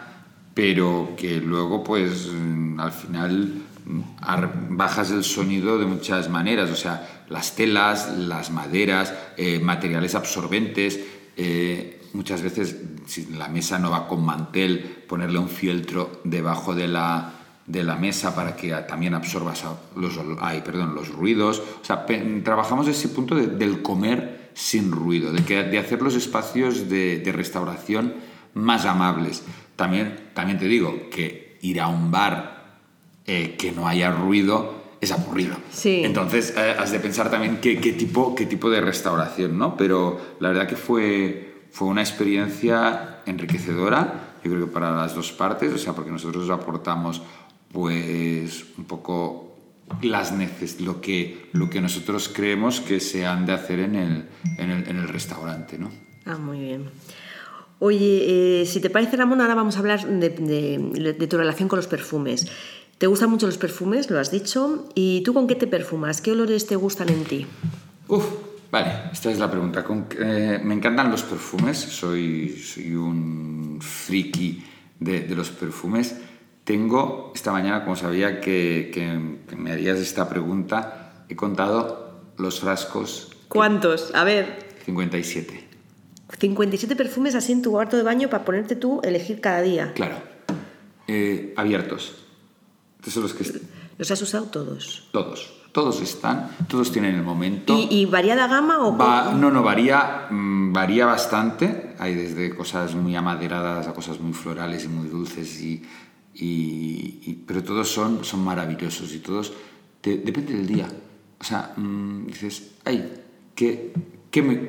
pero 0.59 1.15
que 1.17 1.37
luego 1.37 1.85
pues 1.85 2.27
mm, 2.27 2.81
al 2.81 2.91
final 2.91 3.63
mm, 3.85 4.77
bajas 4.77 5.13
el 5.13 5.23
sonido 5.23 5.79
de 5.79 5.87
muchas 5.87 6.29
maneras, 6.29 6.69
o 6.71 6.75
sea, 6.75 7.25
las 7.29 7.55
telas, 7.55 8.13
las 8.19 8.51
maderas, 8.51 9.15
eh, 9.37 9.61
materiales 9.61 10.17
absorbentes, 10.17 10.99
eh, 11.39 12.01
muchas 12.15 12.43
veces 12.43 12.77
si 13.07 13.27
la 13.27 13.47
mesa 13.49 13.79
no 13.79 13.93
va 13.93 14.09
con 14.09 14.25
mantel, 14.25 15.05
ponerle 15.09 15.39
un 15.39 15.49
fieltro 15.49 16.21
debajo 16.25 16.75
de 16.75 16.89
la, 16.89 17.33
de 17.65 17.85
la 17.85 17.95
mesa 17.95 18.35
para 18.35 18.57
que 18.57 18.73
también 18.89 19.15
absorbas 19.15 19.65
los, 19.95 20.19
perdón, 20.65 20.97
los 20.97 21.09
ruidos. 21.11 21.63
O 21.81 21.85
sea, 21.85 22.05
trabajamos 22.43 22.89
ese 22.89 23.09
punto 23.09 23.37
del 23.37 23.83
comer 23.83 24.51
sin 24.55 24.91
ruido, 24.91 25.33
de, 25.33 25.45
que, 25.45 25.63
de 25.63 25.79
hacer 25.79 26.03
los 26.03 26.17
espacios 26.17 26.89
de, 26.89 27.21
de 27.21 27.33
restauración 27.33 28.15
más 28.55 28.85
amables. 28.85 29.45
También, 29.77 30.31
también 30.35 30.59
te 30.59 30.67
digo 30.67 31.09
que 31.09 31.57
ir 31.63 31.81
a 31.81 31.87
un 31.87 32.11
bar 32.11 32.81
eh, 33.27 33.55
que 33.57 33.71
no 33.71 33.87
haya 33.87 34.11
ruido 34.11 34.78
es 35.01 35.13
aburrido. 35.13 35.57
Sí. 35.71 36.03
Entonces 36.05 36.55
eh, 36.57 36.77
has 36.79 36.91
de 36.91 37.01
pensar 37.01 37.31
también 37.31 37.61
qué, 37.61 37.81
qué, 37.81 37.93
tipo, 37.93 38.35
qué 38.35 38.47
tipo 38.47 38.71
de 38.71 38.81
restauración, 38.81 39.59
¿no? 39.59 39.77
Pero 39.77 40.21
la 40.41 40.49
verdad 40.49 40.67
que 40.67 40.77
fue, 40.77 41.67
fue 41.71 41.89
una 41.89 42.01
experiencia 42.01 43.21
enriquecedora, 43.27 44.35
yo 44.45 44.51
creo 44.51 44.67
que 44.67 44.73
para 44.73 44.95
las 44.95 45.15
dos 45.15 45.33
partes, 45.33 45.73
o 45.73 45.79
sea, 45.79 45.93
porque 45.93 46.11
nosotros 46.11 46.49
aportamos 46.51 47.23
pues 47.73 48.65
un 48.79 48.85
poco 48.85 49.57
las 50.03 50.33
neces 50.33 50.81
lo 50.81 51.01
que, 51.01 51.49
lo 51.53 51.71
que 51.71 51.81
nosotros 51.81 52.29
creemos 52.29 52.81
que 52.81 53.01
se 53.01 53.27
han 53.27 53.47
de 53.47 53.53
hacer 53.53 53.81
en 53.81 53.95
el, 53.95 54.29
en 54.59 54.71
el, 54.71 54.89
en 54.89 54.97
el 54.97 55.09
restaurante, 55.09 55.79
¿no? 55.79 55.91
Ah, 56.25 56.37
muy 56.37 56.61
bien. 56.61 56.91
Oye, 57.81 58.63
eh, 58.63 58.67
si 58.67 58.81
te 58.81 58.91
parece, 58.91 59.17
Ramón, 59.17 59.41
ahora 59.41 59.55
vamos 59.55 59.77
a 59.77 59.79
hablar 59.79 60.05
de, 60.07 61.27
tu 61.31 61.37
relación 61.37 61.69
con 61.69 61.77
los 61.77 61.87
perfumes. 61.87 62.49
¿Te 62.99 63.07
gustan 63.07 63.31
mucho 63.31 63.47
los 63.47 63.59
perfumes? 63.59 64.11
Lo 64.11 64.19
has 64.19 64.33
dicho. 64.33 64.89
¿Y 64.97 65.23
tú 65.23 65.33
con 65.33 65.47
qué 65.47 65.55
te 65.55 65.69
perfumas? 65.69 66.21
¿Qué 66.21 66.33
olores 66.33 66.67
te 66.67 66.75
gustan 66.75 67.09
en 67.11 67.25
ti? 67.25 67.47
Uf, 68.09 68.25
vale, 68.73 68.93
esta 69.13 69.31
es 69.31 69.39
la 69.39 69.49
pregunta. 69.49 69.85
Eh, 70.19 70.61
me 70.65 70.75
encantan 70.75 71.09
los 71.09 71.23
perfumes, 71.23 71.79
soy, 71.79 72.51
soy 72.59 72.95
un 72.95 73.79
friki 73.81 74.65
de, 74.99 75.29
los 75.29 75.51
perfumes. 75.51 76.17
Tengo, 76.65 77.31
esta 77.37 77.53
mañana, 77.53 77.85
como 77.85 77.95
sabía 77.95 78.41
que, 78.41 78.91
que, 78.93 79.57
me 79.57 79.71
harías 79.71 79.99
esta 80.01 80.29
pregunta, 80.29 81.25
he 81.29 81.37
contado 81.37 82.33
los 82.37 82.59
frascos. 82.59 83.31
¿Cuántos? 83.47 84.13
A 84.13 84.25
ver. 84.25 84.75
57. 84.87 85.69
57 86.37 86.97
perfumes 86.97 87.37
así 87.37 87.53
en 87.53 87.63
tu 87.63 87.71
cuarto 87.71 87.97
de 87.97 88.03
baño 88.03 88.29
para 88.29 88.45
ponerte 88.45 88.75
tú, 88.75 89.01
elegir 89.05 89.41
cada 89.41 89.63
día. 89.63 89.93
Claro. 89.95 90.17
Eh, 91.07 91.55
abiertos. 91.57 92.28
Son 93.11 93.23
los 93.23 93.35
que... 93.35 93.61
¿Los 93.97 94.11
has 94.11 94.23
usado 94.23 94.47
todos? 94.47 95.09
Todos. 95.13 95.55
Todos 95.73 96.01
están, 96.01 96.51
todos 96.67 96.91
tienen 96.91 97.15
el 97.15 97.23
momento. 97.23 97.79
¿Y, 97.79 98.07
variada 98.07 98.47
gama 98.49 98.79
o...? 98.79 98.97
no, 99.35 99.51
no, 99.51 99.63
varía, 99.63 100.27
mm, 100.31 100.73
varía 100.73 101.07
bastante. 101.07 101.95
Hay 101.99 102.15
desde 102.15 102.55
cosas 102.55 102.95
muy 102.95 103.15
amaderadas 103.15 103.87
a 103.87 103.93
cosas 103.93 104.19
muy 104.19 104.33
florales 104.33 104.85
y 104.85 104.89
muy 104.89 105.09
dulces, 105.09 105.61
y, 105.61 105.83
y, 106.35 107.45
pero 107.47 107.63
todos 107.63 107.89
son, 107.89 108.25
son 108.25 108.43
maravillosos 108.45 109.13
y 109.15 109.19
todos... 109.19 109.53
depende 110.03 110.55
del 110.55 110.67
día. 110.67 110.89
O 111.39 111.45
sea, 111.45 111.75
mm, 111.77 112.27
dices, 112.27 112.73
ay, 112.85 113.23
qué, 113.55 113.93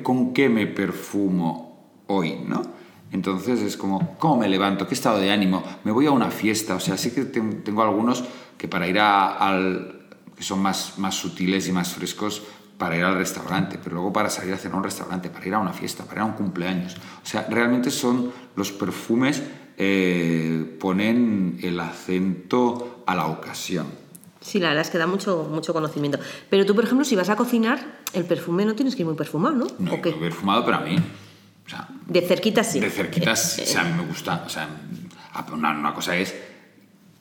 ¿con 0.02 0.32
qué 0.32 0.48
me 0.48 0.66
perfumo 0.66 2.04
hoy? 2.08 2.36
¿no? 2.46 2.79
Entonces 3.12 3.60
es 3.60 3.76
como, 3.76 4.16
¿cómo 4.18 4.38
me 4.38 4.48
levanto? 4.48 4.86
¿Qué 4.86 4.94
estado 4.94 5.18
de 5.18 5.30
ánimo? 5.30 5.64
Me 5.84 5.92
voy 5.92 6.06
a 6.06 6.10
una 6.10 6.30
fiesta. 6.30 6.74
O 6.76 6.80
sea, 6.80 6.96
sí 6.96 7.10
que 7.10 7.24
tengo 7.24 7.82
algunos 7.82 8.24
que 8.56 8.68
para 8.68 8.86
ir 8.86 8.98
a, 8.98 9.36
al... 9.36 10.06
que 10.36 10.42
son 10.42 10.60
más, 10.60 10.98
más 10.98 11.14
sutiles 11.14 11.66
y 11.68 11.72
más 11.72 11.92
frescos 11.92 12.42
para 12.78 12.96
ir 12.96 13.04
al 13.04 13.16
restaurante, 13.16 13.78
pero 13.82 13.96
luego 13.96 14.12
para 14.12 14.30
salir 14.30 14.54
a 14.54 14.56
cenar 14.56 14.76
a 14.76 14.78
un 14.78 14.84
restaurante, 14.84 15.28
para 15.28 15.46
ir 15.46 15.54
a 15.54 15.58
una 15.58 15.72
fiesta, 15.72 16.04
para 16.04 16.20
ir 16.20 16.22
a 16.22 16.24
un 16.26 16.32
cumpleaños. 16.32 16.96
O 17.22 17.26
sea, 17.26 17.46
realmente 17.50 17.90
son 17.90 18.32
los 18.56 18.72
perfumes 18.72 19.42
eh, 19.82 20.76
ponen 20.78 21.58
el 21.62 21.80
acento 21.80 23.02
a 23.06 23.14
la 23.14 23.26
ocasión. 23.26 23.86
Sí, 24.40 24.58
la 24.58 24.68
verdad 24.68 24.82
es 24.82 24.90
que 24.90 24.98
da 24.98 25.06
mucho, 25.06 25.48
mucho 25.50 25.72
conocimiento. 25.72 26.18
Pero 26.48 26.64
tú, 26.64 26.74
por 26.74 26.84
ejemplo, 26.84 27.04
si 27.04 27.16
vas 27.16 27.28
a 27.28 27.36
cocinar, 27.36 28.00
el 28.12 28.24
perfume 28.24 28.64
no 28.64 28.74
tienes 28.74 28.94
que 28.94 29.02
ir 29.02 29.06
muy 29.06 29.16
perfumado, 29.16 29.56
¿no? 29.56 29.66
No, 29.78 29.94
¿O 29.94 30.02
qué? 30.02 30.12
perfumado, 30.12 30.64
pero 30.64 30.78
a 30.78 30.80
mí. 30.80 30.96
O 31.70 31.72
sea, 31.72 31.86
de 32.08 32.20
cerquita 32.22 32.64
sí. 32.64 32.80
De 32.80 32.90
cerquita 32.90 33.36
sí, 33.36 33.62
o 33.62 33.66
sea, 33.66 33.82
a 33.82 33.84
mí 33.84 33.92
me 33.96 34.08
gusta. 34.08 34.42
O 34.44 34.48
sea, 34.48 34.68
una, 35.52 35.70
una 35.70 35.94
cosa 35.94 36.16
es 36.16 36.34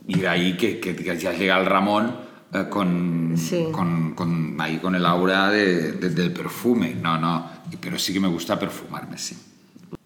ir 0.08 0.28
ahí 0.28 0.58
que, 0.58 0.80
que, 0.80 0.96
ya 1.20 1.34
llega 1.34 1.60
el 1.60 1.68
Ramón 1.68 2.16
eh, 2.52 2.66
con, 2.68 3.36
con, 3.72 4.16
con, 4.16 4.60
ahí 4.60 4.80
con 4.80 4.96
el 4.96 5.06
aura 5.06 5.52
de, 5.52 5.92
del 5.92 6.34
perfume. 6.34 6.96
No, 6.96 7.20
no. 7.20 7.48
Pero 7.80 8.00
sí 8.00 8.12
que 8.12 8.20
me 8.20 8.28
gusta 8.28 8.58
perfumarme, 8.58 9.20
sí. 9.20 9.38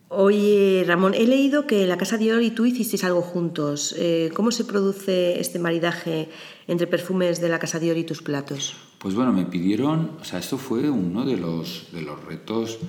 Oye, 0.10 0.84
Ramón, 0.86 1.14
he 1.14 1.26
leído 1.26 1.66
que 1.66 1.88
la 1.88 1.98
Casa 1.98 2.18
Dior 2.18 2.44
y 2.44 2.52
tú 2.52 2.66
hicisteis 2.66 3.06
algo 3.06 3.22
juntos. 3.22 3.96
Eh, 3.98 4.30
¿Cómo 4.36 4.52
se 4.52 4.66
produce 4.66 5.40
este 5.40 5.58
maridaje 5.58 6.30
entre 6.68 6.86
perfumes 6.86 7.40
de 7.40 7.48
la 7.48 7.60
Casa 7.60 7.80
Dior 7.80 7.98
y 7.98 8.04
tus 8.04 8.22
platos? 8.22 8.76
Pues 9.00 9.16
bueno, 9.16 9.32
me 9.32 9.46
pidieron, 9.46 10.12
o 10.20 10.24
sea, 10.26 10.40
esto 10.40 10.58
fue 10.58 10.90
uno 10.90 11.26
de 11.26 11.38
los, 11.38 11.88
de 11.94 12.02
los 12.02 12.24
retos 12.26 12.80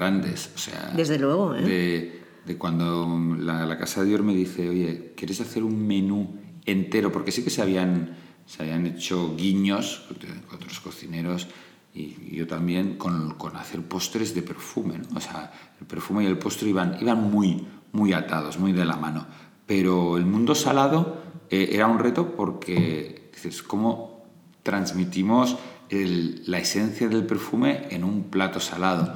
grandes. 0.00 0.50
O 0.54 0.58
sea, 0.58 0.92
Desde 0.96 1.18
luego, 1.18 1.54
¿eh? 1.54 1.62
De, 1.62 2.22
de 2.46 2.56
cuando 2.56 3.36
la, 3.38 3.66
la, 3.66 3.76
Casa 3.76 4.02
Dior 4.02 4.22
me 4.22 4.34
dice, 4.34 4.68
oye, 4.68 5.12
¿quieres 5.14 5.40
hacer 5.40 5.62
un 5.62 5.86
menú 5.86 6.38
entero? 6.64 7.12
Porque 7.12 7.32
sí 7.32 7.44
que 7.44 7.50
se 7.50 7.60
habían, 7.60 8.16
se 8.46 8.62
habían 8.62 8.86
hecho 8.86 9.36
guiños, 9.36 10.06
otros 10.52 10.80
cocineros 10.80 11.48
y 11.92 12.36
yo 12.36 12.46
también 12.46 12.96
con, 12.96 13.34
con 13.34 13.56
hacer 13.56 13.82
postres 13.82 14.34
de 14.34 14.42
perfume. 14.42 14.98
¿no? 14.98 15.18
O 15.18 15.20
sea, 15.20 15.52
el 15.80 15.86
perfume 15.86 16.24
y 16.24 16.26
el 16.26 16.38
postre 16.38 16.70
iban, 16.70 16.96
iban 17.00 17.30
muy, 17.30 17.66
muy 17.92 18.12
atados, 18.12 18.58
muy 18.58 18.72
de 18.72 18.84
la 18.84 18.96
mano. 18.96 19.26
Pero 19.66 20.16
el 20.16 20.24
mundo 20.24 20.54
salado 20.54 21.22
eh, 21.50 21.70
era 21.72 21.86
un 21.86 21.98
reto 21.98 22.34
porque 22.36 23.30
dices, 23.34 23.62
¿cómo 23.62 24.24
transmitimos 24.62 25.58
el, 25.88 26.42
la 26.46 26.58
esencia 26.58 27.08
del 27.08 27.26
perfume 27.26 27.88
en 27.90 28.04
un 28.04 28.24
plato 28.24 28.60
salado? 28.60 29.14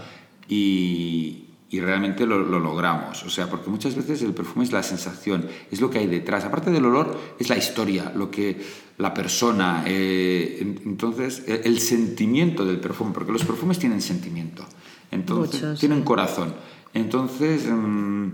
Y, 0.48 1.44
y 1.70 1.80
realmente 1.80 2.26
lo, 2.26 2.38
lo, 2.38 2.60
logramos. 2.60 3.22
O 3.24 3.30
sea, 3.30 3.48
porque 3.48 3.70
muchas 3.70 3.94
veces 3.94 4.22
el 4.22 4.34
perfume 4.34 4.64
es 4.64 4.72
la 4.72 4.82
sensación, 4.82 5.46
es 5.70 5.80
lo 5.80 5.90
que 5.90 5.98
hay 5.98 6.06
detrás. 6.06 6.44
Aparte 6.44 6.70
del 6.70 6.84
olor, 6.84 7.18
es 7.38 7.48
la 7.48 7.56
historia, 7.56 8.12
lo 8.14 8.30
que 8.30 8.60
la 8.98 9.12
persona. 9.12 9.82
Eh, 9.86 10.78
entonces, 10.84 11.44
el, 11.46 11.78
sentimiento 11.80 12.64
del 12.64 12.78
perfume, 12.78 13.12
porque 13.12 13.32
los 13.32 13.44
perfumes 13.44 13.78
tienen 13.78 14.00
sentimiento, 14.00 14.64
entonces 15.10 15.78
tienen 15.80 16.02
corazón. 16.02 16.54
Entonces, 16.92 17.66
mmm, 17.68 18.28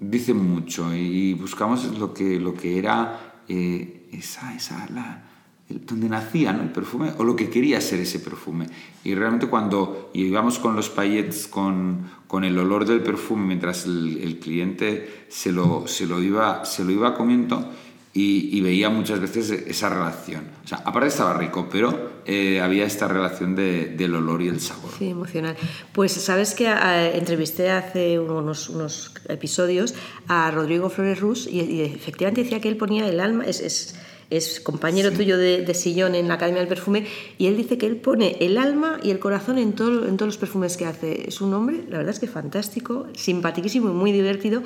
dicen 0.00 0.38
mucho 0.38 0.94
y 0.94 1.34
buscamos 1.34 1.84
lo 1.98 2.14
que, 2.14 2.40
lo 2.40 2.54
que 2.54 2.78
era 2.78 3.42
eh, 3.46 4.08
esa, 4.12 4.54
esa, 4.54 4.88
la, 4.90 5.29
donde 5.70 6.08
nacía 6.08 6.52
¿no? 6.52 6.62
el 6.62 6.70
perfume 6.70 7.12
o 7.18 7.24
lo 7.24 7.36
que 7.36 7.48
quería 7.48 7.80
ser 7.80 8.00
ese 8.00 8.18
perfume. 8.18 8.66
Y 9.04 9.14
realmente 9.14 9.46
cuando 9.46 10.10
íbamos 10.14 10.58
con 10.58 10.76
los 10.76 10.90
paillettes, 10.90 11.46
con, 11.46 12.10
con 12.26 12.44
el 12.44 12.58
olor 12.58 12.84
del 12.84 13.00
perfume, 13.00 13.46
mientras 13.46 13.86
el, 13.86 14.38
cliente 14.40 15.26
se 15.28 15.52
lo, 15.52 15.86
se, 15.86 16.06
lo 16.06 16.22
iba, 16.22 16.64
se 16.64 16.84
lo 16.84 16.90
iba 16.90 17.14
comiendo 17.14 17.70
y, 18.12 18.60
veía 18.60 18.90
muchas 18.90 19.20
veces 19.20 19.50
esa 19.50 19.88
relación. 19.88 20.48
O 20.64 20.66
sea, 20.66 20.78
aparte 20.84 21.08
estaba 21.08 21.34
rico, 21.34 21.68
pero 21.70 22.10
eh, 22.26 22.60
había 22.60 22.84
esta 22.84 23.06
relación 23.06 23.54
de, 23.54 23.86
del 23.86 24.16
olor 24.16 24.42
y 24.42 24.48
el 24.48 24.60
sabor. 24.60 24.90
Sí, 24.98 25.10
emocional. 25.10 25.56
Pues 25.92 26.12
sabes 26.12 26.54
que 26.54 26.66
eh, 26.66 27.16
entrevisté 27.16 27.70
hace 27.70 28.18
unos, 28.18 28.68
unos, 28.68 29.14
episodios 29.28 29.94
a 30.26 30.50
Rodrigo 30.50 30.90
Flores 30.90 31.20
Rus 31.20 31.46
y, 31.46 31.82
efectivamente 31.82 32.42
decía 32.42 32.60
que 32.60 32.68
él 32.68 32.76
ponía 32.76 33.08
el 33.08 33.20
alma... 33.20 33.44
es 33.44 33.94
es 34.30 34.60
compañero 34.60 35.10
tuyo 35.12 35.36
de, 35.36 35.62
de, 35.62 35.74
sillón 35.74 36.14
en 36.14 36.28
la 36.28 36.34
Academia 36.34 36.60
del 36.60 36.68
Perfume, 36.68 37.06
y 37.36 37.48
él 37.48 37.56
dice 37.56 37.76
que 37.76 37.86
él 37.86 37.96
pone 37.96 38.36
el 38.40 38.56
alma 38.58 38.98
y 39.02 39.10
el 39.10 39.18
corazón 39.18 39.58
en, 39.58 39.72
todo, 39.72 40.06
en 40.06 40.16
todos 40.16 40.28
los 40.28 40.38
perfumes 40.38 40.76
que 40.76 40.86
hace. 40.86 41.28
Es 41.28 41.40
un 41.40 41.52
hombre, 41.52 41.84
la 41.88 41.98
verdad 41.98 42.14
es 42.14 42.20
que 42.20 42.28
fantástico, 42.28 43.08
simpaticísimo 43.14 43.90
y 43.90 43.92
muy 43.92 44.12
divertido, 44.12 44.62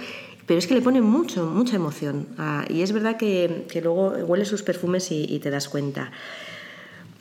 pero 0.46 0.58
es 0.58 0.66
que 0.66 0.74
le 0.74 0.82
pone 0.82 1.00
mucho, 1.00 1.46
mucha 1.46 1.76
emoción. 1.76 2.28
Ah, 2.36 2.64
y 2.68 2.82
es 2.82 2.92
verdad 2.92 3.16
que, 3.16 3.64
que, 3.68 3.80
luego 3.80 4.10
huele 4.10 4.44
sus 4.44 4.62
perfumes 4.62 5.10
y, 5.10 5.24
y 5.24 5.38
te 5.38 5.50
das 5.50 5.68
cuenta. 5.68 6.12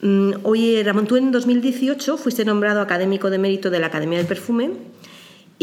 Mm, 0.01 0.31
oye, 0.43 0.83
Ramón, 0.83 1.07
tú 1.07 1.15
en 1.15 1.31
2018 1.31 2.17
fuiste 2.17 2.43
nombrado 2.43 2.81
académico 2.81 3.29
de 3.29 3.37
mérito 3.37 3.69
de 3.69 3.79
la 3.79 3.87
Academia 3.87 4.17
del 4.17 4.27
Perfume 4.27 4.71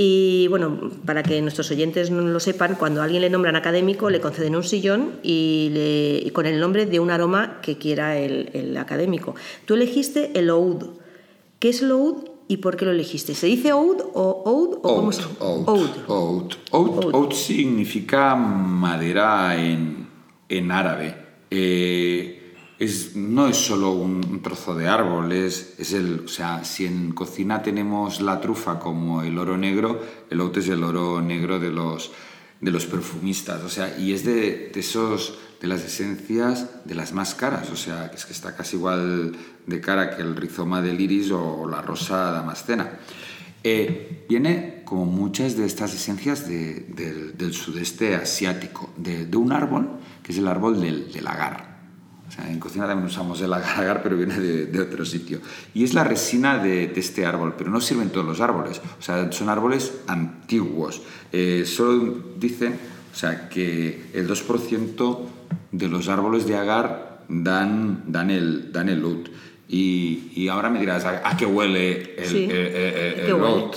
y 0.03 0.49
bueno, 0.49 0.93
para 1.05 1.23
que 1.23 1.43
nuestros 1.43 1.71
oyentes 1.71 2.11
no 2.11 2.23
lo 2.23 2.41
sepan, 2.41 2.77
cuando 2.77 3.03
a 3.03 3.05
alguien 3.05 3.21
le 3.21 3.29
nombran 3.29 3.55
académico, 3.55 4.09
le 4.09 4.19
conceden 4.19 4.57
un 4.57 4.65
sillón 4.65 5.21
y, 5.23 6.27
con 6.33 6.47
el 6.47 6.59
nombre 6.59 6.87
de 6.87 7.01
un 7.01 7.11
aroma 7.11 7.61
que 7.61 7.77
quiera 7.77 8.17
el, 8.17 8.75
académico. 8.79 9.35
Tú 9.67 9.75
elegiste 9.75 10.31
el 10.39 10.49
oud. 10.49 10.87
¿Qué 11.59 11.69
es 11.69 11.83
el 11.83 11.93
oud 11.93 12.31
y 12.49 12.57
por 12.57 12.79
qué 12.79 12.87
lo 12.87 12.93
elegiste? 12.93 13.35
¿Se 13.35 13.47
dice 13.47 13.75
oud 13.75 14.01
o 14.15 14.43
oud? 14.47 14.79
O 14.79 14.97
cómo 14.97 15.13
se... 15.13 15.23
oud, 15.39 15.69
oud. 16.09 16.55
Oud. 16.71 17.15
Oud 17.15 17.33
significa 17.33 18.35
madera 18.35 19.63
en, 19.63 20.09
en 20.49 20.73
árabe. 20.73 21.15
Eh, 21.51 22.40
no 23.15 23.47
es 23.47 23.59
solo 23.59 23.91
un, 23.91 24.41
trozo 24.43 24.75
de 24.75 24.89
árbol, 24.89 25.33
es, 25.33 25.93
el, 25.93 26.23
o 26.25 26.29
sea, 26.29 26.65
si 26.65 26.87
en 26.87 27.13
cocina 27.13 27.63
tenemos 27.63 28.23
la 28.23 28.41
trufa 28.41 28.79
como 28.79 29.23
el 29.23 29.37
oro 29.39 29.59
negro, 29.59 30.01
el 30.31 30.41
oud 30.41 30.57
es 30.57 30.69
el 30.69 30.83
oro 30.83 31.21
negro 31.21 31.59
de 31.59 31.71
los, 31.71 32.11
de 32.61 32.71
los 32.71 32.87
perfumistas, 32.87 33.63
o 33.63 33.69
sea, 33.69 33.99
y 33.99 34.15
es 34.15 34.25
de, 34.25 34.73
esos, 34.75 35.39
de 35.61 35.69
las 35.69 35.85
esencias 35.85 36.87
de 36.87 36.95
las 36.95 37.13
más 37.13 37.35
caras, 37.35 37.71
o 37.71 37.77
sea, 37.77 38.11
es 38.15 38.25
que 38.25 38.33
está 38.33 38.57
casi 38.57 38.77
igual 38.77 39.37
de 39.67 39.81
cara 39.83 40.17
que 40.17 40.23
el 40.23 40.35
rizoma 40.35 40.81
del 40.81 41.01
iris 41.03 41.31
o 41.33 41.69
la 41.69 41.83
rosa 41.83 42.33
damascena. 42.33 42.99
Eh, 43.63 44.25
viene 44.27 44.81
como 44.87 45.05
muchas 45.05 45.55
de 45.55 45.67
estas 45.67 45.93
esencias 45.95 46.49
del, 46.49 47.53
sudeste 47.53 48.15
asiático, 48.15 48.89
de, 48.97 49.29
un 49.37 49.53
árbol 49.53 50.01
que 50.23 50.33
es 50.33 50.39
el 50.39 50.49
árbol 50.49 50.81
del, 50.81 51.13
del 51.13 51.27
agar 51.27 51.70
en 52.39 52.61
cocina 52.61 52.87
también 52.87 53.07
usamos 53.07 53.41
el 53.41 53.53
agar, 53.53 54.03
pero 54.03 54.17
viene 54.17 54.39
de, 54.39 54.81
otro 54.81 55.05
sitio. 55.05 55.41
Y 55.75 55.85
es 55.85 55.95
la 55.95 56.05
resina 56.05 56.59
de, 56.59 56.93
este 56.97 57.27
árbol, 57.27 57.55
pero 57.57 57.71
no 57.71 57.81
sirven 57.81 58.11
todos 58.11 58.27
los 58.27 58.41
árboles. 58.41 58.81
O 58.99 59.03
sea, 59.03 59.31
son 59.33 59.49
árboles 59.49 59.93
antiguos. 60.07 61.03
Eh, 61.33 61.65
solo 61.67 62.23
dicen 62.39 62.79
o 63.13 63.17
sea, 63.17 63.49
que 63.49 64.11
el 64.15 64.29
2% 64.29 65.19
de 65.73 65.89
los 65.89 66.09
árboles 66.09 66.47
de 66.47 66.57
agar 66.57 67.25
dan, 67.29 68.05
dan, 68.07 68.31
el, 68.31 68.73
dan 68.73 68.89
el 68.89 69.03
Y, 69.69 70.49
ahora 70.49 70.71
me 70.71 70.79
dirás, 70.79 71.05
¿a, 71.05 71.37
qué 71.37 71.47
huele 71.47 72.15
el, 72.17 72.29
sí. 72.29 72.49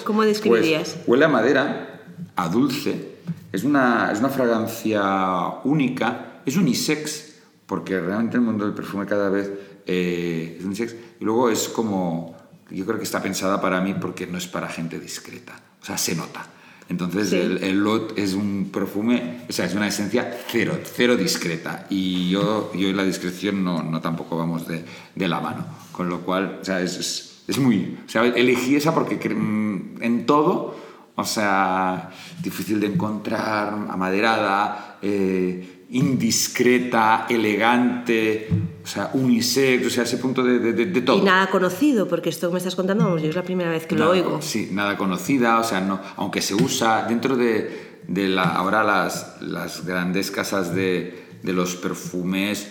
¿Cómo 0.04 0.24
describirías? 0.24 0.94
Pues, 0.94 1.08
huele 1.08 1.26
a 1.26 1.30
madera, 1.30 2.04
a 2.36 2.50
dulce. 2.50 3.14
Es 3.52 3.64
una, 3.64 4.12
es 4.12 4.20
una 4.20 4.30
fragancia 4.30 5.62
única, 5.64 6.42
es 6.46 6.58
unisex 6.58 7.33
porque 7.74 8.00
realmente 8.00 8.38
el 8.38 8.44
mundo 8.44 8.66
del 8.66 8.76
perfume 8.76 9.08
cada 9.08 9.30
vez 9.30 9.52
eh, 9.88 10.58
es 10.60 10.64
un 10.64 10.76
sex. 10.76 10.96
Y 11.20 11.26
luego 11.26 11.50
es 11.50 11.68
como, 11.68 12.38
yo 12.70 12.86
creo 12.86 13.00
que 13.00 13.04
está 13.04 13.20
pensada 13.20 13.60
para 13.60 13.82
mí 13.82 13.96
porque 14.00 14.28
no 14.28 14.38
es 14.38 14.46
para 14.46 14.68
gente 14.70 15.00
discreta, 15.00 15.60
o 15.82 15.84
sea, 15.84 15.98
se 15.98 16.16
nota. 16.16 16.46
Entonces 16.88 17.34
el, 17.34 17.64
el, 17.64 17.80
Lot 17.80 18.16
es 18.16 18.36
un 18.36 18.70
perfume, 18.72 19.46
o 19.50 19.52
sea, 19.52 19.66
es 19.66 19.74
una 19.74 19.88
esencia 19.88 20.38
cero, 20.50 20.78
cero 20.84 21.18
discreta. 21.18 21.88
Y 21.90 22.30
yo, 22.30 22.72
yo 22.76 22.90
y 22.90 22.94
la 22.94 23.06
discreción 23.06 23.64
no, 23.64 23.82
no 23.82 24.02
tampoco 24.02 24.38
vamos 24.38 24.68
de, 24.68 24.86
de, 25.16 25.28
la 25.28 25.40
mano. 25.40 25.66
Con 25.92 26.10
lo 26.10 26.20
cual, 26.20 26.60
o 26.62 26.64
sea, 26.64 26.80
es, 26.80 27.44
es, 27.48 27.58
muy... 27.58 27.98
O 28.06 28.08
sea, 28.08 28.24
elegí 28.24 28.76
esa 28.76 28.94
porque 28.94 29.18
mm, 29.34 30.04
en 30.04 30.28
todo, 30.28 30.76
o 31.16 31.26
sea, 31.26 32.12
difícil 32.44 32.80
de 32.80 32.86
encontrar, 32.86 33.74
amaderada, 33.90 35.00
eh, 35.02 35.73
indiscreta, 35.94 37.28
elegante, 37.30 38.48
o 38.84 38.88
sea, 38.88 39.12
unisex, 39.14 39.86
o 39.86 39.90
sea, 39.92 40.04
ese 40.04 40.18
punto 40.18 40.44
de, 40.44 40.60
de, 40.60 41.02
todo. 41.02 41.20
Y 41.20 41.22
nada 41.22 41.52
conocido, 41.52 42.08
porque 42.08 42.30
esto 42.30 42.48
que 42.48 42.54
me 42.54 42.58
estás 42.58 42.76
contando, 42.76 43.06
vamos, 43.06 43.22
yo 43.22 43.30
es 43.30 43.36
la 43.36 43.44
primera 43.44 43.70
vez 43.70 43.86
que 43.86 43.96
lo 43.96 44.10
oigo. 44.10 44.42
Sí, 44.42 44.70
nada 44.72 44.98
conocida, 44.98 45.60
o 45.60 45.64
sea, 45.64 45.82
no, 45.82 46.00
aunque 46.16 46.42
se 46.42 46.56
usa 46.56 47.06
dentro 47.08 47.38
de, 47.38 48.00
de 48.08 48.28
la, 48.28 48.44
ahora 48.44 48.84
las, 48.84 49.40
las 49.42 49.86
grandes 49.86 50.32
casas 50.32 50.74
de, 50.74 51.38
de 51.44 51.54
los 51.54 51.76
perfumes, 51.76 52.70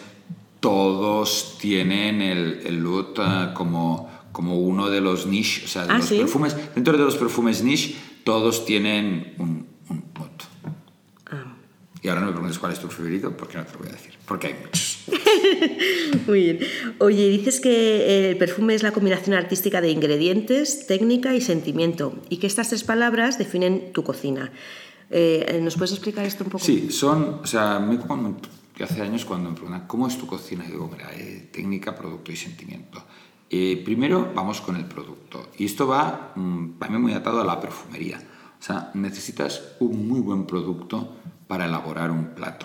todos 0.59 1.59
tienen 1.61 2.23
el, 2.23 2.63
el 2.67 2.81
look 2.81 3.15
eh, 3.19 3.51
como, 3.55 4.11
como 4.33 4.59
uno 4.59 4.91
de 4.91 5.01
los 5.01 5.27
niche, 5.27 5.63
o 5.65 5.69
sea, 5.69 5.87
de 5.87 5.93
¿Ah, 5.93 5.99
los 5.99 6.09
perfumes, 6.09 6.57
dentro 6.75 6.99
de 6.99 7.05
los 7.05 7.15
perfumes 7.15 7.63
niche, 7.63 7.95
todos 8.25 8.65
tienen 8.65 9.35
un, 9.39 9.69
un 9.89 10.03
y 12.03 12.09
ahora 12.09 12.21
no 12.21 12.27
me 12.27 12.33
preguntes 12.33 12.59
cuál 12.59 12.73
es 12.73 12.81
tu 12.81 12.89
favorito, 12.89 13.37
porque 13.37 13.59
no 13.59 13.65
te 13.65 13.73
lo 13.75 13.79
voy 13.79 13.89
a 13.89 13.93
decir, 13.93 14.15
porque 14.27 14.49
hay 14.49 14.55
muchos. 14.61 15.05
Muy 16.27 16.41
bien. 16.43 16.59
Oye, 16.99 17.29
dices 17.29 17.61
que 17.61 18.31
el 18.31 18.37
perfume 18.39 18.75
es 18.75 18.83
la 18.83 18.91
combinación 18.91 19.37
artística 19.37 19.81
de 19.81 19.91
ingredientes, 19.91 20.89
técnica 20.89 21.33
y 21.35 21.41
sentimiento, 21.41 22.19
y 22.29 22.39
que 22.39 22.49
estas 22.49 22.71
tres 22.71 22.83
palabras 22.83 23.39
definen 23.39 23.93
tu 23.93 24.03
cocina. 24.03 24.51
Eh, 25.11 25.61
¿Nos 25.63 25.77
puedes 25.77 25.93
explicar 25.93 26.27
esto 26.27 26.43
un 26.43 26.51
poco? 26.51 26.65
Sí, 26.65 26.91
son, 26.91 27.41
o 27.43 27.47
sea, 27.47 27.79
me, 27.79 27.99
cuando, 27.99 28.37
hace 28.81 29.01
años 29.01 29.25
cuando 29.25 29.51
me 29.51 29.55
preguntan, 29.55 29.87
¿cómo 29.87 30.09
es 30.09 30.19
tu 30.19 30.27
cocina? 30.27 30.65
digo, 30.65 30.91
mira, 30.91 31.09
eh, 31.15 31.51
técnica, 31.53 31.95
producto 31.95 32.33
y 32.33 32.37
sentimiento. 32.37 33.05
Eh, 33.49 33.81
primero 33.85 34.33
vamos 34.35 34.61
con 34.61 34.75
el 34.75 34.87
producto, 34.87 35.51
y 35.57 35.67
esto 35.67 35.87
va 35.87 36.33
mm, 36.35 36.79
para 36.81 36.91
mí 36.91 36.99
muy 36.99 37.13
atado 37.13 37.41
a 37.41 37.45
la 37.45 37.61
perfumería. 37.61 38.21
O 38.59 38.65
sea, 38.65 38.91
necesitas 38.95 39.75
un 39.81 40.09
muy 40.09 40.21
buen 40.21 40.47
producto 40.47 41.17
para 41.53 41.67
elaborar 41.67 42.11
un 42.11 42.29
plato, 42.29 42.65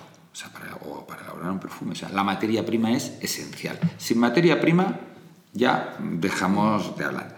o 0.86 1.06
para 1.06 1.22
elaborar 1.24 1.52
un 1.52 1.60
perfume. 1.60 1.92
O 1.92 1.96
sea, 1.96 2.08
la 2.08 2.24
materia 2.24 2.66
prima 2.66 2.94
es 2.94 3.18
esencial. 3.20 3.78
Sin 3.98 4.18
materia 4.18 4.62
prima 4.62 4.98
ya 5.52 5.98
dejamos 6.00 6.98
de 6.98 7.04
hablar. 7.04 7.36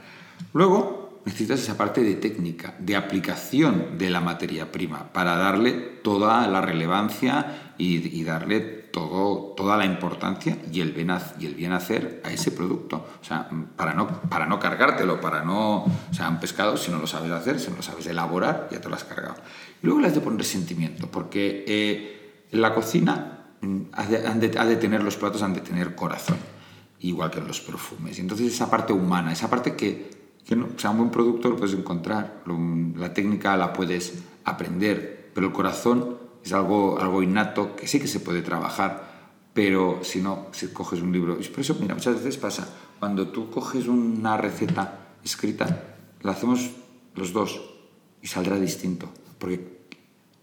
Luego 0.53 1.21
necesitas 1.25 1.59
esa 1.61 1.75
parte 1.75 2.03
de 2.03 2.13
técnica, 2.13 2.75
de 2.77 2.95
aplicación 2.95 3.97
de 3.97 4.11
la 4.11 4.21
materia 4.21 4.71
prima, 4.71 5.11
para 5.11 5.37
darle 5.37 5.71
toda 5.71 6.45
la 6.47 6.61
relevancia 6.61 7.73
y, 7.79 8.23
darle 8.23 8.59
todo, 8.59 9.55
toda 9.57 9.75
la 9.75 9.85
importancia 9.85 10.55
y 10.71 10.81
el, 10.81 10.91
bien, 10.91 11.11
y 11.39 11.47
el 11.47 11.55
bien 11.55 11.71
hacer 11.71 12.21
a 12.23 12.31
ese 12.31 12.51
producto. 12.51 13.07
O 13.19 13.25
sea, 13.25 13.49
para 13.75 13.95
no, 13.95 14.07
para 14.29 14.45
no 14.45 14.59
cargártelo, 14.59 15.19
para 15.19 15.43
no... 15.43 15.85
O 15.85 16.13
sea, 16.13 16.29
un 16.29 16.39
pescado, 16.39 16.77
si 16.77 16.91
no 16.91 16.99
lo 16.99 17.07
sabes 17.07 17.31
hacer, 17.31 17.59
si 17.59 17.71
no 17.71 17.77
lo 17.77 17.81
sabes 17.81 18.05
elaborar, 18.05 18.67
ya 18.69 18.79
te 18.79 18.87
lo 18.87 18.93
has 18.93 19.03
cargado. 19.03 19.35
Luego 19.81 20.01
le 20.01 20.07
has 20.07 20.15
de 20.15 20.21
poner 20.21 20.43
sentimiento, 20.43 21.09
porque 21.09 21.63
eh, 21.67 22.47
la 22.51 22.73
cocina 22.73 23.53
mm, 23.61 23.81
ha 23.93 24.05
de, 24.05 24.75
tener 24.75 25.03
los 25.03 25.15
platos, 25.15 25.41
han 25.41 25.53
de 25.53 25.61
tener 25.61 25.95
corazón, 25.95 26.37
igual 26.99 27.31
que 27.31 27.39
los 27.39 27.61
perfumes. 27.61 28.19
Entonces 28.19 28.53
esa 28.53 28.69
parte 28.69 28.91
humana, 28.91 29.31
esa 29.31 29.49
parte 29.49 29.75
que, 29.75 30.09
que 30.45 30.55
no, 30.55 30.67
sea, 30.77 30.89
un 30.89 30.97
buen 30.97 31.11
producto 31.11 31.49
lo 31.49 31.55
puedes 31.55 31.75
encontrar, 31.75 32.43
la 32.95 33.13
técnica 33.13 33.55
la 33.55 33.71
puedes 33.71 34.21
aprender, 34.43 35.31
pero 35.33 35.47
el 35.47 35.53
corazón 35.53 36.17
es 36.43 36.51
algo, 36.51 36.99
algo 36.99 37.23
innato 37.23 37.75
que 37.75 37.87
sí 37.87 37.99
que 37.99 38.07
se 38.07 38.19
puede 38.19 38.41
trabajar, 38.41 39.07
pero 39.53 39.99
si 40.03 40.21
no, 40.21 40.47
si 40.51 40.67
coges 40.67 41.01
un 41.01 41.11
libro... 41.11 41.37
Y 41.39 41.47
por 41.47 41.61
eso, 41.61 41.77
mira, 41.79 41.95
muchas 41.95 42.15
veces 42.15 42.37
pasa, 42.37 42.67
cuando 42.99 43.29
tú 43.29 43.49
coges 43.49 43.87
una 43.87 44.37
receta 44.37 45.15
escrita, 45.23 45.95
la 46.21 46.31
hacemos 46.31 46.71
los 47.15 47.33
dos 47.33 47.61
y 48.21 48.27
saldrá 48.27 48.57
distinto 48.59 49.09
porque 49.39 49.79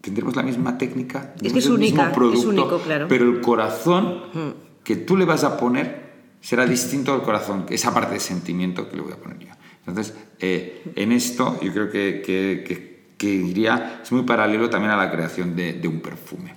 tendremos 0.01 0.35
la 0.35 0.43
misma 0.43 0.77
técnica, 0.77 1.33
es 1.41 1.53
que 1.53 1.59
es 1.59 1.65
el 1.67 1.77
mismo 1.77 2.11
producto, 2.11 2.39
es 2.39 2.45
único, 2.45 2.79
claro. 2.79 3.07
pero 3.07 3.25
el 3.25 3.39
corazón 3.39 4.55
que 4.83 4.97
tú 4.97 5.15
le 5.15 5.25
vas 5.25 5.43
a 5.43 5.57
poner 5.57 6.07
será 6.41 6.65
distinto 6.65 7.13
al 7.13 7.23
corazón, 7.23 7.65
esa 7.69 7.93
parte 7.93 8.15
de 8.15 8.19
sentimiento 8.19 8.89
que 8.89 8.95
le 8.95 9.01
voy 9.01 9.13
a 9.13 9.17
poner 9.17 9.39
yo. 9.39 9.47
Entonces, 9.85 10.13
eh, 10.39 10.81
en 10.95 11.11
esto 11.11 11.59
yo 11.61 11.71
creo 11.71 11.89
que, 11.89 12.21
que, 12.25 13.13
que, 13.17 13.27
diría, 13.27 14.01
es 14.03 14.11
muy 14.11 14.23
paralelo 14.23 14.69
también 14.69 14.91
a 14.91 14.97
la 14.97 15.09
creación 15.09 15.55
de, 15.55 15.73
de 15.73 15.87
un 15.87 16.01
perfume. 16.01 16.55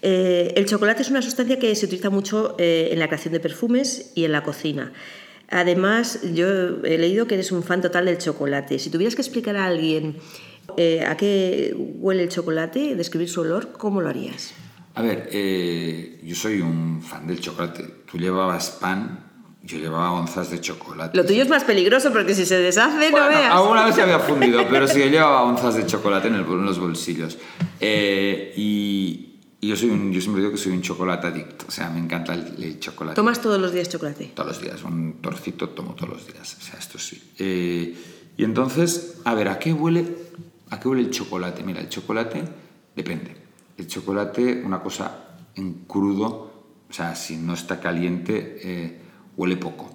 Eh, 0.00 0.52
el 0.56 0.66
chocolate 0.66 1.02
es 1.02 1.10
una 1.10 1.22
sustancia 1.22 1.58
que 1.58 1.74
se 1.74 1.86
utiliza 1.86 2.10
mucho 2.10 2.54
eh, 2.58 2.88
en 2.92 2.98
la 2.98 3.08
creación 3.08 3.32
de 3.32 3.40
perfumes 3.40 4.12
y 4.14 4.24
en 4.24 4.32
la 4.32 4.42
cocina. 4.42 4.92
Además, 5.50 6.20
yo 6.34 6.84
he 6.84 6.98
leído 6.98 7.26
que 7.26 7.34
eres 7.34 7.52
un 7.52 7.62
fan 7.62 7.80
total 7.80 8.04
del 8.04 8.18
chocolate. 8.18 8.78
Si 8.78 8.90
tuvieras 8.90 9.14
que 9.14 9.22
explicar 9.22 9.56
a 9.56 9.66
alguien 9.66 10.16
eh, 10.80 11.04
¿A 11.04 11.16
qué 11.16 11.74
huele 11.76 12.22
el 12.22 12.28
chocolate? 12.28 12.94
Describir 12.94 13.28
su 13.28 13.40
olor, 13.40 13.72
¿cómo 13.72 14.00
lo 14.00 14.08
harías? 14.08 14.54
A 14.94 15.02
ver, 15.02 15.28
eh, 15.32 16.20
yo 16.22 16.36
soy 16.36 16.60
un 16.60 17.02
fan 17.02 17.26
del 17.26 17.40
chocolate. 17.40 17.82
Tú 18.08 18.16
llevabas 18.16 18.70
pan, 18.70 19.24
yo 19.64 19.76
llevaba 19.76 20.12
onzas 20.12 20.52
de 20.52 20.60
chocolate. 20.60 21.16
Lo 21.16 21.26
tuyo 21.26 21.42
es 21.42 21.48
más 21.48 21.64
peligroso 21.64 22.12
porque 22.12 22.32
si 22.32 22.46
se 22.46 22.58
deshace, 22.58 23.10
no 23.10 23.26
veas. 23.26 23.52
Alguna 23.52 23.86
vez 23.86 23.96
se 23.96 24.02
había 24.02 24.20
fundido, 24.20 24.64
pero 24.70 24.86
sí, 24.86 25.00
yo 25.04 25.06
llevaba 25.06 25.42
onzas 25.42 25.74
de 25.74 25.84
chocolate 25.84 26.28
en, 26.28 26.38
los 26.38 26.78
bolsillos. 26.78 27.38
Eh, 27.80 28.52
y, 28.56 29.40
Y 29.60 29.68
yo, 29.68 29.74
soy 29.74 29.90
un, 29.90 30.12
yo 30.12 30.20
siempre 30.20 30.42
digo 30.42 30.52
que 30.52 30.58
soy 30.58 30.70
un 30.70 30.82
chocolate 30.82 31.26
adicto, 31.26 31.64
o 31.66 31.72
sea, 31.72 31.90
me 31.90 31.98
encanta 31.98 32.34
el, 32.34 32.62
el 32.62 32.78
chocolate. 32.78 33.16
¿Tomas 33.16 33.42
todos 33.42 33.60
los 33.60 33.72
días 33.72 33.88
chocolate? 33.88 34.30
Todos 34.32 34.48
los 34.50 34.60
días, 34.62 34.84
un 34.84 35.20
torcito 35.20 35.70
tomo 35.70 35.94
todos 35.94 36.10
los 36.10 36.26
días, 36.28 36.56
o 36.56 36.62
sea, 36.62 36.78
esto 36.78 37.00
sí. 37.00 37.32
Eh, 37.36 37.96
y 38.36 38.44
entonces, 38.44 39.16
a 39.24 39.34
ver, 39.34 39.48
¿a 39.48 39.58
qué 39.58 39.72
huele, 39.72 40.06
a 40.70 40.80
qué 40.80 40.88
huele 40.88 41.02
el 41.02 41.10
chocolate? 41.10 41.62
Mira, 41.62 41.80
el 41.80 41.88
chocolate 41.88 42.42
depende. 42.94 43.36
El 43.76 43.86
chocolate, 43.86 44.62
una 44.64 44.80
cosa 44.80 45.28
en 45.54 45.84
crudo, 45.86 46.48
o 46.88 46.92
sea, 46.92 47.14
si 47.14 47.36
no 47.36 47.54
está 47.54 47.80
caliente, 47.80 48.60
eh, 48.62 49.00
huele 49.36 49.56
poco, 49.56 49.90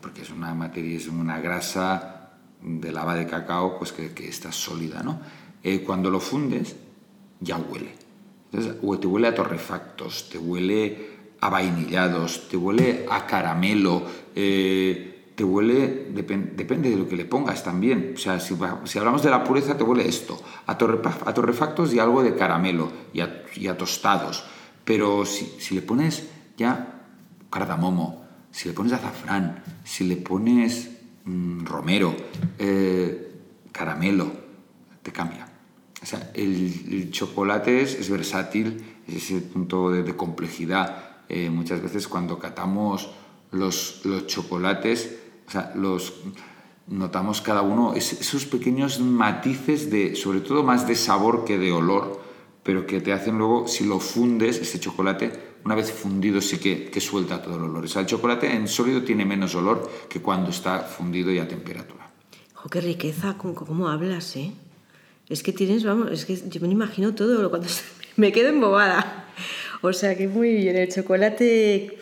porque 0.00 0.22
es 0.22 0.30
una 0.30 0.54
materia, 0.54 0.96
es 0.96 1.08
una 1.08 1.40
grasa 1.40 2.30
de 2.62 2.92
lava 2.92 3.14
de 3.14 3.26
cacao, 3.26 3.78
pues 3.78 3.92
que, 3.92 4.28
está 4.28 4.52
sólida, 4.52 5.02
¿no? 5.02 5.20
Eh, 5.62 5.82
cuando 5.82 6.10
lo 6.10 6.20
fundes, 6.20 6.76
ya 7.40 7.56
huele. 7.56 7.94
Entonces, 8.50 8.80
te 9.00 9.06
huele 9.06 9.28
a 9.28 9.34
torrefactos, 9.34 10.28
te 10.30 10.38
huele 10.38 11.18
a 11.40 11.50
vainillados, 11.50 12.48
te 12.48 12.56
huele 12.56 13.06
a 13.10 13.26
caramelo, 13.26 14.04
eh, 14.34 15.07
te 15.38 15.44
huele, 15.44 16.08
depende 16.10 16.90
de 16.90 16.96
lo 16.96 17.08
que 17.08 17.14
le 17.14 17.24
pongas 17.24 17.62
también. 17.62 18.14
O 18.16 18.18
sea, 18.18 18.40
si, 18.40 18.56
si, 18.86 18.98
hablamos 18.98 19.22
de 19.22 19.30
la 19.30 19.44
pureza, 19.44 19.76
te 19.76 19.84
huele 19.84 20.08
esto, 20.08 20.36
a, 20.66 20.72
a 20.72 21.34
torrefactos 21.34 21.94
y 21.94 22.00
algo 22.00 22.24
de 22.24 22.34
caramelo 22.34 22.90
y 23.12 23.20
a, 23.20 23.44
y 23.54 23.68
a 23.68 23.78
tostados. 23.78 24.42
Pero 24.84 25.24
si, 25.24 25.44
si, 25.60 25.76
le 25.76 25.82
pones 25.82 26.26
ya 26.56 27.04
cardamomo, 27.50 28.24
si 28.50 28.68
le 28.68 28.74
pones 28.74 28.92
azafrán, 28.94 29.62
si 29.84 30.08
le 30.08 30.16
pones 30.16 30.90
mmm, 31.24 31.64
romero, 31.64 32.16
eh, 32.58 33.30
caramelo, 33.70 34.32
te 35.04 35.12
cambia. 35.12 35.46
O 36.02 36.06
sea, 36.06 36.32
el, 36.34 36.84
el 36.90 37.12
chocolate 37.12 37.80
es, 37.82 37.94
es, 37.94 38.10
versátil, 38.10 38.82
es 39.06 39.30
ese 39.30 39.40
punto 39.42 39.92
de, 39.92 40.02
de 40.02 40.16
complejidad. 40.16 41.20
Eh, 41.28 41.48
muchas 41.48 41.80
veces 41.80 42.08
cuando 42.08 42.40
catamos 42.40 43.10
los, 43.52 44.00
los 44.04 44.26
chocolates, 44.26 45.27
o 45.48 45.50
sea, 45.50 45.72
los 45.74 46.12
notamos 46.86 47.40
cada 47.40 47.62
uno 47.62 47.94
es, 47.94 48.12
esos 48.12 48.44
pequeños 48.44 49.00
matices 49.00 49.90
de, 49.90 50.14
sobre 50.14 50.40
todo 50.40 50.62
más 50.62 50.86
de 50.86 50.94
sabor 50.94 51.46
que 51.46 51.58
de 51.58 51.72
olor, 51.72 52.20
pero 52.62 52.86
que 52.86 53.00
te 53.00 53.14
hacen 53.14 53.38
luego, 53.38 53.66
si 53.66 53.86
lo 53.86 53.98
fundes, 53.98 54.58
ese 54.58 54.78
chocolate, 54.78 55.32
una 55.64 55.74
vez 55.74 55.90
fundido 55.90 56.42
sí 56.42 56.58
que, 56.58 56.90
que 56.90 57.00
suelta 57.00 57.40
todo 57.40 57.56
el 57.56 57.62
olor. 57.62 57.84
O 57.84 57.88
sea, 57.88 58.02
el 58.02 58.06
chocolate 58.06 58.54
en 58.54 58.68
sólido 58.68 59.02
tiene 59.02 59.24
menos 59.24 59.54
olor 59.54 59.90
que 60.08 60.20
cuando 60.20 60.50
está 60.50 60.80
fundido 60.80 61.32
y 61.32 61.38
a 61.38 61.48
temperatura. 61.48 62.10
Oh, 62.62 62.68
qué 62.68 62.82
riqueza, 62.82 63.36
¿cómo, 63.38 63.54
cómo 63.54 63.88
hablas, 63.88 64.36
eh? 64.36 64.52
Es 65.30 65.42
que 65.42 65.52
tienes, 65.54 65.84
vamos, 65.84 66.10
es 66.10 66.26
que 66.26 66.36
yo 66.48 66.60
me 66.60 66.68
imagino 66.68 67.14
todo 67.14 67.48
cuando 67.48 67.68
me 68.16 68.32
quedo 68.32 68.50
embobada. 68.50 69.28
O 69.80 69.92
sea 69.92 70.16
que 70.16 70.28
muy 70.28 70.52
bien, 70.52 70.76
el 70.76 70.92
chocolate. 70.92 71.96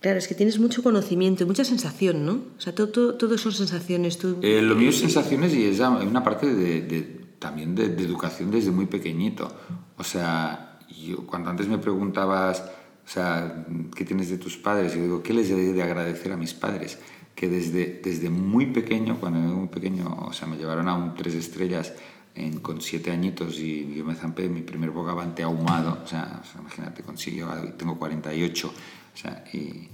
Claro, 0.00 0.18
es 0.18 0.28
que 0.28 0.34
tienes 0.34 0.58
mucho 0.58 0.82
conocimiento 0.82 1.44
y 1.44 1.46
mucha 1.46 1.64
sensación, 1.64 2.24
¿no? 2.24 2.32
O 2.56 2.60
sea, 2.60 2.74
todo, 2.74 2.88
todo, 2.88 3.38
son 3.38 3.52
sensaciones. 3.52 4.16
Tú... 4.16 4.38
Eh, 4.40 4.62
lo 4.62 4.74
mío 4.74 4.88
es 4.88 4.98
sensaciones 4.98 5.52
y 5.54 5.66
es 5.66 5.78
una 5.80 6.24
parte 6.24 6.54
de, 6.54 6.80
de 6.80 7.02
también 7.38 7.74
de, 7.74 7.90
de, 7.90 8.04
educación 8.04 8.50
desde 8.50 8.70
muy 8.70 8.86
pequeñito. 8.86 9.52
O 9.98 10.04
sea, 10.04 10.78
yo, 10.88 11.26
cuando 11.26 11.50
antes 11.50 11.68
me 11.68 11.76
preguntabas, 11.76 12.64
o 13.04 13.08
sea, 13.08 13.66
¿qué 13.94 14.04
tienes 14.06 14.30
de 14.30 14.38
tus 14.38 14.56
padres? 14.56 14.94
Yo 14.94 15.02
digo, 15.02 15.22
¿qué 15.22 15.34
les 15.34 15.50
he 15.50 15.54
de 15.54 15.82
agradecer 15.82 16.32
a 16.32 16.36
mis 16.36 16.54
padres? 16.54 16.98
Que 17.34 17.48
desde, 17.48 18.00
desde 18.02 18.30
muy 18.30 18.66
pequeño, 18.66 19.18
cuando 19.20 19.38
era 19.38 19.48
muy 19.48 19.68
pequeño, 19.68 20.26
o 20.28 20.32
sea, 20.32 20.48
me 20.48 20.56
llevaron 20.56 20.88
a 20.88 20.94
un 20.94 21.14
tres 21.14 21.34
estrellas 21.34 21.92
en, 22.34 22.60
con 22.60 22.80
siete 22.80 23.10
añitos 23.10 23.58
y 23.58 23.94
yo 23.94 24.04
me 24.04 24.14
zampé 24.14 24.48
mi 24.48 24.62
primer 24.62 24.90
bogavante 24.90 25.42
ahumado, 25.42 25.98
o 26.04 26.06
sea, 26.06 26.40
o 26.42 26.46
sea 26.46 26.60
imagínate, 26.60 27.02
consigo, 27.02 27.48
tengo 27.76 27.98
48, 27.98 28.68
o 28.68 28.72
y, 29.52 29.88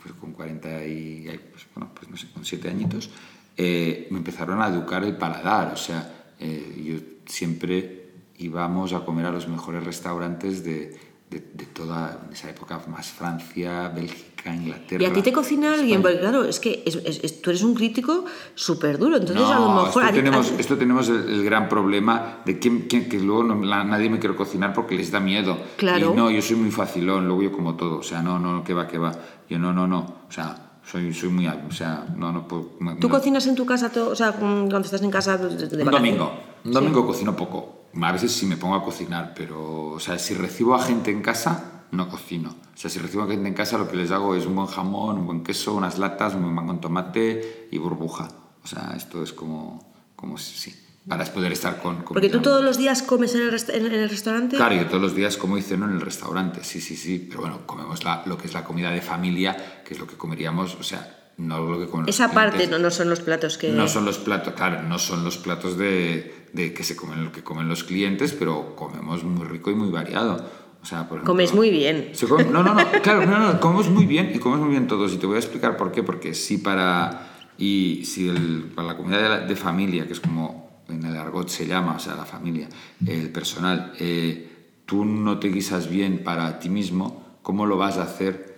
pues 0.00 0.14
con 0.14 0.32
40 0.32 0.86
y, 0.86 1.40
pues, 1.50 1.66
bueno, 1.74 1.90
pues 1.94 2.10
no 2.10 2.16
sé, 2.16 2.28
con 2.32 2.44
siete 2.44 2.68
añitos, 2.68 3.10
eh, 3.56 4.08
me 4.10 4.18
empezaron 4.18 4.62
a 4.62 4.68
educar 4.68 5.04
el 5.04 5.16
paladar, 5.16 5.72
o 5.72 5.76
sea, 5.76 6.32
eh, 6.38 6.82
yo 6.84 7.22
siempre 7.26 8.10
íbamos 8.38 8.92
a 8.92 9.04
comer 9.04 9.26
a 9.26 9.30
los 9.30 9.48
mejores 9.48 9.84
restaurantes 9.84 10.64
de, 10.64 10.96
de, 11.32 11.42
de 11.54 11.66
toda 11.66 12.28
esa 12.32 12.50
época, 12.50 12.80
más 12.88 13.08
Francia, 13.08 13.88
Bélgica, 13.88 14.54
Inglaterra. 14.54 15.02
¿Y 15.02 15.06
a 15.06 15.12
ti 15.12 15.22
te 15.22 15.32
cocina 15.32 15.68
España. 15.68 15.80
alguien? 15.80 16.02
Porque 16.02 16.20
claro, 16.20 16.44
es 16.44 16.60
que 16.60 16.82
es, 16.84 16.96
es, 16.96 17.40
tú 17.40 17.50
eres 17.50 17.62
un 17.62 17.74
crítico 17.74 18.26
súper 18.54 18.98
duro, 18.98 19.16
entonces 19.16 19.42
no, 19.42 19.52
a 19.52 19.58
lo 19.58 19.84
mejor... 19.84 20.04
Esto 20.04 20.14
tenemos, 20.14 20.52
esto 20.58 20.76
tenemos 20.76 21.08
el, 21.08 21.28
el, 21.28 21.44
gran 21.44 21.68
problema 21.68 22.42
de 22.44 22.58
quién, 22.58 22.82
quién, 22.82 23.08
que 23.08 23.18
luego 23.18 23.44
no, 23.44 23.64
la, 23.64 23.82
nadie 23.82 24.10
me 24.10 24.18
quiere 24.18 24.36
cocinar 24.36 24.74
porque 24.74 24.94
les 24.94 25.10
da 25.10 25.20
miedo. 25.20 25.56
Claro. 25.76 26.12
Y 26.12 26.16
no, 26.16 26.30
yo 26.30 26.42
soy 26.42 26.56
muy 26.56 26.70
facilón, 26.70 27.26
luego 27.26 27.42
yo 27.42 27.52
como 27.52 27.74
todo, 27.74 27.98
o 27.98 28.02
sea, 28.02 28.22
no, 28.22 28.38
no, 28.38 28.62
que 28.62 28.74
va, 28.74 28.86
que 28.86 28.98
va. 28.98 29.12
Yo 29.48 29.58
no, 29.58 29.72
no, 29.72 29.86
no, 29.86 30.00
o 30.28 30.32
sea... 30.32 30.68
Soy, 30.84 31.14
soy 31.14 31.28
muy... 31.28 31.46
O 31.46 31.70
sea, 31.70 32.04
no, 32.16 32.32
no 32.32 32.48
puedo... 32.48 32.72
¿Tú 33.00 33.06
no. 33.06 33.08
cocinas 33.08 33.46
en 33.46 33.54
tu 33.54 33.64
casa, 33.64 33.88
todo, 33.90 34.10
o 34.10 34.16
sea, 34.16 34.32
cuando 34.32 34.80
estás 34.80 35.00
en 35.00 35.12
casa 35.12 35.38
de, 35.38 35.68
de 35.68 35.84
Un 35.84 35.90
domingo. 35.92 36.32
Un 36.64 36.72
domingo 36.72 37.02
¿Sí? 37.02 37.06
cocino 37.06 37.36
poco. 37.36 37.81
A 38.00 38.12
veces 38.12 38.32
sí 38.32 38.46
me 38.46 38.56
pongo 38.56 38.74
a 38.74 38.84
cocinar, 38.84 39.34
pero, 39.36 39.90
o 39.90 40.00
sea, 40.00 40.18
si 40.18 40.34
recibo 40.34 40.74
a 40.74 40.82
gente 40.82 41.10
en 41.10 41.22
casa, 41.22 41.84
no 41.90 42.08
cocino. 42.08 42.56
O 42.74 42.76
sea, 42.76 42.90
si 42.90 42.98
recibo 42.98 43.22
a 43.22 43.28
gente 43.28 43.46
en 43.46 43.54
casa, 43.54 43.78
lo 43.78 43.88
que 43.88 43.96
les 43.96 44.10
hago 44.10 44.34
es 44.34 44.46
un 44.46 44.56
buen 44.56 44.66
jamón, 44.66 45.18
un 45.18 45.26
buen 45.26 45.44
queso, 45.44 45.74
unas 45.74 45.98
latas, 45.98 46.34
un 46.34 46.42
buen 46.42 46.56
pan 46.56 46.66
con 46.66 46.80
tomate 46.80 47.68
y 47.70 47.78
burbuja. 47.78 48.28
O 48.64 48.66
sea, 48.66 48.94
esto 48.96 49.22
es 49.22 49.32
como, 49.32 49.92
como 50.16 50.38
sí, 50.38 50.74
para 51.06 51.24
poder 51.26 51.52
estar 51.52 51.80
con... 51.80 51.96
con 51.96 52.14
Porque 52.14 52.30
tú 52.30 52.40
todos 52.40 52.64
los 52.64 52.78
días 52.78 53.02
comes 53.02 53.34
en 53.34 53.42
el, 53.42 53.54
en 53.68 53.92
el, 53.92 54.08
restaurante. 54.08 54.56
Claro, 54.56 54.74
yo 54.74 54.86
todos 54.86 55.02
los 55.02 55.14
días 55.14 55.36
como 55.36 55.58
y 55.58 55.62
ceno 55.62 55.86
en 55.86 55.92
el 55.92 56.00
restaurante, 56.00 56.64
sí, 56.64 56.80
sí, 56.80 56.96
sí. 56.96 57.26
Pero 57.28 57.42
bueno, 57.42 57.66
comemos 57.66 58.04
la, 58.04 58.22
lo 58.24 58.38
que 58.38 58.46
es 58.46 58.54
la 58.54 58.64
comida 58.64 58.90
de 58.90 59.02
familia, 59.02 59.82
que 59.84 59.94
es 59.94 60.00
lo 60.00 60.06
que 60.06 60.16
comeríamos, 60.16 60.76
o 60.76 60.82
sea, 60.82 61.18
no 61.38 61.60
lo 61.60 61.78
que 61.78 62.10
Esa 62.10 62.30
parte 62.30 62.68
no, 62.68 62.78
no 62.78 62.90
son 62.90 63.10
los 63.10 63.20
platos 63.20 63.58
que... 63.58 63.70
No 63.70 63.88
son 63.88 64.04
los 64.04 64.18
platos, 64.18 64.54
claro, 64.54 64.82
no 64.82 64.98
son 64.98 65.24
los 65.24 65.38
platos 65.38 65.76
de, 65.76 66.41
de 66.52 66.74
que 66.74 66.84
se 66.84 66.96
comen, 66.96 67.24
lo 67.24 67.32
que 67.32 67.42
comen 67.42 67.68
los 67.68 67.84
clientes, 67.84 68.32
pero 68.32 68.76
comemos 68.76 69.24
muy 69.24 69.46
rico 69.46 69.70
y 69.70 69.74
muy 69.74 69.90
variado. 69.90 70.44
O 70.82 70.84
sea, 70.84 71.08
por 71.08 71.18
ejemplo, 71.18 71.32
Comes 71.32 71.54
muy 71.54 71.70
bien. 71.70 72.12
Come, 72.28 72.44
no, 72.44 72.62
no, 72.62 72.74
no, 72.74 72.84
claro, 73.02 73.24
no, 73.24 73.38
no, 73.38 73.60
comemos 73.60 73.88
muy 73.88 74.04
bien 74.04 74.32
y 74.34 74.38
comemos 74.38 74.66
muy 74.66 74.72
bien 74.72 74.88
todos. 74.88 75.12
Y 75.12 75.16
te 75.16 75.26
voy 75.26 75.36
a 75.36 75.38
explicar 75.38 75.76
por 75.76 75.92
qué. 75.92 76.02
Porque 76.02 76.34
si 76.34 76.58
para, 76.58 77.28
y 77.56 78.04
si 78.04 78.28
el, 78.28 78.72
para 78.74 78.88
la 78.88 78.96
comunidad 78.96 79.22
de, 79.22 79.28
la, 79.28 79.40
de, 79.40 79.56
familia, 79.56 80.06
que 80.06 80.12
es 80.12 80.20
como 80.20 80.82
en 80.88 81.04
el 81.04 81.16
argot 81.16 81.48
se 81.48 81.66
llama, 81.66 81.94
o 81.96 81.98
sea, 82.00 82.16
la 82.16 82.24
familia, 82.24 82.68
el 83.06 83.30
personal, 83.30 83.92
eh, 84.00 84.80
tú 84.84 85.04
no 85.04 85.38
te 85.38 85.48
guisas 85.48 85.88
bien 85.88 86.24
para 86.24 86.58
ti 86.58 86.68
mismo, 86.68 87.38
¿cómo 87.42 87.64
lo 87.64 87.76
vas 87.76 87.98
a 87.98 88.02
hacer 88.02 88.52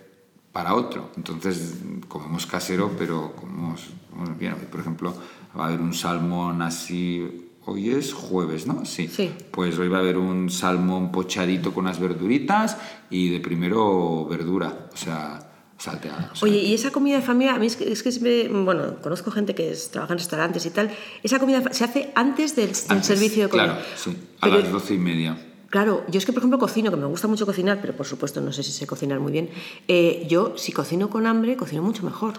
para 0.51 0.75
otro? 0.75 1.11
Entonces, 1.19 1.75
comemos 2.09 2.47
casero, 2.47 2.93
pero 2.99 3.37
comemos, 3.37 3.91
comemos 4.11 4.39
bien. 4.39 4.55
Por 4.71 4.81
ejemplo, 4.81 5.15
va 5.57 5.65
a 5.65 5.69
haber 5.69 5.81
un 5.81 5.93
salmón 5.93 6.63
así 6.63 7.44
Hoy 7.67 7.91
es 7.91 8.13
jueves, 8.13 8.67
¿no? 8.67 8.85
Sí. 8.85 9.09
sí. 9.09 9.31
Pues 9.51 9.79
hoy 9.79 9.89
va 9.89 9.99
a 9.99 10.01
haber 10.01 10.19
un 10.19 10.51
salmón 10.51 11.11
pochadito 11.11 11.73
con 11.73 11.85
unas 11.85 11.99
verduritas 11.99 12.77
y 13.09 13.31
de 13.31 13.41
primero 13.41 14.27
verdura, 14.27 14.89
o 14.93 14.97
sea, 14.97 15.39
salteada. 15.79 16.31
O 16.33 16.37
sea. 16.37 16.47
Oye, 16.49 16.59
y 16.59 16.75
esa 16.75 16.91
comida 16.91 17.17
de 17.17 17.23
familia, 17.23 17.55
a 17.55 17.59
mí 17.59 17.67
es 17.67 17.77
que, 17.77 17.91
es 17.91 18.03
que 18.03 18.13
siempre, 18.13 18.49
bueno, 18.49 18.97
conozco 19.01 19.31
gente 19.31 19.55
que 19.55 19.71
es, 19.71 19.91
trabaja 19.91 20.13
en 20.13 20.19
restaurantes 20.19 20.67
y 20.67 20.71
tal, 20.71 20.91
esa 21.23 21.39
comida 21.39 21.63
se 21.73 21.85
hace 21.85 22.13
antes 22.15 22.55
del, 22.55 22.73
del 22.73 22.77
antes, 22.89 23.07
servicio 23.07 23.45
de 23.45 23.49
comida. 23.49 23.67
Claro, 23.67 23.83
sí, 23.97 24.11
a 24.41 24.47
pero, 24.47 24.59
las 24.59 24.71
doce 24.71 24.95
y 24.95 24.99
media. 24.99 25.39
Claro, 25.71 26.05
yo 26.09 26.19
es 26.19 26.27
que, 26.27 26.33
por 26.33 26.41
ejemplo, 26.41 26.59
cocino, 26.59 26.91
que 26.91 26.99
me 26.99 27.07
gusta 27.07 27.29
mucho 27.29 27.47
cocinar, 27.47 27.81
pero 27.81 27.97
por 27.97 28.07
supuesto 28.07 28.43
no 28.43 28.53
sé 28.53 28.63
si 28.63 28.73
sé 28.73 28.87
cocinar 28.87 29.21
muy 29.21 29.33
bien. 29.33 29.49
Eh, 29.89 30.27
yo, 30.29 30.53
si 30.57 30.71
cocino 30.71 31.09
con 31.09 31.27
hambre, 31.27 31.57
cocino 31.57 31.83
mucho 31.83 32.05
mejor. 32.05 32.35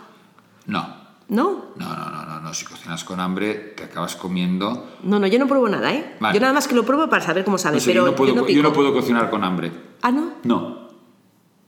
No, 0.68 1.05
¿No? 1.28 1.74
No, 1.76 1.96
no, 1.96 2.12
no, 2.12 2.26
no, 2.26 2.40
no. 2.40 2.54
Si 2.54 2.66
cocinas 2.66 3.04
con 3.04 3.20
hambre, 3.20 3.56
te 3.76 3.84
acabas 3.84 4.16
comiendo. 4.16 4.98
No, 5.04 5.20
no, 5.20 5.28
yo 5.28 5.40
no 5.40 5.48
pruebo 5.48 5.68
nada, 5.68 5.92
¿eh? 5.94 6.16
Vale. 6.20 6.36
Yo 6.36 6.42
nada 6.42 6.54
más 6.54 6.68
que 6.68 6.76
lo 6.76 6.86
pruebo 6.86 7.10
para 7.10 7.24
saber 7.24 7.44
cómo 7.44 7.58
sabe. 7.58 7.78
No 7.78 7.82
sé, 7.82 7.92
pero 7.92 8.06
yo, 8.06 8.12
no 8.12 8.16
puedo, 8.16 8.36
yo, 8.36 8.42
no 8.42 8.48
yo 8.48 8.62
no 8.62 8.74
puedo 8.74 8.94
cocinar 8.94 9.30
con 9.30 9.44
hambre. 9.44 9.72
¿Ah, 10.02 10.12
no? 10.12 10.34
No. 10.44 10.86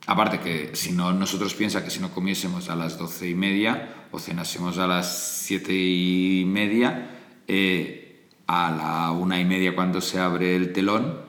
Aparte 0.05 0.39
que 0.39 0.74
si 0.74 0.93
no, 0.93 1.12
nosotros 1.12 1.53
piensa 1.53 1.84
que 1.84 1.89
si 1.89 1.99
no 1.99 2.12
comiésemos 2.12 2.70
a 2.70 2.76
las 2.76 2.97
doce 2.97 3.30
y 3.30 3.36
media 3.36 4.08
o 4.12 4.20
cenásemos 4.20 4.78
a 4.78 4.88
las 4.88 5.41
siete 5.43 5.74
y 5.74 6.45
media, 6.45 7.18
eh, 7.47 8.30
a 8.47 8.72
la 8.72 9.12
una 9.12 9.39
y 9.39 9.45
media 9.45 9.76
cuando 9.76 9.99
se 9.99 10.20
abre 10.20 10.55
el 10.55 10.72
telón, 10.72 11.20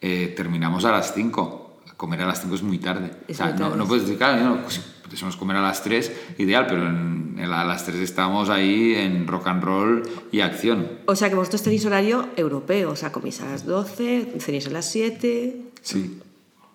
eh, 0.00 0.32
terminamos 0.36 0.84
a 0.84 0.92
las 0.92 1.12
cinco. 1.12 1.59
Comer 2.00 2.22
a 2.22 2.26
las 2.28 2.40
cinco 2.40 2.54
es 2.54 2.62
muy 2.62 2.78
tarde. 2.78 3.10
Es 3.28 3.36
o 3.36 3.42
sea, 3.42 3.46
muy 3.48 3.58
tarde. 3.58 3.70
No, 3.72 3.76
no 3.76 3.86
puedes 3.86 4.04
decir, 4.04 4.16
claro, 4.16 4.42
no, 4.42 4.62
pues, 4.62 4.80
pudiésemos 5.02 5.36
comer 5.36 5.58
a 5.58 5.60
las 5.60 5.82
3, 5.82 6.10
ideal, 6.38 6.64
pero 6.66 6.86
en, 6.86 7.36
en 7.38 7.50
la, 7.50 7.60
a 7.60 7.64
las 7.66 7.84
3 7.84 8.00
estábamos 8.00 8.48
ahí 8.48 8.94
en 8.94 9.26
rock 9.26 9.48
and 9.48 9.62
roll 9.62 10.02
y 10.32 10.40
acción. 10.40 10.88
O 11.04 11.14
sea 11.14 11.28
que 11.28 11.34
vosotros 11.34 11.62
tenéis 11.62 11.84
horario 11.84 12.30
europeo, 12.36 12.92
o 12.92 12.96
sea, 12.96 13.12
coméis 13.12 13.42
a 13.42 13.50
las 13.50 13.66
12, 13.66 14.36
cenéis 14.38 14.66
a 14.68 14.70
las 14.70 14.86
7. 14.86 15.60
Sí. 15.82 16.18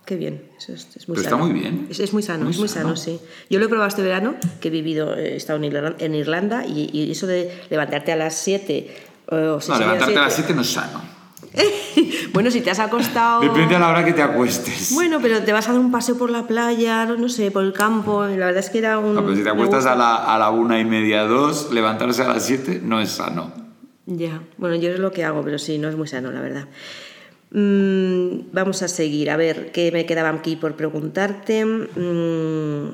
Qué 0.05 0.15
bien, 0.15 0.43
eso 0.59 0.73
es, 0.73 0.95
es 0.95 1.07
muy 1.07 1.15
pero 1.15 1.27
sano. 1.27 1.37
está 1.37 1.51
muy 1.51 1.59
bien. 1.59 1.87
Es, 1.89 1.99
es 1.99 2.13
muy 2.13 2.21
sano, 2.21 2.43
muy 2.43 2.51
es 2.51 2.59
muy 2.59 2.67
sano. 2.67 2.95
sano, 2.95 2.95
sí. 2.95 3.19
Yo 3.49 3.57
lo 3.57 3.65
he 3.65 3.67
probado 3.67 3.87
este 3.87 4.03
verano, 4.03 4.35
que 4.61 4.67
he 4.67 4.71
vivido, 4.71 5.15
he 5.15 5.37
estado 5.37 5.57
en 5.57 5.63
Irlanda, 5.63 5.95
en 5.97 6.13
Irlanda 6.13 6.67
y, 6.67 6.91
y, 6.93 7.09
eso 7.09 7.25
de 7.25 7.63
levantarte 7.71 8.11
a 8.11 8.15
las 8.15 8.37
7. 8.37 8.95
O 9.31 9.35
no, 9.35 9.79
levantarte 9.79 10.19
a 10.19 10.21
las 10.21 10.35
7 10.35 10.53
no 10.53 10.61
es 10.61 10.69
sano. 10.69 11.14
bueno, 12.33 12.51
si 12.51 12.61
te 12.61 12.71
has 12.71 12.79
acostado... 12.79 13.41
Depende 13.41 13.75
a 13.75 13.79
la 13.79 13.89
hora 13.89 14.05
que 14.05 14.13
te 14.13 14.21
acuestes. 14.21 14.93
Bueno, 14.93 15.19
pero 15.21 15.41
te 15.41 15.53
vas 15.53 15.67
a 15.67 15.71
dar 15.71 15.79
un 15.79 15.91
paseo 15.91 16.17
por 16.17 16.29
la 16.29 16.47
playa, 16.47 17.05
no, 17.05 17.29
sé, 17.29 17.51
por 17.51 17.63
el 17.63 17.73
campo, 17.73 18.25
la 18.25 18.47
verdad 18.47 18.57
es 18.57 18.69
que 18.69 18.79
era 18.79 18.99
un... 18.99 19.15
No, 19.15 19.23
pero 19.23 19.35
si 19.35 19.43
te 19.43 19.49
acuestas 19.49 19.85
a 19.85 19.95
la, 19.95 20.15
a 20.15 20.37
la 20.37 20.49
una 20.49 20.79
y 20.79 20.85
media, 20.85 21.23
dos, 21.23 21.71
levantarse 21.71 22.23
a 22.23 22.27
las 22.27 22.45
siete 22.45 22.81
no 22.83 22.99
es 22.99 23.11
sano. 23.11 23.51
Ya, 24.05 24.41
bueno, 24.57 24.75
yo 24.75 24.91
es 24.91 24.99
lo 24.99 25.11
que 25.11 25.23
hago, 25.23 25.43
pero 25.43 25.57
sí, 25.57 25.77
no 25.77 25.89
es 25.89 25.95
muy 25.95 26.07
sano, 26.07 26.31
la 26.31 26.41
verdad. 26.41 26.67
Mm, 27.51 28.51
vamos 28.51 28.81
a 28.81 28.87
seguir, 28.87 29.29
a 29.29 29.37
ver 29.37 29.71
qué 29.71 29.91
me 29.91 30.05
quedaba 30.05 30.29
aquí 30.29 30.55
por 30.55 30.75
preguntarte. 30.75 31.65
Mm, 31.65 32.89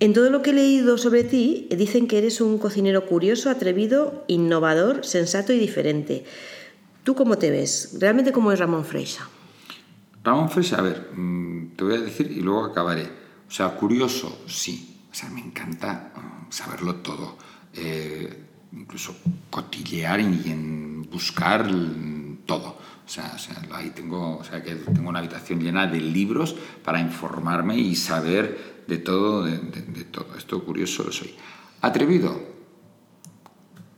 en 0.00 0.12
todo 0.12 0.30
lo 0.30 0.42
que 0.42 0.50
he 0.50 0.54
leído 0.54 0.98
sobre 0.98 1.24
ti, 1.24 1.68
dicen 1.70 2.06
que 2.06 2.18
eres 2.18 2.40
un 2.40 2.58
cocinero 2.58 3.06
curioso, 3.06 3.50
atrevido, 3.50 4.24
innovador, 4.26 5.04
sensato 5.04 5.52
y 5.52 5.58
diferente. 5.58 6.24
¿Tú 7.04 7.14
cómo 7.14 7.36
te 7.36 7.50
ves? 7.50 7.96
¿Realmente 7.98 8.32
cómo 8.32 8.52
es 8.52 8.58
Ramón 8.58 8.84
Freixa? 8.84 9.28
Ramón 10.22 10.48
Freixa, 10.50 10.78
a 10.78 10.82
ver, 10.82 11.10
mm, 11.14 11.74
te 11.76 11.84
voy 11.84 11.94
a 11.94 12.00
decir 12.00 12.30
y 12.30 12.40
luego 12.40 12.64
acabaré. 12.64 13.10
O 13.48 13.50
sea, 13.50 13.70
curioso, 13.70 14.44
sí. 14.46 15.00
O 15.10 15.14
sea, 15.14 15.28
me 15.30 15.40
encanta 15.40 16.12
mm, 16.14 16.52
saberlo 16.52 16.96
todo. 16.96 17.36
Eh, 17.74 18.44
incluso 18.72 19.16
cotillear 19.50 20.20
y 20.20 20.50
en 20.50 21.02
buscar 21.10 21.68
todo. 22.46 22.78
O 23.04 23.08
sea, 23.08 23.36
ahí 23.72 23.90
tengo, 23.90 24.38
o 24.38 24.44
sea, 24.44 24.62
que 24.62 24.76
tengo 24.76 25.08
una 25.08 25.18
habitación 25.18 25.60
llena 25.60 25.88
de 25.88 26.00
libros 26.00 26.54
para 26.84 27.00
informarme 27.00 27.76
y 27.76 27.96
saber 27.96 28.84
de 28.86 28.98
todo, 28.98 29.42
de, 29.44 29.58
de 29.58 30.04
todo. 30.04 30.36
Esto 30.38 30.64
curioso 30.64 31.02
lo 31.02 31.12
soy. 31.12 31.34
Atrevido, 31.80 32.51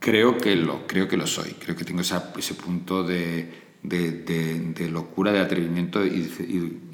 Creo 0.05 0.37
que 0.37 0.55
lo, 0.55 0.85
creo 0.85 1.07
que 1.07 1.17
lo 1.17 1.25
soy, 1.25 1.53
creo 1.53 1.75
que 1.75 1.83
tengo 1.83 2.01
ese 2.01 2.53
punto 2.53 3.03
de, 3.03 3.79
de, 3.81 4.87
locura, 4.87 5.31
de 5.31 5.39
atrevimiento 5.39 6.05
y, 6.05 6.29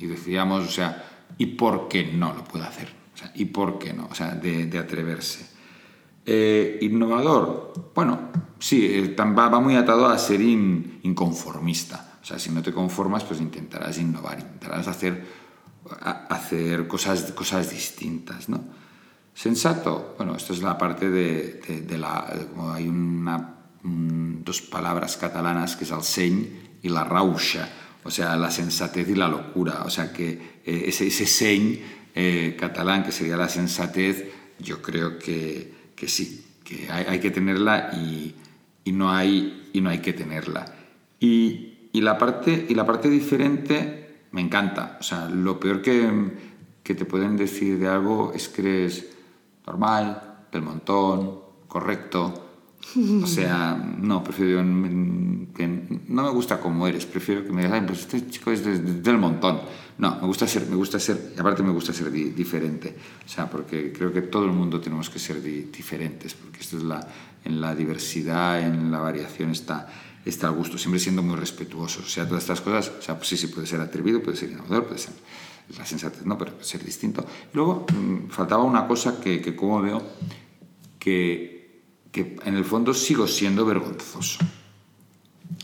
decíamos, 0.08 0.66
o 0.66 0.72
sea, 0.72 1.26
¿y 1.38 1.48
por 1.48 1.90
qué 1.90 2.06
no 2.06 2.34
lo 2.34 2.46
puedo 2.46 2.64
hacer? 2.64 2.88
¿Y 3.36 3.44
por 3.44 3.80
qué 3.80 3.92
no? 3.92 4.08
O 4.10 4.16
sea, 4.16 4.36
de, 4.36 4.78
atreverse. 4.80 5.46
Eh, 6.26 6.80
innovador, 6.84 7.92
bueno, 7.94 8.32
sí, 8.60 8.86
eh, 8.86 9.14
va, 9.14 9.50
va, 9.50 9.60
muy 9.60 9.76
atado 9.76 10.06
a 10.06 10.18
ser 10.18 10.40
inconformista. 10.40 12.18
O 12.22 12.26
sea, 12.26 12.40
si 12.40 12.50
no 12.50 12.62
te 12.62 12.72
conformas, 12.72 13.26
pues 13.26 13.42
intentarás 13.42 13.98
innovar, 13.98 14.40
intentarás 14.40 14.88
hacer, 14.88 15.22
hacer 16.00 16.88
cosas, 16.88 17.34
cosas 17.34 17.72
distintas, 17.72 18.48
¿no? 18.48 18.64
Sensato, 19.34 20.16
bueno, 20.18 20.36
esto 20.36 20.54
es 20.54 20.62
la 20.62 20.78
parte 20.78 21.10
de, 21.10 21.98
la... 21.98 22.32
hay 22.74 22.88
una, 22.88 23.56
dos 23.84 24.62
palabras 24.62 25.18
catalanas 25.18 25.76
que 25.76 25.86
es 25.86 25.92
el 25.92 26.04
seny 26.04 26.50
y 26.84 26.90
la 26.90 27.04
rausha, 27.04 27.68
o 28.04 28.12
sea, 28.12 28.36
la 28.36 28.52
sensatez 28.52 29.08
y 29.10 29.16
la 29.16 29.28
locura. 29.28 29.84
O 29.86 29.90
sea, 29.90 30.12
que 30.12 30.60
eh, 30.66 30.84
ese, 30.88 31.08
ese 31.08 31.26
seny 31.26 31.82
eh, 32.14 32.58
catalán, 32.60 33.04
que 33.04 33.12
sería 33.12 33.38
la 33.38 33.50
sensatez, 33.50 34.26
yo 34.60 34.82
creo 34.82 35.18
que, 35.18 35.74
que 35.96 36.08
sí, 36.08 36.46
que 36.64 36.92
hay, 36.92 37.06
hay, 37.08 37.20
que 37.20 37.32
tenerla 37.32 37.92
y, 37.94 38.36
y, 38.84 38.92
no 38.92 39.12
hay, 39.12 39.70
y 39.74 39.82
no 39.82 39.90
hay 39.90 40.00
que 40.00 40.14
tenerla. 40.14 40.66
Y, 41.20 41.90
y, 41.94 42.02
la 42.02 42.18
parte, 42.18 42.66
y 42.68 42.76
la 42.76 42.86
parte 42.86 43.10
diferente 43.10 44.26
me 44.32 44.42
encanta. 44.42 44.98
O 45.00 45.04
sea, 45.04 45.30
lo 45.30 45.60
peor 45.60 45.82
que, 45.82 46.10
que 46.84 46.96
te 46.96 47.06
pueden 47.06 47.38
decir 47.38 47.80
de 47.80 47.88
algo 47.88 48.34
es 48.36 48.50
que 48.50 48.62
eres 48.62 49.08
normal, 49.66 50.46
del 50.52 50.62
montón, 50.62 51.40
correcto. 51.68 52.48
O 53.24 53.28
sea, 53.28 53.76
no, 53.76 54.24
prefiero 54.24 54.58
que 55.56 55.68
no 56.08 56.24
me 56.24 56.30
gusta 56.32 56.60
como 56.60 56.88
eres, 56.88 57.06
prefiero 57.06 57.46
que 57.46 57.52
me 57.52 57.64
digas, 57.64 57.84
pues 57.86 58.00
este 58.00 58.28
chico 58.28 58.52
es 58.52 58.64
del 59.04 59.18
montón. 59.18 59.62
No, 60.00 60.16
me 60.20 60.26
gusta 60.26 60.48
ser, 60.48 60.66
me 60.66 60.76
gusta 60.76 61.00
ser, 61.00 61.34
aparte 61.38 61.62
me 61.62 61.72
gusta 61.72 61.94
ser 61.94 62.12
diferente. 62.12 62.96
O 63.24 63.30
sea, 63.30 63.50
porque 63.50 63.94
creo 63.94 64.12
que 64.12 64.24
todo 64.24 64.46
el 64.46 64.52
mundo 64.52 64.82
tenemos 64.82 65.10
que 65.10 65.20
ser 65.20 65.42
diferentes, 65.42 66.34
porque 66.34 66.60
esto 66.60 66.78
es 66.78 66.84
la, 66.84 67.08
en 67.46 67.62
la 67.62 67.76
diversidad, 67.76 68.60
en 68.60 68.92
la 68.92 69.00
variación 69.00 69.52
está, 69.52 69.88
está 70.26 70.48
al 70.48 70.56
gusto, 70.56 70.78
siempre 70.78 71.00
siendo 71.00 71.22
muy 71.22 71.36
respetuosos. 71.36 72.04
O 72.06 72.10
sea, 72.10 72.28
todas 72.28 72.44
estas 72.44 72.62
cosas, 72.62 72.92
o 72.98 73.02
sea, 73.02 73.16
pues 73.16 73.28
sí, 73.30 73.38
sí, 73.38 73.48
puede 73.48 73.68
ser 73.68 73.80
atrevido, 73.80 74.24
puede 74.24 74.38
ser 74.38 74.50
innovador, 74.50 74.86
puede 74.86 75.00
ser 75.00 75.14
la 75.78 75.86
sensatez, 75.86 76.26
no, 76.26 76.38
pero 76.38 76.64
ser 76.64 76.84
distinto. 76.84 77.26
luego 77.54 77.86
mm, 77.94 78.30
faltaba 78.30 78.64
una 78.64 78.88
cosa 78.88 79.20
que, 79.20 79.42
que 79.42 79.56
como 79.56 79.82
veo, 79.82 80.02
que, 81.00 81.82
que, 82.12 82.38
en 82.46 82.56
el 82.56 82.66
fondo 82.66 82.94
sigo 82.94 83.28
siendo 83.28 83.66
vergonzoso. 83.66 84.40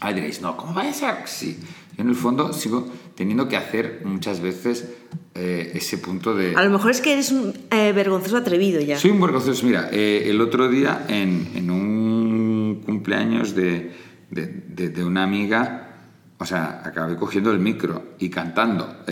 Ahí 0.02 0.14
diréis, 0.14 0.42
no, 0.42 0.58
¿cómo 0.58 0.74
va 0.74 0.84
a 0.84 0.94
ser? 0.94 1.28
Sí, 1.28 1.60
en 1.98 2.10
el 2.10 2.16
fondo 2.16 2.54
sigo 2.54 2.88
teniendo 3.16 3.48
que 3.48 3.58
hacer 3.58 4.02
muchas 4.06 4.40
veces 4.42 4.88
eh, 5.34 5.72
ese 5.74 5.98
punto 5.98 6.36
de... 6.36 6.56
A 6.56 6.64
lo 6.64 6.70
mejor 6.70 6.92
es 6.92 7.02
que 7.02 7.14
eres 7.14 7.32
un 7.32 7.54
eh, 7.72 7.92
vergonzoso 7.92 8.38
atrevido 8.38 8.80
ya. 8.80 9.00
Soy 9.00 9.12
un 9.12 9.22
vergonzoso. 9.22 9.66
Mira, 9.66 9.90
eh, 9.92 10.24
el 10.28 10.40
otro 10.40 10.70
día 10.70 11.06
en, 11.08 11.52
en 11.56 11.72
un 11.72 12.84
cumpleaños 12.86 13.56
de, 13.56 13.92
de, 14.30 14.46
de, 14.68 14.90
de, 14.90 15.04
una 15.04 15.24
amiga, 15.24 15.96
o 16.38 16.46
sea, 16.46 16.84
acabé 16.86 17.16
cogiendo 17.16 17.52
el 17.52 17.60
micro 17.60 18.16
y 18.20 18.30
cantando. 18.30 19.04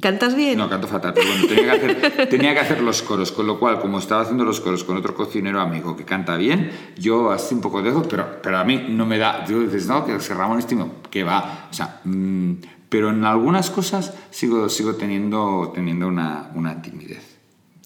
¿Cantas 0.00 0.34
bien? 0.34 0.56
No, 0.56 0.70
canto 0.70 0.88
fatal, 0.88 1.12
pero 1.14 1.26
bueno, 1.28 1.46
tenía 1.46 1.78
que, 1.78 1.86
hacer, 1.86 2.28
tenía 2.30 2.54
que 2.54 2.60
hacer 2.60 2.80
los 2.80 3.02
coros, 3.02 3.30
con 3.30 3.46
lo 3.46 3.58
cual, 3.58 3.78
como 3.78 3.98
estaba 3.98 4.22
haciendo 4.22 4.44
los 4.44 4.60
coros 4.60 4.84
con 4.84 4.96
otro 4.96 5.14
cocinero 5.14 5.60
amigo 5.60 5.96
que 5.96 6.04
canta 6.04 6.36
bien, 6.36 6.70
yo 6.96 7.30
así 7.30 7.54
un 7.54 7.60
poco 7.60 7.82
de 7.82 7.90
eso, 7.90 8.02
pero, 8.08 8.40
pero 8.42 8.58
a 8.58 8.64
mí 8.64 8.86
no 8.88 9.04
me 9.04 9.18
da, 9.18 9.44
tú 9.44 9.60
dices, 9.60 9.86
no, 9.86 10.06
que 10.06 10.16
Ramón 10.18 10.58
estimo, 10.58 10.94
que 11.10 11.24
va, 11.24 11.68
o 11.70 11.74
sea, 11.74 12.00
mmm, 12.04 12.52
pero 12.88 13.10
en 13.10 13.24
algunas 13.24 13.70
cosas 13.70 14.14
sigo, 14.30 14.68
sigo 14.70 14.94
teniendo, 14.94 15.72
teniendo 15.74 16.08
una, 16.08 16.50
una 16.54 16.80
timidez. 16.80 17.38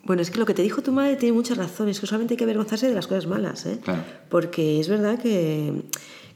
Bueno, 0.05 0.23
es 0.23 0.31
que 0.31 0.39
lo 0.39 0.47
que 0.47 0.55
te 0.55 0.63
dijo 0.63 0.83
tu 0.83 0.93
madre 0.93 1.17
tiene 1.17 1.33
muchas 1.33 1.59
razones, 1.59 1.99
que 1.99 2.07
solamente 2.07 2.35
hay 2.35 2.39
que 2.39 2.45
avergonzarse 2.45 2.87
de 2.87 2.95
las 2.95 3.09
cosas 3.09 3.27
malas, 3.27 3.67
¿eh? 3.67 3.81
Claro. 3.83 4.03
Porque 4.29 4.79
es 4.79 4.89
verdad 4.89 5.19
que 5.19 5.83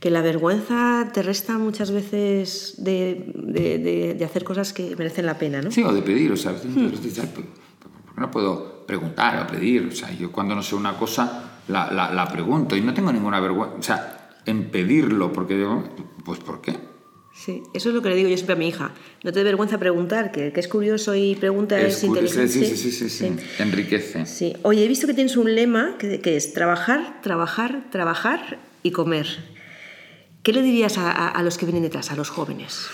que 0.01 0.11
la 0.11 0.23
vergüenza 0.23 1.11
te 1.13 1.23
resta 1.23 1.59
muchas 1.59 1.91
veces 1.91 2.75
de, 2.79 3.33
de, 3.35 4.15
de, 4.15 4.25
hacer 4.25 4.45
cosas 4.45 4.73
que 4.73 4.97
merecen 4.97 5.27
la 5.27 5.39
pena, 5.39 5.61
¿no? 5.61 5.71
Sí, 5.71 5.83
o 5.85 5.93
de 5.93 6.01
pedir, 6.01 6.33
o 6.33 6.37
sea, 6.37 6.53
hmm. 6.53 6.91
¿por 6.91 7.45
qué 8.15 8.21
no 8.21 8.31
puedo 8.31 8.87
preguntar 8.87 9.45
o 9.45 9.47
pedir? 9.47 9.89
O 9.93 9.95
sea, 9.95 10.11
yo 10.11 10.33
cuando 10.33 10.55
no 10.55 10.63
sé 10.63 10.75
una 10.75 10.97
cosa 10.97 11.61
la, 11.69 11.93
la, 11.93 12.13
la 12.13 12.27
pregunto 12.29 12.77
y 12.77 12.81
no 12.81 12.95
tengo 12.95 13.13
ninguna 13.13 13.41
vergüenza, 13.41 13.77
o 13.79 13.83
sea, 13.83 14.31
en 14.47 14.71
pedirlo, 14.71 15.33
porque 15.33 15.55
digo, 15.57 15.85
pues 16.25 16.39
¿por 16.39 16.63
qué? 16.63 16.77
Sí, 17.35 17.63
eso 17.75 17.91
es 17.91 17.95
lo 17.95 18.03
que 18.03 18.09
le 18.09 18.17
digo 18.17 18.29
yo 18.29 18.37
siempre 18.37 18.55
a 18.55 18.59
mi 18.59 18.69
hija. 18.69 18.93
No 19.23 19.33
te 19.33 19.39
dé 19.39 19.45
vergüenza 19.45 19.79
preguntar, 19.79 20.33
que, 20.33 20.53
que 20.53 20.61
es 20.61 20.69
curioso 20.69 21.15
y 21.15 21.37
pregunta 21.37 21.79
es, 21.79 21.99
es 21.99 22.05
inteligente. 22.05 22.49
Sí 22.49 22.65
sí, 22.65 22.77
sí, 22.77 22.91
sí, 22.91 23.11
sí, 23.11 23.33
enriquece. 23.59 24.27
Sí. 24.27 24.57
Oye, 24.63 24.85
he 24.85 24.89
visto 24.89 25.07
que 25.07 25.15
tienes 25.15 25.37
un 25.37 25.55
lema 25.55 25.97
que, 25.99 26.21
que 26.21 26.37
es 26.37 26.55
trabajar, 26.55 27.21
trabajar, 27.23 27.85
trabajar 27.91 28.59
y 28.83 28.91
comer. 28.91 29.60
¿Qué 30.43 30.53
le 30.53 30.63
dirías 30.63 30.97
a, 30.99 31.41
los 31.43 31.59
que 31.59 31.67
vienen 31.67 31.83
detrás, 31.83 32.11
a 32.11 32.17
los 32.17 32.31
jóvenes? 32.31 32.89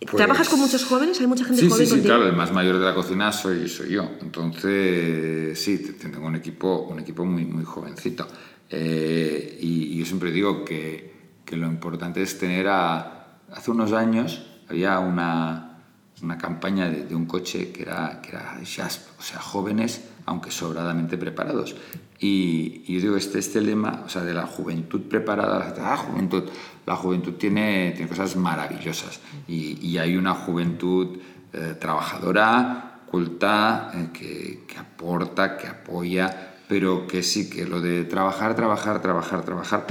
Pues 0.00 0.16
¿Trabajas 0.16 0.50
con 0.50 0.60
muchos 0.60 0.84
jóvenes? 0.84 1.18
¿Hay 1.20 1.26
mucha 1.26 1.44
gente 1.44 1.62
sí, 1.62 1.68
joven 1.68 1.86
Sí, 1.86 1.94
sí, 1.94 2.02
claro, 2.02 2.26
el 2.26 2.36
más 2.36 2.52
mayor 2.52 2.78
de 2.78 2.84
la 2.84 2.94
cocina 2.94 3.32
soy, 3.32 3.68
soy 3.68 3.90
yo. 3.90 4.10
Entonces, 4.20 5.58
sí, 5.58 5.78
tengo 5.98 6.26
un 6.26 6.36
equipo, 6.36 6.86
un 6.90 7.00
equipo 7.00 7.24
muy, 7.24 7.46
muy 7.46 7.64
jovencito. 7.64 8.26
Eh, 8.68 9.58
y, 9.62 9.96
yo 9.98 10.04
siempre 10.04 10.30
digo 10.30 10.64
que, 10.64 11.14
que, 11.44 11.56
lo 11.56 11.66
importante 11.66 12.22
es 12.22 12.38
tener 12.38 12.68
a... 12.68 13.38
Hace 13.50 13.70
unos 13.70 13.92
años 13.92 14.42
había 14.68 14.98
una, 14.98 15.78
una 16.22 16.36
campaña 16.36 16.90
de, 16.90 17.04
de, 17.04 17.14
un 17.14 17.24
coche 17.24 17.72
que 17.72 17.82
era, 17.82 18.20
que 18.20 18.30
era 18.30 18.58
o 18.60 19.22
sea, 19.22 19.40
jóvenes, 19.40 20.02
aunque 20.26 20.50
sobradamente 20.50 21.18
preparados. 21.18 21.74
Y, 22.18 22.82
yo 22.92 23.00
digo, 23.00 23.16
este, 23.16 23.38
este 23.38 23.60
lema, 23.60 24.02
o 24.06 24.08
sea, 24.08 24.22
de 24.22 24.34
la 24.34 24.46
juventud 24.46 25.02
preparada, 25.02 25.74
la 25.76 25.96
juventud, 25.96 26.44
la 26.86 26.96
juventud 26.96 27.34
tiene, 27.34 27.94
cosas 28.08 28.36
maravillosas. 28.36 29.20
Y, 29.48 29.98
hay 29.98 30.16
una 30.16 30.34
juventud 30.34 31.18
eh, 31.52 31.74
trabajadora, 31.78 33.00
culta, 33.10 33.90
eh, 33.94 34.08
que, 34.12 34.64
que, 34.66 34.78
aporta, 34.78 35.56
que 35.56 35.66
apoya, 35.66 36.54
pero 36.68 37.06
que 37.06 37.22
sí, 37.22 37.50
que 37.50 37.66
lo 37.66 37.80
de 37.80 38.04
trabajar, 38.04 38.56
trabajar, 38.56 39.02
trabajar, 39.02 39.44
trabajar 39.44 39.86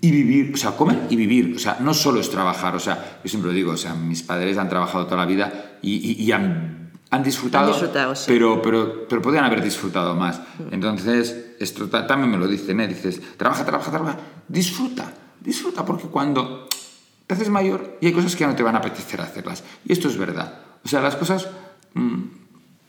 y 0.00 0.10
vivir, 0.10 0.52
o 0.54 0.56
sea, 0.56 0.76
comer 0.76 1.06
y 1.10 1.16
vivir, 1.16 1.54
o 1.56 1.58
sea, 1.58 1.78
no 1.80 1.94
solo 1.94 2.20
es 2.20 2.30
trabajar, 2.30 2.74
o 2.76 2.80
sea, 2.80 3.20
yo 3.22 3.28
siempre 3.28 3.50
lo 3.50 3.54
digo, 3.54 3.72
o 3.72 3.76
sea, 3.76 3.94
mis 3.94 4.22
padres 4.22 4.58
han 4.58 4.68
trabajado 4.68 5.06
toda 5.06 5.18
la 5.18 5.26
vida 5.26 5.78
y, 5.82 6.22
y 6.22 6.32
han 6.32 6.81
han 7.12 7.22
disfrutado, 7.22 7.76
pero, 8.26 8.62
pero, 8.62 9.06
pero 9.06 9.20
podrían 9.20 9.44
haber 9.44 9.62
disfrutado 9.62 10.14
más. 10.14 10.40
Entonces, 10.70 11.54
esto 11.60 11.86
también 11.88 12.30
me 12.30 12.38
lo 12.38 12.48
dicen, 12.48 12.80
¿eh? 12.80 12.88
dices, 12.88 13.36
trabaja, 13.36 13.66
trabaja, 13.66 13.90
trabaja, 13.90 14.18
disfruta, 14.48 15.12
disfruta, 15.38 15.84
porque 15.84 16.04
cuando 16.04 16.66
te 17.26 17.34
haces 17.34 17.50
mayor 17.50 17.98
y 18.00 18.06
hay 18.06 18.12
cosas 18.14 18.34
que 18.34 18.40
ya 18.40 18.46
no 18.46 18.56
te 18.56 18.62
van 18.62 18.76
a 18.76 18.78
apetecer 18.78 19.20
hacerlas. 19.20 19.62
Y 19.84 19.92
esto 19.92 20.08
es 20.08 20.16
verdad. 20.16 20.54
O 20.82 20.88
sea, 20.88 21.02
las 21.02 21.14
cosas, 21.16 21.48
mm, 21.94 22.22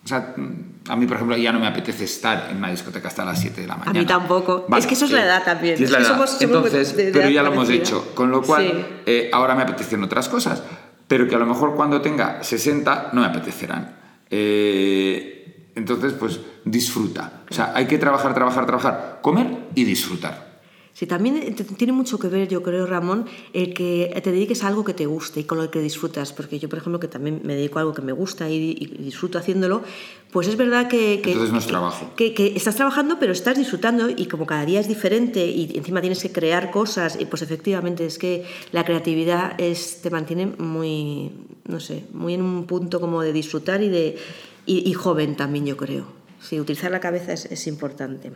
O 0.05 0.07
sea, 0.07 0.33
mm, 0.35 0.89
a 0.89 0.95
mí, 0.95 1.05
por 1.05 1.15
ejemplo, 1.15 1.37
ya 1.37 1.51
no 1.51 1.59
me 1.59 1.67
apetece 1.67 2.05
estar 2.05 2.47
en 2.49 2.57
una 2.57 2.69
discoteca 2.69 3.09
hasta 3.09 3.23
las 3.23 3.39
7 3.39 3.61
de 3.61 3.67
la 3.67 3.75
mañana. 3.75 3.99
A 3.99 4.01
mí 4.01 4.05
tampoco. 4.05 4.67
es 4.77 4.87
que 4.87 4.93
eso 4.93 5.05
es 5.05 5.11
la 5.11 5.23
edad 5.23 5.43
también. 5.43 5.81
Es, 5.81 5.91
la 5.91 5.99
edad. 5.99 6.07
Somos, 6.07 6.41
Entonces, 6.41 6.93
pero 6.93 7.29
ya 7.29 7.43
lo 7.43 7.51
hemos 7.51 7.69
hecho. 7.69 8.13
Con 8.15 8.31
lo 8.31 8.41
cual, 8.41 9.01
eh, 9.05 9.29
ahora 9.33 9.55
me 9.55 9.63
apetecen 9.63 10.01
otras 10.01 10.29
cosas. 10.29 10.63
Pero 11.07 11.27
que 11.27 11.35
a 11.35 11.39
lo 11.39 11.45
mejor 11.45 11.75
cuando 11.75 12.01
tenga 12.01 12.41
60 12.41 13.09
no 13.13 13.21
me 13.21 13.27
apetecerán. 13.27 14.02
Eh, 14.35 15.69
entonces, 15.75 16.13
pues 16.13 16.39
disfruta. 16.65 17.43
O 17.51 17.53
sea, 17.53 17.71
hay 17.75 17.85
que 17.85 17.99
trabajar, 17.99 18.33
trabajar, 18.33 18.65
trabajar, 18.65 19.19
comer 19.21 19.69
y 19.75 19.83
disfrutar. 19.83 20.53
Sí, 20.93 21.07
también 21.07 21.55
tiene 21.77 21.91
mucho 21.91 22.19
que 22.19 22.27
ver, 22.27 22.47
yo 22.47 22.61
creo, 22.61 22.85
Ramón, 22.85 23.25
el 23.53 23.73
que 23.73 24.19
te 24.23 24.31
dediques 24.31 24.63
a 24.63 24.67
algo 24.67 24.83
que 24.83 24.93
te 24.93 25.07
guste 25.07 25.39
y 25.39 25.43
con 25.43 25.57
lo 25.59 25.69
que 25.69 25.81
disfrutas. 25.81 26.33
Porque 26.33 26.59
yo, 26.59 26.69
por 26.69 26.79
ejemplo, 26.79 26.99
que 26.99 27.07
también 27.07 27.41
me 27.43 27.55
dedico 27.55 27.77
a 27.77 27.81
algo 27.81 27.93
que 27.93 28.01
me 28.01 28.11
gusta 28.11 28.49
y, 28.49 28.73
disfruto 28.99 29.37
haciéndolo, 29.37 29.83
pues 30.31 30.47
es 30.47 30.55
verdad 30.55 30.87
que... 30.87 31.21
que 31.21 31.31
Entonces 31.31 31.51
no 31.51 31.59
es 31.59 31.67
trabajo. 31.67 32.11
Que, 32.15 32.33
que, 32.33 32.55
estás 32.55 32.75
trabajando, 32.75 33.17
pero 33.19 33.33
estás 33.33 33.57
disfrutando 33.57 34.09
y 34.09 34.27
como 34.27 34.45
cada 34.45 34.65
día 34.65 34.79
es 34.79 34.87
diferente 34.87 35.45
y 35.45 35.75
encima 35.75 36.01
tienes 36.01 36.21
que 36.21 36.31
crear 36.31 36.69
cosas, 36.69 37.17
y 37.19 37.25
pues 37.25 37.41
efectivamente 37.41 38.05
es 38.05 38.19
que 38.19 38.45
la 38.71 38.85
creatividad 38.85 39.59
es, 39.59 40.01
te 40.01 40.11
mantiene 40.11 40.45
muy, 40.45 41.31
no 41.65 41.79
sé, 41.79 42.05
muy 42.13 42.33
en 42.33 42.41
un 42.41 42.65
punto 42.65 42.99
como 42.99 43.21
de 43.21 43.33
disfrutar 43.33 43.81
y, 43.81 43.89
de, 43.89 44.17
y, 44.65 44.93
joven 44.93 45.35
también, 45.35 45.65
yo 45.65 45.77
creo. 45.77 46.05
Sí, 46.41 46.59
utilizar 46.59 46.91
la 46.91 46.99
cabeza 46.99 47.33
es, 47.33 47.45
es 47.45 47.67
importante. 47.67 48.31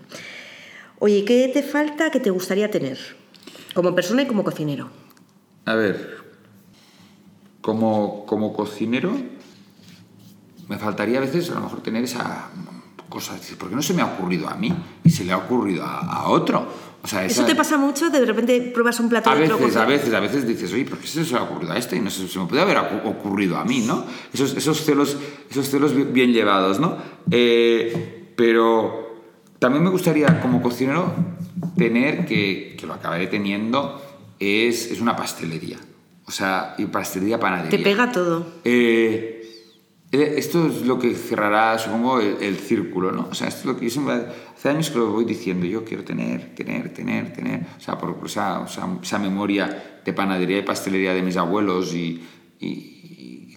Oye, 0.99 1.25
¿qué 1.25 1.49
te 1.53 1.63
falta 1.63 2.09
que 2.09 2.19
te 2.19 2.29
gustaría 2.29 2.71
tener? 2.71 2.97
Como 3.73 3.93
persona 3.93 4.23
y 4.23 4.27
como 4.27 4.43
cocinero. 4.43 4.89
A 5.65 5.75
ver, 5.75 6.17
como, 7.61 8.25
como 8.25 8.53
cocinero 8.53 9.11
me 10.67 10.77
faltaría 10.77 11.17
a 11.17 11.21
veces 11.21 11.49
a 11.51 11.55
lo 11.55 11.61
mejor 11.61 11.81
tener 11.81 12.03
esa 12.03 12.49
cosa, 13.09 13.35
porque 13.57 13.75
no 13.75 13.81
se 13.81 13.93
me 13.93 14.01
ha 14.01 14.05
ocurrido 14.05 14.47
a 14.47 14.55
mí 14.55 14.73
y 15.03 15.09
se 15.09 15.23
le 15.23 15.31
ha 15.31 15.37
ocurrido 15.37 15.83
a, 15.83 16.29
otro. 16.29 16.67
O 17.03 17.07
sea, 17.07 17.25
Eso 17.25 17.45
te 17.45 17.55
pasa 17.55 17.77
mucho, 17.77 18.09
de 18.09 18.25
repente 18.25 18.59
pruebas 18.73 18.99
un 18.99 19.07
plato 19.07 19.29
a 19.29 19.35
de 19.35 19.41
veces, 19.47 19.75
a 19.75 19.85
veces, 19.85 20.13
a 20.13 20.19
veces 20.19 20.47
dices, 20.47 20.73
oye, 20.73 20.83
¿por 20.83 20.97
qué 20.97 21.07
se 21.07 21.23
le 21.23 21.37
ha 21.37 21.43
ocurrido 21.43 21.71
a 21.71 21.77
este? 21.77 21.95
Y 21.95 21.99
no 21.99 22.09
se, 22.09 22.27
se 22.27 22.39
me 22.39 22.45
puede 22.45 22.61
haber 22.61 22.77
ocurrido 23.05 23.57
a 23.57 23.63
mí, 23.63 23.81
¿no? 23.81 24.05
Esos, 24.33 24.57
esos, 24.57 24.83
celos, 24.83 25.15
esos 25.49 25.69
celos 25.69 25.93
bien 26.11 26.33
llevados, 26.33 26.79
¿no? 26.79 26.97
Eh, 27.31 28.33
pero 28.35 29.07
también 29.59 29.83
me 29.83 29.89
gustaría, 29.89 30.39
como 30.41 30.61
cocinero, 30.61 31.13
tener, 31.77 32.25
que, 32.25 32.75
que 32.79 32.85
lo 32.85 32.93
acabaré 32.93 33.27
teniendo, 33.27 34.01
es, 34.39 34.91
es, 34.91 34.99
una 34.99 35.15
pastelería. 35.15 35.77
O 36.25 36.31
sea, 36.31 36.75
y 36.77 36.85
pastelería 36.85 37.39
panadería. 37.39 37.71
Te 37.71 37.79
pega 37.79 38.11
todo. 38.11 38.45
Eh, 38.65 39.36
esto 40.11 40.67
es 40.67 40.85
lo 40.85 40.97
que 40.97 41.13
cerrará, 41.15 41.77
supongo, 41.77 42.19
el, 42.19 42.55
círculo, 42.57 43.11
¿no? 43.11 43.27
O 43.29 43.33
sea, 43.33 43.47
esto 43.47 43.61
es 43.61 43.65
lo 43.65 43.77
que 43.77 43.85
yo 43.85 43.91
siempre, 43.91 44.15
hace 44.55 44.69
años 44.69 44.89
que 44.89 44.99
lo 44.99 45.11
voy 45.11 45.25
diciendo, 45.25 45.65
yo 45.65 45.83
quiero 45.83 46.03
tener, 46.03 46.55
tener, 46.55 46.93
tener, 46.93 47.33
tener, 47.33 47.65
o 47.77 47.81
sea, 47.81 47.97
por, 47.97 48.15
esa, 48.25 48.61
o 48.61 48.67
sea, 48.67 48.87
esa 49.01 49.19
memoria 49.19 50.01
de 50.05 50.13
panadería 50.13 50.59
y 50.59 50.61
pastelería 50.61 51.13
de 51.13 51.21
mis 51.21 51.35
abuelos 51.35 51.93
y, 51.93 52.23
y 52.59 52.96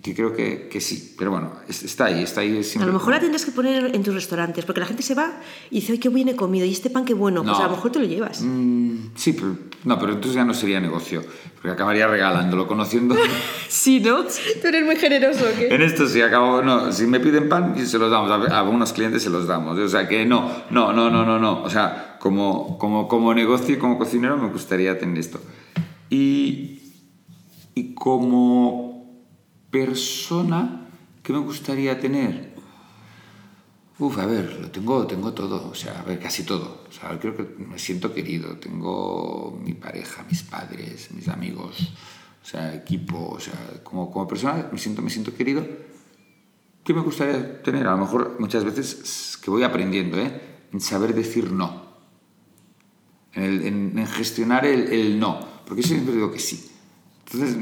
que 0.02 0.14
creo 0.14 0.34
que, 0.34 0.68
que, 0.68 0.80
sí, 0.80 1.14
pero 1.18 1.30
bueno, 1.30 1.52
está 1.68 2.06
ahí, 2.06 2.22
está 2.22 2.40
ahí. 2.40 2.62
A 2.80 2.86
lo 2.86 2.92
mejor 2.92 3.12
la 3.12 3.20
tendrás 3.20 3.44
que 3.44 3.50
poner 3.50 3.94
en 3.94 4.02
tus 4.02 4.14
restaurantes, 4.14 4.64
porque 4.64 4.80
la 4.80 4.86
gente 4.86 5.02
se 5.02 5.14
va 5.14 5.30
y 5.70 5.76
dice, 5.76 5.92
¡ay, 5.92 5.98
qué 5.98 6.08
bien 6.08 6.28
he 6.28 6.36
comido! 6.36 6.64
Y 6.64 6.72
este 6.72 6.88
pan, 6.88 7.04
qué 7.04 7.12
bueno, 7.12 7.42
pues 7.42 7.58
a 7.58 7.64
lo 7.64 7.70
mejor 7.70 7.92
te 7.92 7.98
lo 7.98 8.06
llevas. 8.06 8.40
Mm, 8.40 9.10
sí, 9.14 9.34
pero, 9.34 9.56
no, 9.84 9.98
pero 9.98 10.12
entonces 10.12 10.34
ya 10.34 10.44
no 10.44 10.54
sería 10.54 10.80
negocio, 10.80 11.22
porque 11.54 11.70
acabaría 11.70 12.06
regalándolo, 12.06 12.66
conociendo... 12.66 13.14
sí, 13.68 14.00
¿no? 14.00 14.24
Tú 14.24 14.68
eres 14.68 14.86
muy 14.86 14.96
generoso, 14.96 15.44
¿qué? 15.58 15.68
En 15.74 15.82
esto 15.82 16.08
sí, 16.08 16.22
acabo, 16.22 16.62
no, 16.62 16.90
si 16.92 17.06
me 17.06 17.20
piden 17.20 17.50
pan, 17.50 17.74
se 17.86 17.98
los 17.98 18.10
damos, 18.10 18.30
a, 18.30 18.58
a 18.58 18.62
unos 18.62 18.94
clientes 18.94 19.22
se 19.22 19.28
los 19.28 19.46
damos, 19.46 19.78
o 19.78 19.88
sea 19.88 20.08
que 20.08 20.24
no, 20.24 20.50
no, 20.70 20.94
no, 20.94 21.10
no, 21.10 21.26
no, 21.26 21.38
no, 21.38 21.62
o 21.62 21.68
sea, 21.68 22.16
como, 22.20 22.78
como, 22.78 23.06
como 23.06 23.34
negocio 23.34 23.74
y 23.74 23.78
como 23.78 23.98
cocinero 23.98 24.38
me 24.38 24.48
gustaría 24.48 24.98
tener 24.98 25.18
esto. 25.18 25.40
Y, 26.08 26.80
y 27.74 27.94
como 27.94 28.89
persona 29.70 30.88
que 31.22 31.32
me 31.32 31.38
gustaría 31.38 31.98
tener. 32.00 32.50
Uf, 33.98 34.18
a 34.18 34.26
ver, 34.26 34.58
lo 34.60 34.70
tengo, 34.70 35.06
tengo 35.06 35.32
todo, 35.34 35.68
o 35.70 35.74
sea, 35.74 36.00
a 36.00 36.04
ver, 36.04 36.18
casi 36.18 36.44
todo. 36.44 36.84
O 36.88 36.92
sea, 36.92 37.18
creo 37.18 37.36
que 37.36 37.42
me 37.58 37.78
siento 37.78 38.14
querido. 38.14 38.56
Tengo 38.56 39.60
mi 39.62 39.74
pareja, 39.74 40.24
mis 40.28 40.42
padres, 40.42 41.10
mis 41.12 41.28
amigos, 41.28 41.92
o 42.42 42.46
sea, 42.46 42.74
equipo, 42.74 43.32
o 43.32 43.38
sea, 43.38 43.54
como, 43.84 44.10
como 44.10 44.26
persona 44.26 44.68
me 44.72 44.78
siento, 44.78 45.02
me 45.02 45.10
siento 45.10 45.34
querido. 45.34 45.66
¿Qué 46.82 46.94
me 46.94 47.02
gustaría 47.02 47.62
tener? 47.62 47.86
A 47.86 47.92
lo 47.92 47.98
mejor 47.98 48.36
muchas 48.40 48.64
veces 48.64 49.38
que 49.42 49.50
voy 49.50 49.62
aprendiendo, 49.62 50.18
¿eh? 50.18 50.40
En 50.72 50.80
saber 50.80 51.14
decir 51.14 51.52
no. 51.52 51.90
En, 53.34 53.98
en, 53.98 54.06
gestionar 54.06 54.64
el, 54.64 54.92
el, 54.92 55.20
no. 55.20 55.40
Porque 55.66 55.82
yo 55.82 55.88
siempre 55.88 56.14
digo 56.14 56.32
que 56.32 56.38
sí. 56.38 56.70
Entonces, 57.26 57.58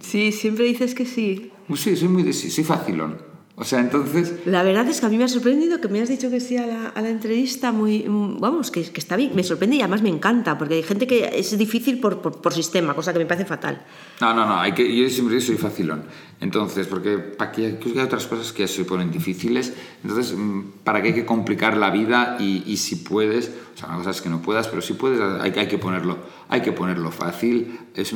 Sí, 0.00 0.32
siempre 0.32 0.64
dices 0.64 0.94
que 0.94 1.06
sí. 1.06 1.50
Pues 1.66 1.80
sí, 1.80 1.96
soy 1.96 2.08
muy 2.08 2.22
de 2.22 2.32
sí, 2.32 2.50
soy 2.50 2.64
facilón. 2.64 3.28
O 3.60 3.64
sea, 3.64 3.80
entonces... 3.80 4.34
La 4.46 4.62
verdad 4.62 4.86
es 4.86 5.00
que 5.00 5.06
a 5.06 5.08
mí 5.08 5.18
me 5.18 5.24
ha 5.24 5.28
sorprendido 5.28 5.80
que 5.80 5.88
me 5.88 6.00
has 6.00 6.08
dicho 6.08 6.30
que 6.30 6.38
sí 6.38 6.56
a 6.56 6.64
la, 6.64 6.88
a 6.90 7.02
la 7.02 7.08
entrevista, 7.08 7.72
muy, 7.72 8.04
vamos, 8.06 8.70
que, 8.70 8.84
que, 8.84 9.00
está 9.00 9.16
bien, 9.16 9.32
me 9.34 9.42
sorprende 9.42 9.74
y 9.74 9.80
además 9.80 10.00
me 10.00 10.10
encanta, 10.10 10.56
porque 10.56 10.74
hay 10.74 10.84
gente 10.84 11.08
que 11.08 11.28
es 11.36 11.58
difícil 11.58 11.98
por, 11.98 12.22
por, 12.22 12.40
por 12.40 12.52
sistema, 12.52 12.94
cosa 12.94 13.12
que 13.12 13.18
me 13.18 13.26
parece 13.26 13.46
fatal. 13.46 13.84
No, 14.20 14.32
no, 14.32 14.46
no, 14.46 14.60
hay 14.60 14.72
que, 14.72 14.96
yo 14.96 15.10
siempre 15.10 15.40
soy 15.40 15.56
facilón. 15.56 16.04
Entonces, 16.40 16.86
porque 16.86 17.18
para 17.18 17.50
que 17.50 17.80
hay 17.84 17.98
otras 17.98 18.28
cosas 18.28 18.52
que 18.52 18.68
se 18.68 18.84
ponen 18.84 19.10
difíciles, 19.10 19.72
entonces, 20.04 20.38
mm, 20.38 20.60
¿para 20.84 21.02
qué 21.02 21.08
hay 21.08 21.14
que 21.14 21.26
complicar 21.26 21.76
la 21.76 21.90
vida? 21.90 22.36
Y, 22.38 22.62
y 22.64 22.76
si 22.76 22.94
puedes, 22.94 23.50
o 23.74 23.76
sea, 23.76 23.88
una 23.88 23.98
cosa 23.98 24.10
es 24.10 24.20
que 24.20 24.28
no 24.28 24.40
puedas, 24.40 24.68
pero 24.68 24.82
si 24.82 24.92
puedes, 24.92 25.20
hay, 25.20 25.52
hay 25.56 25.66
que 25.66 25.78
ponerlo, 25.78 26.18
hay 26.48 26.60
que 26.60 26.70
ponerlo 26.70 27.10
fácil. 27.10 27.76
Es, 27.92 28.14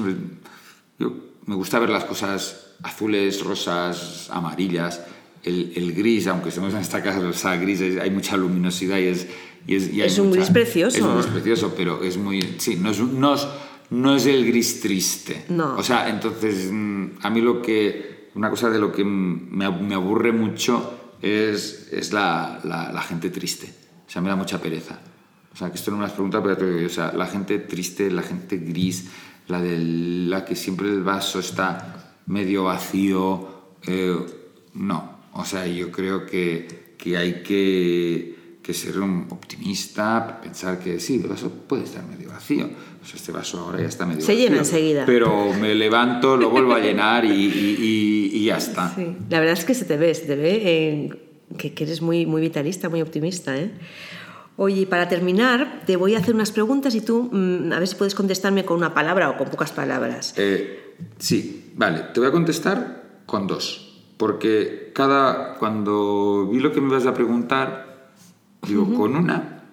yo 1.00 1.31
me 1.46 1.54
gusta 1.54 1.78
ver 1.78 1.90
las 1.90 2.04
cosas 2.04 2.74
azules, 2.82 3.42
rosas, 3.42 4.28
amarillas. 4.30 5.00
El, 5.42 5.72
el 5.74 5.92
gris, 5.92 6.26
aunque 6.28 6.50
estemos 6.50 6.72
en 6.74 6.80
esta 6.80 7.02
casa, 7.02 7.18
o 7.18 7.32
sea, 7.32 7.56
gris, 7.56 7.80
hay 7.80 8.10
mucha 8.10 8.36
luminosidad 8.36 8.98
y 8.98 9.06
es... 9.06 9.26
Y 9.64 9.76
es, 9.76 9.90
es 9.94 10.18
un 10.18 10.32
gris 10.32 10.50
precioso. 10.50 10.96
Es 10.96 11.02
un 11.02 11.14
gris 11.14 11.26
precioso, 11.26 11.74
pero 11.76 12.02
es 12.02 12.16
muy... 12.16 12.56
Sí, 12.58 12.76
no 12.76 12.90
es, 12.90 12.98
no 12.98 13.34
es, 13.34 13.46
no 13.90 14.16
es 14.16 14.26
el 14.26 14.44
gris 14.44 14.80
triste. 14.80 15.44
No. 15.50 15.76
O 15.76 15.82
sea, 15.82 16.08
entonces, 16.08 16.68
mm, 16.70 17.06
a 17.22 17.30
mí 17.30 17.40
lo 17.40 17.62
que... 17.62 18.30
Una 18.34 18.50
cosa 18.50 18.70
de 18.70 18.78
lo 18.78 18.90
que 18.90 19.04
me, 19.04 19.70
me 19.70 19.94
aburre 19.94 20.32
mucho 20.32 21.02
es, 21.22 21.88
es 21.92 22.12
la, 22.12 22.60
la, 22.64 22.92
la, 22.92 23.02
gente 23.02 23.30
triste. 23.30 23.72
O 24.06 24.10
sea, 24.10 24.20
me 24.20 24.28
da 24.28 24.36
mucha 24.36 24.60
pereza. 24.60 24.98
O 25.52 25.56
sea, 25.56 25.70
que 25.70 25.76
esto 25.76 25.90
no 25.90 25.98
me 25.98 26.02
lo 26.02 26.06
has 26.06 26.12
preguntado, 26.12 26.42
pero 26.42 26.56
te 26.56 26.70
digo, 26.70 26.86
o 26.86 26.90
sea, 26.90 27.12
la 27.12 27.26
gente 27.26 27.58
triste, 27.58 28.10
la 28.10 28.22
gente 28.22 28.56
gris, 28.56 29.08
la 29.48 29.60
de 29.60 29.78
la 29.78 30.44
que 30.44 30.56
siempre 30.56 30.88
el 30.88 31.02
vaso 31.02 31.40
está 31.40 32.16
medio 32.26 32.64
vacío. 32.64 33.48
Eh, 33.86 34.16
no, 34.74 35.18
o 35.34 35.44
sea, 35.44 35.66
yo 35.66 35.90
creo 35.90 36.26
que, 36.26 36.94
que 36.96 37.16
hay 37.16 37.42
que, 37.42 38.58
que, 38.62 38.74
ser 38.74 39.00
un 39.00 39.26
optimista, 39.30 40.40
pensar 40.42 40.78
que 40.78 41.00
sí, 41.00 41.20
el 41.22 41.28
vaso 41.28 41.50
puede 41.50 41.84
estar 41.84 42.04
medio 42.06 42.28
vacío. 42.28 42.66
O 43.02 43.06
sea, 43.06 43.16
este 43.16 43.32
vaso 43.32 43.58
ahora 43.58 43.80
ya 43.80 43.88
está 43.88 44.06
medio 44.06 44.20
Se 44.20 44.36
llena 44.36 44.58
enseguida. 44.58 45.04
Pero 45.04 45.52
me 45.54 45.74
levanto, 45.74 46.36
lo 46.36 46.50
vuelvo 46.50 46.74
a 46.74 46.78
llenar 46.78 47.24
y, 47.24 47.30
y, 47.30 48.30
y, 48.32 48.44
ya 48.44 48.58
está. 48.58 48.94
Sí. 48.94 49.16
La 49.28 49.40
verdad 49.40 49.58
es 49.58 49.64
que 49.64 49.74
se 49.74 49.84
te 49.84 49.96
ve, 49.96 50.14
se 50.14 50.26
te 50.26 50.36
ve 50.36 50.62
eh, 50.64 51.10
que, 51.58 51.74
que, 51.74 51.84
eres 51.84 52.00
muy, 52.00 52.26
muy 52.26 52.40
vitalista, 52.40 52.88
muy 52.88 53.02
optimista. 53.02 53.56
¿eh? 53.56 53.72
Oye, 54.62 54.86
para 54.86 55.08
terminar, 55.08 55.82
te 55.86 55.96
voy 55.96 56.14
a 56.14 56.18
hacer 56.18 56.36
unas 56.36 56.52
preguntas 56.52 56.94
y 56.94 57.00
tú 57.00 57.28
mmm, 57.32 57.72
a 57.72 57.80
ver 57.80 57.88
si 57.88 57.96
puedes 57.96 58.14
contestarme 58.14 58.64
con 58.64 58.76
una 58.76 58.94
palabra 58.94 59.28
o 59.30 59.36
con 59.36 59.48
pocas 59.48 59.72
palabras. 59.72 60.34
Eh, 60.36 60.94
sí, 61.18 61.72
vale, 61.74 62.04
te 62.14 62.20
voy 62.20 62.28
a 62.28 62.30
contestar 62.32 63.22
con 63.26 63.48
dos, 63.48 64.04
porque 64.18 64.92
cada 64.94 65.56
cuando 65.56 66.46
vi 66.46 66.60
lo 66.60 66.70
que 66.70 66.80
me 66.80 66.90
ibas 66.90 67.06
a 67.06 67.12
preguntar, 67.12 68.12
digo, 68.64 68.82
uh 68.82 68.86
-huh. 68.86 68.96
con 68.96 69.16
una 69.16 69.64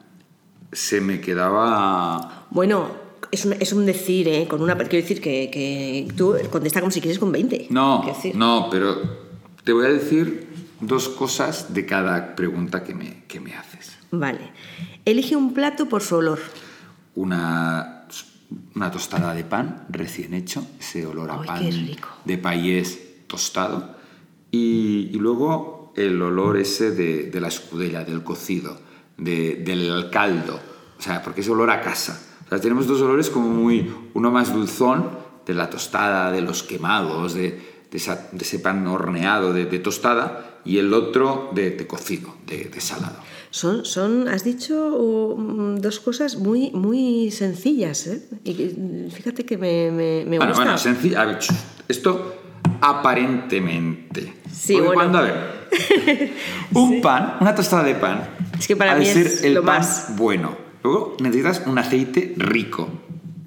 se 0.71 1.01
me 1.01 1.21
quedaba... 1.21 2.47
Bueno, 2.49 2.87
es 3.31 3.45
un, 3.45 3.53
es 3.53 3.71
un 3.73 3.85
decir, 3.85 4.27
¿eh? 4.27 4.47
Con 4.47 4.59
una, 4.63 4.75
quiero 4.75 5.03
decir 5.03 5.21
que, 5.21 5.51
que 5.51 6.07
tú 6.17 6.35
contesta 6.49 6.79
como 6.79 6.89
si 6.89 6.99
quieres 6.99 7.19
con 7.19 7.31
20. 7.31 7.67
No, 7.69 8.03
no, 8.33 8.69
pero 8.71 8.97
te 9.63 9.71
voy 9.71 9.85
a 9.85 9.89
decir 9.89 10.47
dos 10.81 11.09
cosas 11.09 11.75
de 11.75 11.85
cada 11.85 12.35
pregunta 12.35 12.83
que 12.83 12.95
me, 12.95 13.23
que 13.27 13.39
me 13.39 13.53
haces. 13.53 13.88
Vale. 14.11 14.51
Elige 15.05 15.35
un 15.35 15.53
plato 15.53 15.87
por 15.87 16.01
su 16.01 16.15
olor. 16.15 16.39
Una, 17.15 18.05
una 18.75 18.91
tostada 18.91 19.33
de 19.33 19.43
pan 19.43 19.85
recién 19.89 20.33
hecho, 20.33 20.65
ese 20.79 21.05
olor 21.05 21.31
a 21.31 21.39
Ay, 21.41 21.47
pan 21.47 21.59
qué 21.63 21.71
rico. 21.71 22.09
de 22.25 22.37
país 22.37 22.99
tostado. 23.27 23.95
Y, 24.51 25.09
y, 25.13 25.17
luego 25.19 25.93
el 25.95 26.21
olor 26.21 26.57
ese 26.57 26.91
de, 26.91 27.29
de 27.29 27.41
la 27.41 27.49
escudella, 27.49 28.03
del 28.03 28.23
cocido, 28.23 28.79
de, 29.17 29.55
del 29.57 30.09
caldo. 30.11 30.59
O 30.97 31.01
sea, 31.01 31.21
porque 31.23 31.41
es 31.41 31.49
olor 31.49 31.69
a 31.69 31.81
casa. 31.81 32.19
O 32.45 32.49
sea, 32.49 32.59
tenemos 32.59 32.87
dos 32.87 33.01
olores 33.01 33.29
como 33.29 33.47
muy... 33.49 33.93
Uno 34.15 34.31
más 34.31 34.53
dulzón, 34.53 35.09
de 35.45 35.53
la 35.53 35.69
tostada, 35.69 36.31
de 36.31 36.41
los 36.41 36.63
quemados, 36.63 37.33
de, 37.33 37.83
de, 37.91 37.97
esa- 37.97 38.27
de 38.31 38.43
ese 38.43 38.59
pan 38.59 38.85
horneado, 38.87 39.53
de, 39.53 39.65
de 39.65 39.79
tostada, 39.79 40.48
y 40.65 40.77
el 40.77 40.93
otro 40.93 41.49
de, 41.53 41.71
de 41.71 41.87
cocido, 41.87 42.35
de, 42.45 42.65
de 42.65 42.81
salado. 42.81 43.17
Son, 43.51 43.83
son, 43.85 44.27
has 44.27 44.43
dicho 44.43 45.35
mm, 45.37 45.77
dos 45.77 45.99
cosas 45.99 46.35
muy, 46.37 46.69
muy 46.71 47.31
sencillas, 47.31 48.05
¿eh? 48.07 48.21
Y 48.43 48.53
que, 48.53 49.09
fíjate 49.11 49.43
que 49.45 49.57
me, 49.57 49.89
me, 49.91 50.23
me 50.25 50.37
Bueno, 50.37 50.47
gusta. 50.51 50.63
bueno, 50.63 50.77
sencillo. 50.77 51.19
A 51.19 51.25
ver, 51.25 51.39
ch- 51.39 51.53
esto 51.87 52.35
aparentemente. 52.81 54.33
Sí, 54.51 54.73
Porque 54.73 54.87
bueno. 54.87 54.93
cuando, 54.93 55.17
a 55.17 55.21
ver, 55.21 55.59
un 56.73 57.01
pan, 57.01 57.37
una 57.39 57.55
tostada 57.55 57.83
de 57.83 57.95
pan, 57.95 58.29
Es 58.57 58.67
que 58.67 58.75
para 58.75 58.91
ha 58.91 58.95
de 58.95 59.01
mí 59.01 59.05
ser 59.05 59.25
es 59.27 59.43
el 59.43 59.55
lo 59.55 59.63
pan 59.63 59.77
más. 59.79 60.15
bueno. 60.15 60.55
Luego 60.83 61.17
necesitas 61.19 61.63
un 61.65 61.77
aceite 61.77 62.33
rico. 62.37 62.87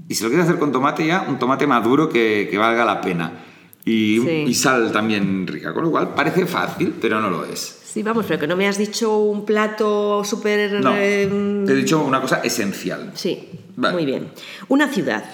Y 0.09 0.15
si 0.15 0.23
lo 0.25 0.29
quieres 0.31 0.47
hacer 0.47 0.59
con 0.59 0.73
tomate 0.73 1.07
ya, 1.07 1.25
un 1.29 1.39
tomate 1.39 1.67
maduro 1.67 2.09
que, 2.09 2.49
que 2.51 2.59
valga 2.59 2.85
la 2.85 3.01
pena. 3.01 3.45
Y, 3.85 4.21
Sí. 4.21 4.45
y 4.49 4.55
sal 4.55 4.93
también 4.93 5.47
rica. 5.47 5.73
Con 5.75 5.85
lo 5.85 5.91
cual 5.91 6.15
parece 6.15 6.47
fácil, 6.47 6.95
pero 7.01 7.21
no 7.21 7.29
lo 7.31 7.45
es. 7.45 7.81
Sí, 7.85 8.03
vamos, 8.03 8.25
pero 8.27 8.41
que 8.41 8.47
no 8.47 8.57
me 8.57 8.67
has 8.69 8.79
dicho 8.79 9.19
un 9.19 9.45
plato 9.45 10.23
súper... 10.25 10.81
No, 10.83 10.95
eh, 10.97 11.29
te 11.67 11.73
he 11.73 11.77
dicho 11.77 12.03
una 12.03 12.21
cosa 12.21 12.41
esencial. 12.43 13.11
Sí, 13.15 13.49
Vale. 13.77 13.95
muy 13.95 14.07
bien. 14.07 14.29
Una 14.69 14.89
ciudad. 14.89 15.25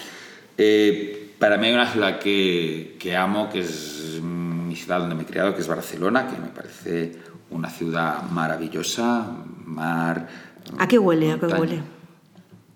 Eh, 0.57 1.35
para 1.39 1.57
mí 1.57 1.69
hay 1.69 1.75
una 1.75 1.87
ciudad 1.93 2.19
que, 2.19 2.97
que 2.99 3.15
amo, 3.17 3.49
que 3.49 3.61
es 3.61 4.19
mi 4.23 4.75
ciudad 4.75 4.99
donde 5.01 5.15
me 5.15 5.23
he 5.23 5.27
criado, 5.27 5.55
que 5.55 5.61
es 5.61 5.69
Barcelona, 5.69 6.27
que 6.27 6.41
me 6.41 6.49
parece 6.49 7.13
una 7.51 7.71
ciudad 7.71 8.23
maravillosa, 8.31 9.31
mar... 9.65 10.29
¿A 10.79 10.89
qué 10.89 10.99
huele? 10.99 11.31
¿A 11.33 11.35
qué 11.37 11.41
montaña. 11.47 11.61
huele? 11.61 11.83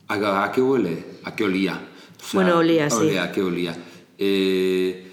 ¿A, 0.08 0.44
a 0.44 0.52
qué 0.52 0.60
huele? 0.62 1.04
¿A 1.24 1.34
qué 1.34 1.44
olía? 1.44 1.72
O 1.74 2.24
sea, 2.24 2.40
Bueno, 2.40 2.58
olía, 2.58 2.88
sí. 2.88 3.16
¿A 3.16 3.32
qué 3.32 3.42
olía? 3.42 3.74
Eh, 4.16 5.11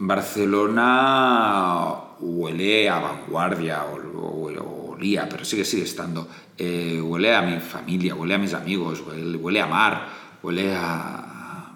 Barcelona 0.00 1.94
huele 2.20 2.88
a 2.88 2.98
vanguardia, 2.98 3.84
o, 3.84 3.96
o- 3.96 4.90
olía, 4.92 5.28
pero 5.28 5.44
sigue, 5.44 5.64
sigue 5.64 5.84
estando. 5.84 6.28
Eh, 6.58 7.00
huele 7.00 7.34
a 7.34 7.42
mi 7.42 7.58
familia, 7.60 8.14
huele 8.14 8.34
a 8.34 8.38
mis 8.38 8.52
amigos, 8.54 9.02
huele, 9.42 9.60
a 9.60 9.66
mar, 9.66 10.08
huele 10.42 10.74
a, 10.74 11.72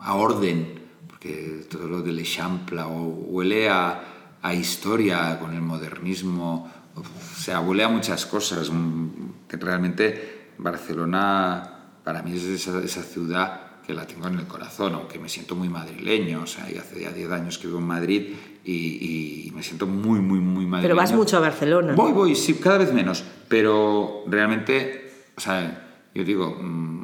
a 0.00 0.14
orden, 0.14 0.80
porque 1.08 1.66
todo 1.70 1.86
lo 1.88 2.02
del 2.02 2.18
Eixample, 2.18 2.80
o 2.82 3.02
huele 3.32 3.68
a, 3.68 4.00
a 4.42 4.54
historia 4.54 5.38
con 5.38 5.52
el 5.54 5.60
modernismo, 5.62 6.70
o 6.94 7.02
sea, 7.38 7.60
huele 7.60 7.84
a 7.84 7.88
muchas 7.88 8.24
cosas. 8.26 8.70
mm, 8.70 9.08
realmente 9.50 10.52
Barcelona 10.58 11.78
para 12.04 12.22
mí 12.22 12.34
es 12.36 12.44
esa 12.44 13.02
ciudad 13.02 13.61
que 13.86 13.94
la 13.94 14.06
tengo 14.06 14.28
en 14.28 14.38
el 14.38 14.46
corazón, 14.46 14.94
aunque 14.94 15.18
me 15.18 15.28
siento 15.28 15.54
muy 15.54 15.68
madrileño, 15.68 16.42
o 16.42 16.46
sea, 16.46 16.70
y 16.70 16.78
hace 16.78 17.00
ya 17.00 17.10
10 17.10 17.30
años 17.30 17.58
que 17.58 17.66
vivo 17.66 17.78
en 17.78 17.86
Madrid 17.86 18.28
y, 18.64 19.46
y 19.46 19.52
me 19.54 19.62
siento 19.62 19.86
muy, 19.86 20.20
muy, 20.20 20.38
muy 20.38 20.66
madrileño. 20.66 20.82
Pero 20.82 20.96
vas 20.96 21.12
mucho 21.12 21.36
a 21.36 21.40
Barcelona. 21.40 21.94
Voy, 21.94 22.12
voy, 22.12 22.34
sí, 22.36 22.54
cada 22.54 22.78
vez 22.78 22.92
menos, 22.92 23.24
pero 23.48 24.24
realmente, 24.26 25.10
o 25.36 25.40
sea, 25.40 26.06
yo 26.14 26.24
digo, 26.24 26.56
mm, 26.60 27.02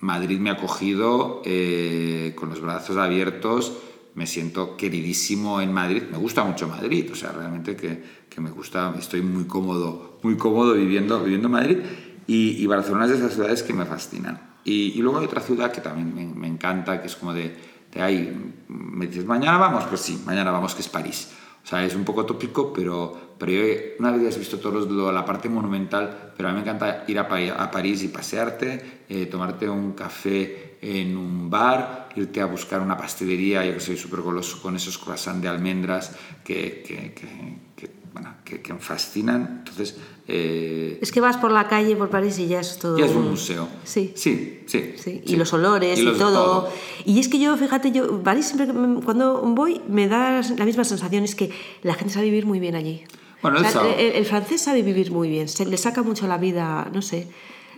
Madrid 0.00 0.38
me 0.38 0.50
ha 0.50 0.54
acogido 0.54 1.42
eh, 1.44 2.32
con 2.36 2.50
los 2.50 2.60
brazos 2.60 2.96
abiertos, 2.96 3.72
me 4.14 4.26
siento 4.26 4.76
queridísimo 4.76 5.60
en 5.60 5.72
Madrid, 5.72 6.04
me 6.10 6.18
gusta 6.18 6.44
mucho 6.44 6.68
Madrid, 6.68 7.10
o 7.12 7.14
sea, 7.14 7.32
realmente 7.32 7.76
que, 7.76 8.02
que 8.30 8.40
me 8.40 8.50
gusta, 8.50 8.94
estoy 8.98 9.20
muy 9.20 9.44
cómodo, 9.44 10.18
muy 10.22 10.36
cómodo 10.36 10.74
viviendo, 10.74 11.22
viviendo 11.22 11.48
en 11.48 11.52
Madrid 11.52 11.78
y, 12.26 12.62
y 12.62 12.66
Barcelona 12.66 13.04
es 13.04 13.12
de 13.12 13.16
esas 13.18 13.34
ciudades 13.34 13.62
que 13.62 13.72
me 13.72 13.84
fascinan. 13.86 14.40
Y, 14.64 14.92
y 14.98 15.02
luego 15.02 15.18
hay 15.18 15.26
otra 15.26 15.40
ciudad 15.40 15.70
que 15.70 15.80
también 15.80 16.14
me, 16.14 16.26
me 16.26 16.46
encanta, 16.48 17.00
que 17.00 17.06
es 17.06 17.16
como 17.16 17.32
de, 17.32 17.54
de 17.92 18.02
ahí, 18.02 18.54
me 18.68 19.06
dices, 19.06 19.24
mañana 19.24 19.58
vamos, 19.58 19.84
pues 19.84 20.00
sí, 20.00 20.22
mañana 20.26 20.50
vamos, 20.50 20.74
que 20.74 20.82
es 20.82 20.88
París. 20.88 21.32
O 21.64 21.68
sea, 21.68 21.84
es 21.84 21.94
un 21.96 22.04
poco 22.04 22.24
tópico, 22.24 22.72
pero, 22.72 23.34
pero 23.38 23.50
yo 23.52 23.62
una 23.98 24.12
vez 24.12 24.28
has 24.28 24.38
visto 24.38 24.58
todos 24.58 24.88
lo, 24.90 25.10
la 25.10 25.24
parte 25.24 25.48
monumental, 25.48 26.32
pero 26.36 26.48
a 26.48 26.52
mí 26.52 26.56
me 26.56 26.62
encanta 26.62 27.04
ir 27.08 27.18
a, 27.18 27.26
Pa- 27.28 27.40
a 27.62 27.70
París 27.70 28.02
y 28.04 28.08
pasearte, 28.08 29.02
eh, 29.08 29.26
tomarte 29.26 29.68
un 29.68 29.92
café 29.92 30.78
en 30.80 31.16
un 31.16 31.50
bar, 31.50 32.08
irte 32.14 32.40
a 32.40 32.46
buscar 32.46 32.80
una 32.80 32.96
pastelería, 32.96 33.64
yo 33.66 33.72
que 33.74 33.80
soy 33.80 33.96
súper 33.96 34.20
goloso 34.20 34.62
con 34.62 34.76
esos 34.76 34.96
croissants 34.98 35.42
de 35.42 35.48
almendras 35.48 36.14
que, 36.44 36.82
que, 36.86 37.12
que- 37.14 37.58
que, 37.74 37.90
bueno, 38.12 38.36
que 38.44 38.72
me 38.72 38.78
fascinan. 38.78 39.56
Entonces, 39.58 39.96
eh, 40.28 40.98
Es 41.00 41.12
que 41.12 41.20
vas 41.20 41.36
por 41.36 41.52
la 41.52 41.68
calle, 41.68 41.94
por 41.96 42.08
París 42.10 42.38
y 42.38 42.46
ya 42.48 42.60
es 42.60 42.78
todo... 42.78 42.98
ya 42.98 43.04
es 43.06 43.12
un 43.12 43.30
museo. 43.30 43.68
Sí. 43.84 44.12
Sí, 44.16 44.62
sí. 44.66 44.94
Sí, 44.96 45.22
y 45.24 45.28
sí. 45.30 45.36
los 45.36 45.52
olores 45.52 45.98
y, 45.98 46.02
los- 46.02 46.18
todo. 46.18 46.68
Y 47.04 47.18
es 47.20 47.28
que 47.28 47.38
yo, 47.38 47.56
fíjate, 47.56 47.92
yo, 47.92 48.22
París 48.22 48.46
siempre 48.46 48.66
cuando 49.04 49.40
voy 49.42 49.80
me 49.88 50.08
da 50.08 50.40
la 50.56 50.64
misma 50.64 50.84
sensación, 50.84 51.24
es 51.24 51.34
que 51.34 51.50
la 51.82 51.94
gente 51.94 52.12
sabe 52.12 52.26
vivir 52.26 52.46
muy 52.46 52.58
bien 52.60 52.74
allí. 52.74 53.04
Bueno, 53.42 53.60
O 53.60 53.64
sea, 53.64 53.82
el 53.94 54.00
el, 54.00 54.12
el 54.16 54.24
francés 54.24 54.62
sabe 54.62 54.82
vivir 54.82 55.12
muy 55.12 55.28
bien, 55.28 55.48
se 55.48 55.64
le 55.66 55.76
saca 55.76 56.02
mucho 56.02 56.26
la 56.26 56.38
vida, 56.38 56.88
no 56.92 57.02
sé. 57.02 57.28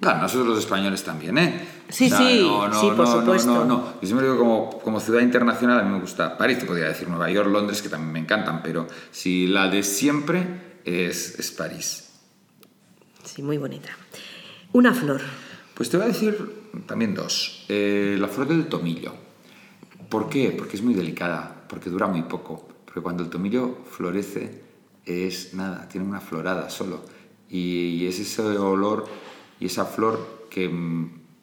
Claro, 0.00 0.20
nosotros 0.22 0.46
los 0.46 0.58
españoles 0.60 1.02
también, 1.02 1.36
¿eh? 1.38 1.60
Sí, 1.88 2.08
sí, 2.08 2.16
sí, 2.80 2.90
por 2.96 3.06
supuesto. 3.08 3.52
No, 3.52 3.64
no, 3.64 3.84
Yo 4.00 4.06
siempre 4.06 4.28
digo, 4.28 4.38
como, 4.38 4.70
como 4.78 5.00
ciudad 5.00 5.20
internacional, 5.20 5.80
a 5.80 5.82
mí 5.82 5.90
me 5.92 6.00
gusta 6.00 6.38
París, 6.38 6.60
te 6.60 6.66
podría 6.66 6.86
decir 6.86 7.08
Nueva 7.08 7.28
York, 7.32 7.48
Londres, 7.50 7.82
que 7.82 7.88
también 7.88 8.12
me 8.12 8.20
encantan, 8.20 8.62
pero 8.62 8.86
si 9.10 9.48
la 9.48 9.66
de 9.68 9.82
siempre 9.82 10.46
es, 10.84 11.36
es 11.40 11.50
París. 11.50 12.07
Muy 13.42 13.58
bonita. 13.58 13.90
Una 14.72 14.92
flor. 14.92 15.20
Pues 15.74 15.90
te 15.90 15.96
voy 15.96 16.06
a 16.06 16.08
decir 16.08 16.36
también 16.86 17.14
dos. 17.14 17.64
Eh, 17.68 18.16
la 18.18 18.28
flor 18.28 18.48
del 18.48 18.66
tomillo. 18.66 19.12
¿Por 20.08 20.28
qué? 20.28 20.54
Porque 20.56 20.76
es 20.76 20.82
muy 20.82 20.94
delicada, 20.94 21.64
porque 21.68 21.90
dura 21.90 22.06
muy 22.06 22.22
poco. 22.22 22.68
Porque 22.84 23.00
cuando 23.00 23.22
el 23.22 23.30
tomillo 23.30 23.78
florece 23.90 24.62
es 25.04 25.54
nada, 25.54 25.88
tiene 25.88 26.06
una 26.06 26.20
florada 26.20 26.68
solo. 26.70 27.04
Y, 27.48 28.06
es 28.06 28.18
ese 28.18 28.42
olor 28.42 29.06
y 29.60 29.66
esa 29.66 29.84
flor 29.84 30.48
que, 30.50 30.70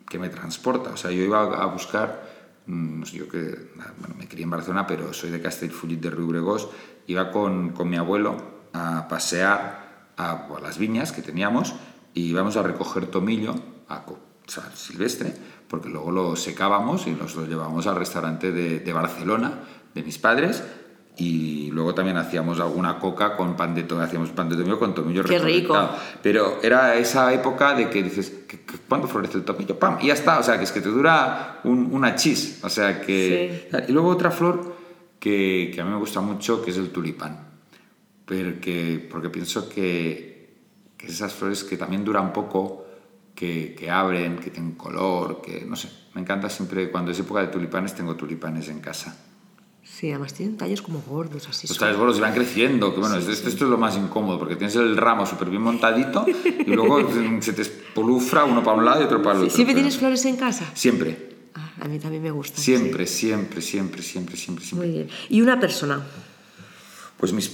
que 0.08 0.20
me 0.20 0.30
transporta. 0.30 0.92
O 0.92 0.98
sea, 0.98 1.12
yo 1.12 1.24
iba 1.24 1.44
a 1.44 1.66
buscar, 1.68 2.62
mm, 2.66 3.00
no 3.00 3.06
sé, 3.06 3.18
yo 3.18 3.30
que, 3.30 3.70
bueno, 4.00 4.16
me 4.18 4.28
crié 4.28 4.44
en 4.44 4.50
Barcelona, 4.50 4.86
pero 4.86 5.14
soy 5.14 5.32
de 5.32 5.42
Castellfollit 5.42 6.00
de 6.02 6.10
Riubregós, 6.10 6.68
iba 7.08 7.32
con, 7.32 7.70
con 7.70 7.90
mi 7.90 7.98
abuelo 7.98 8.36
a 8.74 9.08
pasear 9.08 9.85
a, 10.18 10.48
a 10.56 10.60
las 10.62 10.78
viñas 10.78 11.12
que 11.12 11.22
teníamos 11.22 11.74
y 12.14 12.28
íbamos 12.30 12.56
a 12.58 12.64
recoger 12.64 13.08
tomillo 13.08 13.56
a, 13.90 14.04
sea, 14.48 14.64
silvestre, 14.74 15.34
porque 15.68 15.90
luego 15.90 16.12
lo 16.12 16.36
secábamos 16.36 17.08
y 17.08 17.12
nos 17.12 17.36
lo 17.36 17.46
llevábamos 17.46 17.88
al 17.88 17.96
restaurante 17.96 18.52
de, 18.52 18.80
de 18.80 18.94
Barcelona, 18.94 19.54
de 19.94 20.04
mis 20.04 20.18
padres, 20.18 20.64
y 21.18 21.72
luego 21.72 21.96
también 21.96 22.18
hacíamos 22.18 22.60
alguna 22.60 23.00
coca 23.00 23.38
con 23.38 23.56
pan 23.56 23.74
de 23.74 23.84
tomillo, 23.84 24.06
hacíamos 24.06 24.30
pan 24.32 24.50
de 24.50 24.56
tomillo 24.58 24.78
con 24.78 24.94
tomillo 24.94 25.24
Qué 25.24 25.40
rico. 25.40 25.74
Pero 26.22 26.60
era 26.62 26.96
esa 26.96 27.34
época 27.34 27.74
de 27.74 27.90
que 27.90 28.04
dices, 28.04 28.34
"¿Qué- 28.48 28.62
qué- 28.66 28.78
¿cuándo 28.90 29.08
florece 29.08 29.38
el 29.38 29.46
tomillo? 29.46 29.80
¡Pam! 29.80 29.98
Y 30.02 30.08
ya 30.08 30.14
está, 30.14 30.40
o 30.40 30.44
sea, 30.44 30.58
que 30.58 30.66
es 30.66 30.72
que 30.74 30.82
te 30.82 30.90
dura 30.90 31.62
un- 31.64 31.88
una 31.94 32.16
chis, 32.16 32.60
o 32.64 32.70
sea 32.70 33.00
que... 33.02 33.70
Y 33.88 33.92
luego 33.94 34.10
otra 34.10 34.30
flor 34.30 34.76
que, 35.20 35.72
que 35.74 35.80
a 35.82 35.86
mí 35.86 35.92
me 35.92 35.98
gusta 35.98 36.20
mucho, 36.20 36.62
que 36.62 36.72
es 36.72 36.78
el 36.78 36.90
tulipán, 36.92 37.45
porque, 38.26 39.08
porque 39.12 39.30
pienso 39.30 39.70
que, 39.70 40.54
que 40.98 41.08
esas 41.08 41.34
flores 41.34 41.64
que 41.64 41.78
también 41.78 42.04
duran 42.04 42.34
poco, 42.34 42.86
que, 43.36 43.76
que 43.78 43.90
abren, 43.90 44.38
que 44.38 44.50
tienen 44.50 44.74
color, 44.74 45.42
que 45.42 45.66
no 45.66 45.76
sé, 45.76 45.90
me 46.14 46.22
encanta 46.22 46.50
siempre, 46.50 46.90
cuando 46.90 47.12
es 47.12 47.20
época 47.20 47.42
de 47.42 47.48
tulipanes, 47.48 47.94
tengo 47.96 48.16
tulipanes 48.16 48.70
en 48.70 48.80
casa. 48.80 49.18
Sí, 49.84 50.10
además 50.10 50.34
tienen 50.34 50.58
tallos 50.58 50.82
como 50.82 51.00
gordos, 51.02 51.48
así. 51.48 51.68
Los 51.68 51.78
tallos 51.78 51.98
gordos 51.98 52.20
van 52.20 52.34
creciendo, 52.34 52.94
que 52.94 53.00
bueno, 53.00 53.16
esto, 53.18 53.32
esto 53.32 53.48
es 53.66 53.70
lo 53.72 53.78
más 53.78 53.96
incómodo, 53.96 54.40
porque 54.40 54.56
tienes 54.56 54.76
el 54.76 54.98
ramo 54.98 55.26
súper 55.26 55.50
bien 55.50 55.62
montadito 55.62 56.26
y 56.28 56.72
luego 56.72 57.08
se 57.42 57.54
te 57.54 57.62
espolufra 57.62 58.46
uno 58.46 58.64
para 58.64 58.78
un 58.78 58.86
lado 58.86 59.02
y 59.02 59.06
otro 59.06 59.22
para 59.22 59.36
el 59.36 59.42
Sí, 59.42 59.46
otro. 59.46 59.56
¿Siempre 59.58 59.76
tienes 59.76 59.98
flores 59.98 60.26
en 60.26 60.36
casa? 60.38 60.70
Siempre, 60.74 61.36
Ah, 61.58 61.72
a 61.82 61.88
mí 61.88 62.00
también 62.00 62.22
me 62.22 62.32
gusta. 62.32 62.60
siempre, 62.60 63.08
siempre, 63.08 63.62
siempre, 63.62 64.02
siempre, 64.02 64.36
siempre, 64.36 64.66
siempre. 64.66 64.88
Muy 64.88 64.96
bien. 64.98 65.10
¿Y 65.30 65.40
una 65.42 65.58
persona? 65.58 66.04
Pues, 67.18 67.32
mis, 67.32 67.50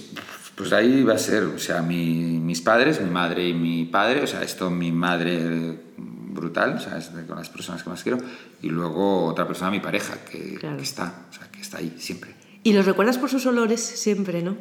pues 0.55 0.73
ahí 0.73 1.03
va 1.03 1.13
a 1.13 1.17
ser, 1.17 1.43
o 1.43 1.57
sea, 1.59 1.81
mi- 1.81 2.39
mis 2.39 2.61
padres, 2.61 3.01
mi 3.01 3.09
madre 3.09 3.47
y 3.49 3.53
mi 3.53 3.85
padre, 3.85 4.21
o 4.23 4.27
sea, 4.27 4.43
esto 4.43 4.69
mi 4.69 4.91
madre 4.91 5.79
brutal, 5.97 6.75
o 6.75 6.79
sea, 6.79 6.97
es 6.97 7.13
de- 7.15 7.25
con 7.25 7.37
las 7.37 7.49
personas 7.49 7.83
que 7.83 7.89
más 7.89 8.03
quiero, 8.03 8.17
y 8.61 8.69
luego 8.69 9.25
otra 9.25 9.47
persona, 9.47 9.71
mi 9.71 9.79
pareja, 9.79 10.15
que, 10.29 10.55
Claro. 10.55 10.77
que 10.77 10.83
está, 10.83 11.25
o 11.29 11.33
sea, 11.33 11.49
que 11.51 11.61
está 11.61 11.77
ahí 11.79 11.95
siempre. 11.97 12.35
Y 12.63 12.73
los 12.73 12.85
recuerdas 12.85 13.17
por 13.17 13.29
sus 13.29 13.45
olores 13.45 13.81
siempre, 13.81 14.41
¿no? 14.43 14.55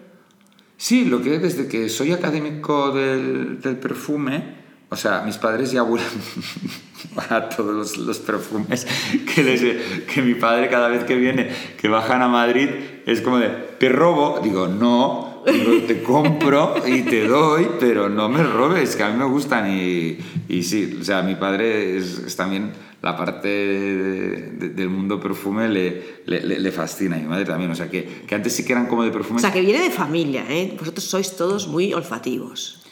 Sí, 0.77 1.05
lo 1.05 1.21
que 1.23 1.39
desde 1.39 1.69
que 1.69 1.89
soy 1.91 2.13
académico 2.13 2.91
del, 2.93 3.61
del 3.61 3.77
perfume, 3.77 4.59
o 4.89 4.97
sea, 4.97 5.21
mis 5.23 5.37
padres 5.37 5.71
ya 5.71 5.83
huelen 5.83 6.09
a 7.31 7.49
todos 7.51 7.75
los, 7.75 7.99
los 7.99 8.19
perfumes 8.19 8.87
que, 9.35 9.43
les- 9.45 10.05
que 10.07 10.23
mi 10.23 10.35
padre 10.35 10.69
cada 10.71 10.89
vez 10.89 11.05
que 11.05 11.15
viene, 11.17 11.51
que 11.79 11.89
bajan 11.89 12.23
a 12.23 12.29
Madrid, 12.29 12.69
es 13.07 13.21
como 13.21 13.39
de, 13.39 13.49
¿te 13.79 13.89
robo? 13.91 14.41
Digo, 14.43 14.67
no, 14.69 15.30
te 15.45 16.03
compro 16.03 16.75
y 16.87 17.03
te 17.03 17.27
doy, 17.27 17.69
pero 17.79 18.09
no 18.09 18.29
me 18.29 18.43
robes, 18.43 18.97
que 18.97 19.03
a 19.03 19.11
mí 19.11 19.17
me 19.19 19.25
gustan 19.25 19.71
y, 19.71 20.19
y 20.49 20.63
sí, 20.63 20.99
o 21.01 21.05
sea, 21.05 21.23
mi 21.23 21.35
padre 21.37 21.97
es, 21.97 22.19
es 22.19 22.37
también 22.37 22.73
la 23.03 23.17
parte 23.17 23.49
de- 23.49 24.51
de- 24.53 24.69
del 24.69 24.89
mundo 24.91 25.19
perfume 25.19 25.69
le, 25.69 26.21
le, 26.27 26.41
le- 26.61 26.73
fascina, 26.73 27.17
y 27.17 27.23
mi 27.23 27.29
madre 27.29 27.45
también, 27.47 27.71
o 27.71 27.75
sea, 27.75 27.89
que, 27.91 28.25
que 28.27 28.35
antes 28.35 28.55
sí 28.55 28.65
que 28.65 28.73
eran 28.73 28.87
como 28.87 29.03
de 29.05 29.11
perfumes. 29.11 29.43
O 29.43 29.47
sea, 29.47 29.53
que 29.53 29.63
viene 29.63 29.83
de 29.83 29.91
familia, 29.91 30.45
¿eh? 30.49 30.77
Vosotros 30.79 31.05
sois 31.05 31.35
todos 31.37 31.67
muy 31.69 31.95
olfativos. 31.95 32.83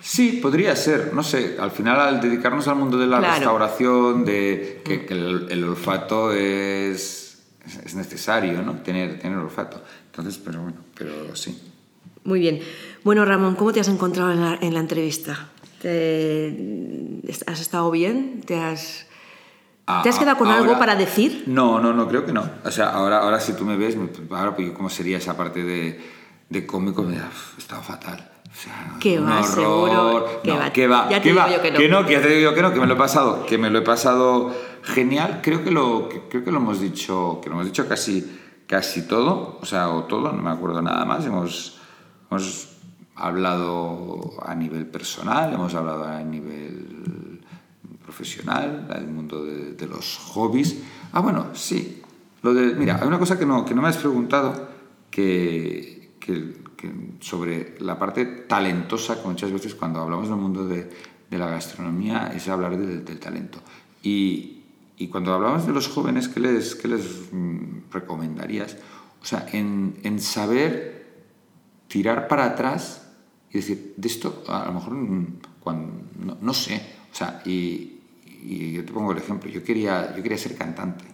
Sí, 0.00 0.40
podría 0.42 0.74
ser, 0.74 1.12
no 1.14 1.22
sé, 1.22 1.56
al 1.60 1.70
final 1.70 2.00
al 2.00 2.20
dedicarnos 2.20 2.66
al 2.68 2.76
mundo 2.76 2.96
de 2.98 3.06
la 3.06 3.18
Claro. 3.18 3.34
restauración, 3.34 4.24
de 4.24 4.82
que, 4.84 5.04
que 5.06 5.14
el, 5.14 5.46
el 5.50 5.64
olfato 5.64 6.32
es, 6.32 7.38
es 7.84 7.94
necesario, 7.94 8.62
¿no? 8.62 8.74
Tener, 8.82 9.18
tener 9.20 9.38
olfato. 9.38 9.80
Entonces, 10.06 10.40
pero 10.44 10.60
bueno, 10.60 10.78
pero 10.96 11.34
sí. 11.36 11.60
Muy 12.24 12.40
bien. 12.40 12.60
Bueno, 13.04 13.24
Ramón, 13.24 13.56
¿cómo 13.56 13.72
te 13.72 13.80
has 13.80 13.88
encontrado 13.88 14.32
en 14.32 14.40
la, 14.40 14.58
en 14.60 14.74
la 14.74 14.80
entrevista? 14.80 15.48
¿Te- 15.80 17.20
¿Has 17.46 17.60
estado 17.60 17.90
bien? 17.90 18.42
¿Te 18.46 18.56
has, 18.60 19.06
¿te 20.02 20.08
has 20.08 20.16
Ah, 20.16 20.18
quedado 20.18 20.38
con 20.38 20.48
ahora- 20.48 20.60
algo 20.60 20.78
para 20.78 20.94
decir? 20.96 21.44
No, 21.46 21.80
no, 21.80 21.92
no, 21.92 22.06
creo 22.08 22.24
que 22.24 22.32
no. 22.32 22.48
O 22.64 22.70
sea, 22.70 22.90
ahora, 22.90 23.18
ahora 23.20 23.40
si 23.40 23.52
tú 23.54 23.64
me 23.64 23.76
ves, 23.76 23.96
ahora 24.30 24.54
pues, 24.54 24.70
¿cómo 24.72 24.88
sería 24.88 25.18
esa 25.18 25.36
parte 25.36 25.62
de, 25.64 26.00
de 26.48 26.66
cómico? 26.66 27.02
Me 27.02 27.16
da, 27.16 27.28
"Uf, 27.28 27.58
he 27.58 27.60
estado 27.60 27.82
fatal. 27.82 28.28
O 28.50 28.54
sea, 28.54 28.92
un 29.20 29.26
va, 29.26 29.40
horror. 29.40 29.44
seguro. 29.54 30.40
Que 30.42 30.50
No, 30.50 30.58
va. 30.58 30.72
que 30.72 30.86
va, 30.86 31.08
Ya 31.10 31.16
te 31.16 31.22
que 31.22 31.28
digo 31.30 31.40
va. 31.40 31.50
yo 31.50 31.62
que 31.62 31.70
no. 31.72 31.78
que 31.78 31.88
no, 31.88 32.06
que 32.06 32.12
ya 32.12 32.22
te 32.22 32.28
digo 32.28 32.50
yo 32.50 32.54
que 32.54 32.62
no, 32.62 32.72
que 32.72 32.80
me 32.80 32.86
lo 32.86 32.94
he 32.94 32.98
pasado, 32.98 33.46
que 33.46 33.56
me 33.58 33.70
lo 33.70 33.78
he 33.78 33.82
pasado 33.82 34.54
genial. 34.82 35.40
Creo 35.42 35.64
que 35.64 35.70
lo, 35.70 36.08
que- 36.10 36.20
creo 36.28 36.44
que 36.44 36.50
lo 36.52 36.58
hemos 36.58 36.80
dicho, 36.80 37.40
que 37.42 37.48
lo 37.48 37.54
hemos 37.56 37.66
dicho 37.66 37.88
casi, 37.88 38.40
casi 38.72 39.02
todo, 39.02 39.58
o 39.60 39.66
sea, 39.66 39.90
o 39.90 40.04
todo, 40.04 40.32
no 40.32 40.40
me 40.42 40.48
acuerdo 40.48 40.80
nada 40.80 41.04
más. 41.04 41.26
Hemos, 41.26 41.76
hemos 42.30 42.68
hablado 43.14 44.32
a 44.42 44.54
nivel 44.54 44.86
personal, 44.86 45.52
hemos 45.52 45.74
hablado 45.74 46.04
a 46.04 46.22
nivel 46.22 47.42
profesional, 48.02 48.88
el 48.96 49.08
mundo 49.08 49.44
de, 49.44 49.74
de 49.74 49.86
los 49.86 50.16
hobbies. 50.32 50.78
Ah, 51.12 51.20
bueno, 51.20 51.48
sí. 51.52 52.00
Lo 52.40 52.54
de, 52.54 52.74
mira, 52.74 52.98
hay 52.98 53.06
una 53.06 53.18
cosa 53.18 53.38
que 53.38 53.44
no, 53.44 53.62
que 53.66 53.74
no 53.74 53.82
me 53.82 53.88
has 53.88 53.98
preguntado 53.98 54.68
que, 55.10 56.14
que- 56.18 56.62
que 56.74 56.90
sobre 57.20 57.76
la 57.80 57.98
parte 57.98 58.24
talentosa, 58.24 59.20
que 59.20 59.28
muchas 59.28 59.52
veces 59.52 59.74
cuando 59.74 60.00
hablamos 60.00 60.28
del 60.30 60.38
mundo 60.38 60.66
de, 60.66 60.90
de 61.30 61.38
la 61.38 61.46
gastronomía 61.46 62.32
es 62.34 62.48
hablar 62.48 62.76
del, 62.78 63.04
del 63.04 63.20
talento. 63.20 63.58
Y, 64.02 64.51
y 65.02 65.08
cuando 65.08 65.32
hablamos 65.34 65.66
de 65.66 65.72
los 65.72 65.88
jóvenes, 65.88 66.28
¿qué 66.28 66.40
les, 66.40 66.74
qué 66.74 66.88
les 66.88 67.32
mm, 67.32 67.90
recomendarías? 67.90 68.76
O 69.20 69.24
sea, 69.24 69.46
en, 69.52 69.94
en 70.02 70.20
saber 70.20 71.24
tirar 71.88 72.28
para 72.28 72.44
atrás 72.46 73.08
y 73.50 73.54
decir, 73.58 73.94
de 73.96 74.08
esto 74.08 74.44
a 74.48 74.66
lo 74.66 74.72
mejor 74.74 74.94
mm, 74.94 75.26
cuando, 75.60 76.02
no, 76.18 76.36
no 76.40 76.54
sé, 76.54 76.80
o 77.12 77.14
sea, 77.14 77.42
y, 77.44 77.98
y 78.42 78.72
yo 78.72 78.84
te 78.84 78.92
pongo 78.92 79.12
el 79.12 79.18
ejemplo, 79.18 79.50
yo 79.50 79.62
quería, 79.62 80.14
yo 80.16 80.22
quería 80.22 80.38
ser 80.38 80.56
cantante, 80.56 81.04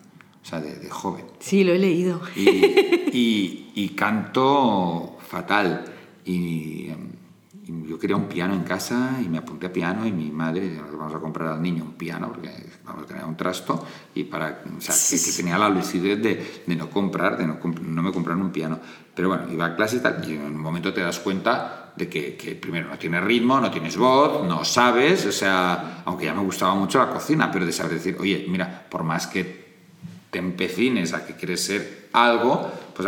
o 0.42 0.44
sea, 0.46 0.60
de, 0.60 0.76
de 0.78 0.88
joven, 0.90 1.24
Sí, 1.40 1.64
lo 1.64 1.72
he 1.72 1.78
leído. 1.78 2.20
y, 2.36 2.48
y- 3.12 3.72
y 3.74 3.88
canto 3.90 5.18
fatal, 5.28 5.84
y, 6.24 6.88
em, 6.90 7.08
y 7.68 7.86
yo 7.86 7.98
quería 7.98 8.16
un 8.16 8.24
piano 8.28 8.54
en 8.54 8.62
casa 8.62 9.18
y 9.22 9.28
me 9.28 9.38
apunté 9.38 9.66
a 9.66 9.72
piano 9.72 10.06
y 10.06 10.10
mi 10.12 10.30
madre, 10.30 10.70
"Nos 10.80 10.96
vamos 10.98 11.14
a 11.14 11.18
comprar 11.18 11.48
al 11.52 11.62
niño 11.62 11.84
un 11.84 11.92
piano 11.94 12.28
porque 12.28 12.50
vamos 12.84 13.02
a 13.04 13.06
tener 13.06 13.24
un 13.24 13.36
trasto 13.36 13.86
y 14.14 14.24
para, 14.24 14.62
o 14.76 14.80
sea, 14.80 14.94
que, 14.94 15.22
que 15.22 15.32
tenía 15.36 15.58
la 15.58 15.68
lucidez 15.68 16.20
de, 16.22 16.62
de 16.66 16.76
no 16.76 16.88
comprar, 16.88 17.36
de 17.36 17.46
no, 17.46 17.58
no 17.62 18.02
me 18.02 18.10
compraron 18.10 18.42
un 18.42 18.50
piano. 18.52 18.78
Pero 19.14 19.28
bueno, 19.28 19.44
iba 19.52 19.66
a 19.66 19.76
clase 19.76 19.96
y 19.96 20.00
tal 20.00 20.24
y 20.26 20.34
en 20.34 20.42
un 20.46 20.56
momento 20.58 20.92
te 20.94 21.02
das 21.02 21.18
cuenta 21.18 21.92
de 21.94 22.08
que, 22.08 22.36
que 22.36 22.54
primero 22.54 22.88
no 22.88 22.96
tienes 22.98 23.22
ritmo, 23.22 23.60
no 23.60 23.70
tienes 23.70 23.96
voz, 23.96 24.46
no 24.46 24.64
sabes, 24.64 25.26
o 25.26 25.32
sea, 25.32 26.02
aunque 26.06 26.24
ya 26.26 26.32
me 26.34 26.42
gustaba 26.42 26.74
mucho 26.74 26.98
la 26.98 27.10
cocina, 27.10 27.50
pero 27.50 27.66
de 27.66 27.72
saber 27.72 27.94
decir, 27.94 28.16
oye, 28.20 28.46
mira, 28.48 28.86
por 28.88 29.02
más 29.02 29.26
que 29.26 29.66
te 30.30 30.38
empecines 30.38 31.12
a 31.12 31.26
que 31.26 31.34
quieres 31.34 31.64
ser 31.64 32.08
algo, 32.12 32.70
pues 32.94 33.06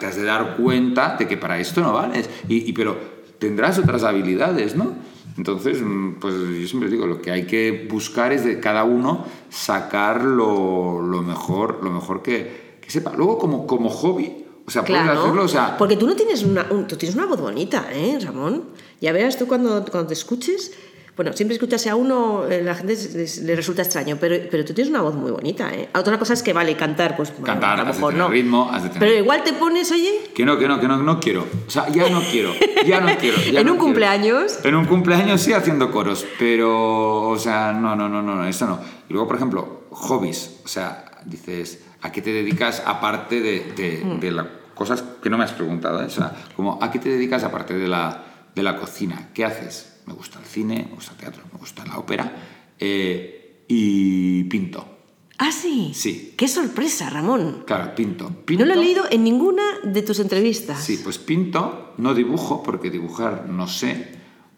te 0.00 0.06
has 0.06 0.16
de 0.16 0.24
dar 0.24 0.56
cuenta 0.56 1.16
de 1.16 1.26
que 1.28 1.36
para 1.36 1.58
esto 1.58 1.80
no 1.80 1.92
vales. 1.92 2.28
Y, 2.48 2.68
y- 2.68 2.72
pero 2.72 3.13
tendrás 3.44 3.78
otras 3.78 4.02
habilidades, 4.04 4.74
¿no? 4.76 4.92
Entonces, 5.36 5.80
mm, 5.82 6.14
pues 6.20 6.34
yo 6.34 6.66
siempre 6.68 6.88
digo, 6.88 7.06
lo 7.06 7.20
que 7.20 7.30
hay 7.32 7.44
que 7.46 7.86
buscar 7.90 8.32
es 8.32 8.44
de 8.44 8.60
cada 8.60 8.84
uno 8.84 9.24
sacar 9.50 10.22
lo, 10.24 11.02
lo 11.02 11.22
mejor, 11.22 11.80
lo 11.82 11.90
mejor 11.90 12.22
que, 12.22 12.78
que 12.80 12.90
sepa. 12.90 13.12
Luego, 13.16 13.38
como, 13.38 13.66
como 13.66 13.88
hobby, 13.90 14.44
o 14.66 14.70
sea, 14.70 14.84
puedes 14.84 15.02
Claro. 15.02 15.20
hacerlo, 15.22 15.44
o 15.44 15.48
sea, 15.48 15.76
Porque 15.76 15.96
tú 15.96 16.06
no 16.06 16.14
tienes 16.14 16.42
una, 16.44 16.66
un- 16.70 16.86
tú 16.86 16.96
tienes 16.96 17.16
una 17.16 17.26
voz 17.26 17.40
bonita, 17.40 17.86
¿eh, 17.92 18.18
Ramón? 18.22 18.64
Ya 19.00 19.12
verás 19.12 19.36
tú 19.36 19.46
cuando, 19.46 19.84
cuando 19.90 20.06
te 20.08 20.14
escuches. 20.14 20.72
Bueno, 21.16 21.32
siempre 21.32 21.54
escuchas 21.54 21.86
a 21.86 21.94
uno, 21.94 22.44
eh, 22.50 22.60
la 22.64 22.74
gente 22.74 22.96
le 23.42 23.54
resulta 23.54 23.82
extraño, 23.82 24.16
pero, 24.20 24.36
pero 24.50 24.64
tú 24.64 24.74
tienes 24.74 24.90
una 24.90 25.00
voz 25.00 25.14
muy 25.14 25.30
bonita, 25.30 25.72
¿eh? 25.72 25.88
Otra 25.94 26.18
cosa 26.18 26.32
es 26.32 26.42
que 26.42 26.52
vale 26.52 26.76
cantar, 26.76 27.16
pues 27.16 27.32
Cantar, 27.44 27.78
a 27.78 27.84
lo 27.84 27.92
mejor 27.94 28.14
no. 28.14 28.28
ritmo, 28.28 28.68
has 28.72 28.82
de 28.82 28.88
tener- 28.88 29.08
Pero 29.08 29.20
igual 29.22 29.44
te 29.44 29.52
pones, 29.52 29.92
oye, 29.92 30.12
que 30.34 30.44
no, 30.44 30.58
que 30.58 30.66
no, 30.66 30.80
que 30.80 30.88
no, 30.88 30.96
no 30.96 31.20
quiero. 31.20 31.46
O 31.68 31.70
sea, 31.70 31.88
ya 31.88 32.08
no 32.10 32.20
quiero, 32.20 32.50
ya 32.84 33.00
no 33.00 33.16
quiero. 33.16 33.36
ya 33.52 33.60
en 33.60 33.66
no 33.66 33.72
un 33.74 33.78
quiero. 33.78 33.84
cumpleaños. 33.84 34.58
En 34.64 34.74
un 34.74 34.86
cumpleaños 34.86 35.40
sí 35.40 35.52
haciendo 35.52 35.92
coros, 35.92 36.26
pero, 36.36 37.28
o 37.28 37.38
sea, 37.38 37.72
no, 37.72 37.94
no, 37.94 38.08
no, 38.08 38.20
no, 38.20 38.34
no, 38.34 38.44
eso 38.46 38.66
no. 38.66 38.80
Y 39.08 39.12
luego, 39.12 39.28
por 39.28 39.36
ejemplo, 39.36 39.84
hobbies, 39.90 40.62
o 40.64 40.68
sea, 40.68 41.04
dices, 41.24 41.78
¿a 42.02 42.10
qué 42.10 42.22
te 42.22 42.32
dedicas 42.32 42.82
aparte 42.84 43.40
de, 43.40 43.72
de, 43.76 44.18
de 44.20 44.30
las 44.32 44.46
cosas 44.74 45.04
que 45.22 45.30
no 45.30 45.38
me 45.38 45.44
has 45.44 45.52
preguntado? 45.52 46.02
eh? 46.02 46.06
O 46.06 46.10
sea, 46.10 46.32
como, 46.56 46.76
¿a 46.82 46.90
qué 46.90 46.98
te 46.98 47.08
dedicas 47.08 47.44
aparte 47.44 47.74
de 47.74 47.86
la, 47.86 48.24
de 48.52 48.62
la 48.64 48.76
cocina? 48.76 49.28
¿Qué 49.32 49.44
haces? 49.44 49.92
Me 50.06 50.12
gusta 50.12 50.38
el 50.38 50.44
cine, 50.44 50.86
me 50.88 50.94
gusta 50.94 51.12
el 51.12 51.18
teatro, 51.18 51.42
me 51.52 51.58
gusta 51.58 51.84
la 51.84 51.98
ópera 51.98 52.32
eh, 52.78 53.64
y 53.68 54.44
pinto. 54.44 54.94
Ah, 55.38 55.50
sí. 55.50 55.92
Sí. 55.94 56.34
Qué 56.36 56.46
sorpresa, 56.46 57.10
Ramón. 57.10 57.64
Claro, 57.66 57.94
pinto. 57.94 58.30
pinto 58.44 58.64
No 58.64 58.72
lo 58.72 58.80
he 58.80 58.84
leído 58.84 59.04
en 59.10 59.24
ninguna 59.24 59.62
de 59.82 60.02
tus 60.02 60.20
entrevistas. 60.20 60.82
Sí, 60.82 61.00
pues 61.02 61.18
pinto, 61.18 61.94
no 61.98 62.14
dibujo, 62.14 62.62
porque 62.62 62.90
dibujar 62.90 63.48
no 63.48 63.66
sé, 63.66 64.12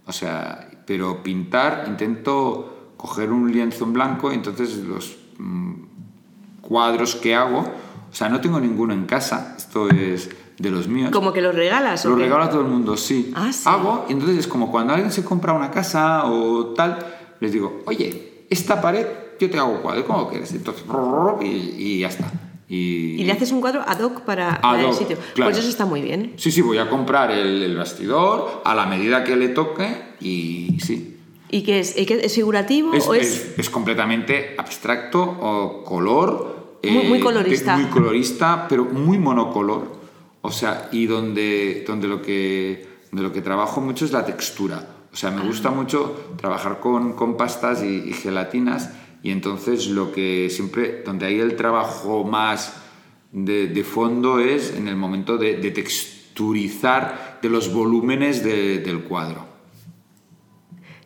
o 0.07 0.13
sea, 0.13 0.69
pero 0.87 1.23
pintar 1.23 1.85
intento 1.89 2.93
coger 2.97 3.33
un 3.33 3.53
lienzo 3.53 3.85
en 3.85 3.93
blanco, 3.93 4.33
entonces 4.33 4.77
los 4.79 5.17
mm, 5.39 5.75
cuadros 6.61 7.17
que 7.17 7.35
hago, 7.35 7.61
o 7.61 8.15
sea, 8.15 8.29
no 8.29 8.41
tengo 8.41 8.61
ninguno 8.61 8.93
en 8.95 9.07
casa, 9.07 9.55
esto 9.57 9.89
es 9.89 10.31
de 10.59 10.71
los 10.71 10.89
míos. 10.89 11.11
Como 11.13 11.33
que 11.33 11.41
los 11.43 11.55
regalas. 11.55 12.05
¿o 12.07 12.11
Lo 12.11 12.17
qué? 12.17 12.23
regalo 12.25 12.45
a 12.45 12.51
todo 12.51 12.61
el 12.63 12.69
mundo, 12.69 12.97
sí. 12.97 13.33
Ah, 13.35 13.53
sí. 13.53 13.63
Hago, 13.67 14.07
y 14.09 14.13
entonces 14.13 14.39
es 14.39 14.47
como 14.47 14.71
cuando 14.71 14.95
alguien 14.95 15.13
se 15.13 15.25
compra 15.25 15.53
una 15.53 15.71
casa 15.71 16.25
o 16.27 16.67
tal, 16.75 16.99
les 17.41 17.53
digo, 17.53 17.83
oye, 17.87 18.45
esta 18.49 18.81
pared 18.81 19.07
yo 19.39 19.51
te 19.51 19.59
hago 19.59 19.83
cuadro, 19.83 20.07
¿cómo 20.07 20.29
quieres? 20.29 20.53
Entonces, 20.53 20.85
y, 21.43 21.47
y 21.47 21.99
ya 22.01 22.09
está. 22.09 22.33
Y, 22.69 23.21
Y 23.21 23.25
le 23.25 23.33
haces 23.33 23.53
un 23.53 23.61
cuadro 23.61 23.83
ad 23.87 24.01
hoc 24.01 24.23
para, 24.23 24.61
para 24.61 24.81
el 24.81 24.87
hoc, 24.87 24.95
sitio. 24.95 25.17
claro. 25.35 25.51
Pues 25.51 25.59
eso 25.61 25.69
está 25.69 25.85
muy 25.85 26.01
bien. 26.01 26.33
Sí, 26.37 26.51
sí, 26.51 26.63
voy 26.63 26.79
a 26.79 26.89
comprar 26.89 27.31
el, 27.31 27.63
el 27.63 27.77
bastidor 27.77 28.63
a 28.65 28.75
la 28.75 28.87
medida 28.87 29.23
que 29.25 29.37
le 29.37 29.49
toque 29.49 30.15
y 30.21 30.79
sí. 30.83 31.13
¿Y 31.49 31.63
qué 31.63 31.79
es? 31.79 31.97
¿Y 31.97 32.07
qué- 32.07 32.25
¿Es 32.25 32.35
figurativo 32.35 32.93
Es, 32.95 33.07
o 33.07 33.15
es...? 33.15 33.27
es- 33.53 33.59
es 33.59 33.71
completamente 33.71 34.57
abstracto 34.59 35.23
o 35.23 35.85
color. 35.85 36.79
eh, 36.83 36.91
Muy- 36.91 37.05
muy 37.05 37.21
colorista. 37.21 37.77
de- 37.77 37.83
Muy 37.85 37.91
colorista, 37.93 38.67
pero 38.69 38.85
muy 38.85 39.19
monocolor. 39.19 39.95
O 40.47 40.53
sea, 40.53 40.89
y 40.93 41.07
donde, 41.07 41.85
donde, 41.87 42.07
lo, 42.09 42.23
que, 42.23 42.87
donde 43.11 43.23
lo 43.23 43.33
que 43.33 43.43
trabajo 43.43 43.81
mucho 43.81 44.05
es 44.05 44.13
la 44.13 44.25
textura. 44.25 44.87
O 45.13 45.17
sea, 45.17 45.31
me 45.31 45.43
gusta 45.47 45.71
mucho 45.71 46.35
trabajar 46.37 46.79
con, 46.81 47.15
con 47.15 47.37
pastas 47.37 47.83
y, 47.83 48.09
y 48.09 48.13
gelatinas 48.13 48.91
y 49.23 49.31
entonces 49.33 49.89
lo 49.89 50.13
que 50.13 50.49
siempre, 50.51 51.03
donde 51.05 51.27
hay 51.27 51.41
el 51.41 51.57
trabajo 51.57 52.23
más 52.25 52.75
de, 53.33 53.67
de 53.67 53.83
fondo 53.85 54.39
es 54.39 54.73
en 54.75 54.89
el 54.89 54.97
momento 54.97 55.37
de, 55.37 55.57
de 55.57 55.71
texturizar 55.73 57.39
de 57.43 57.49
los 57.49 57.73
volúmenes 57.73 58.45
de- 58.45 58.79
del 58.79 59.03
cuadro. 59.05 59.47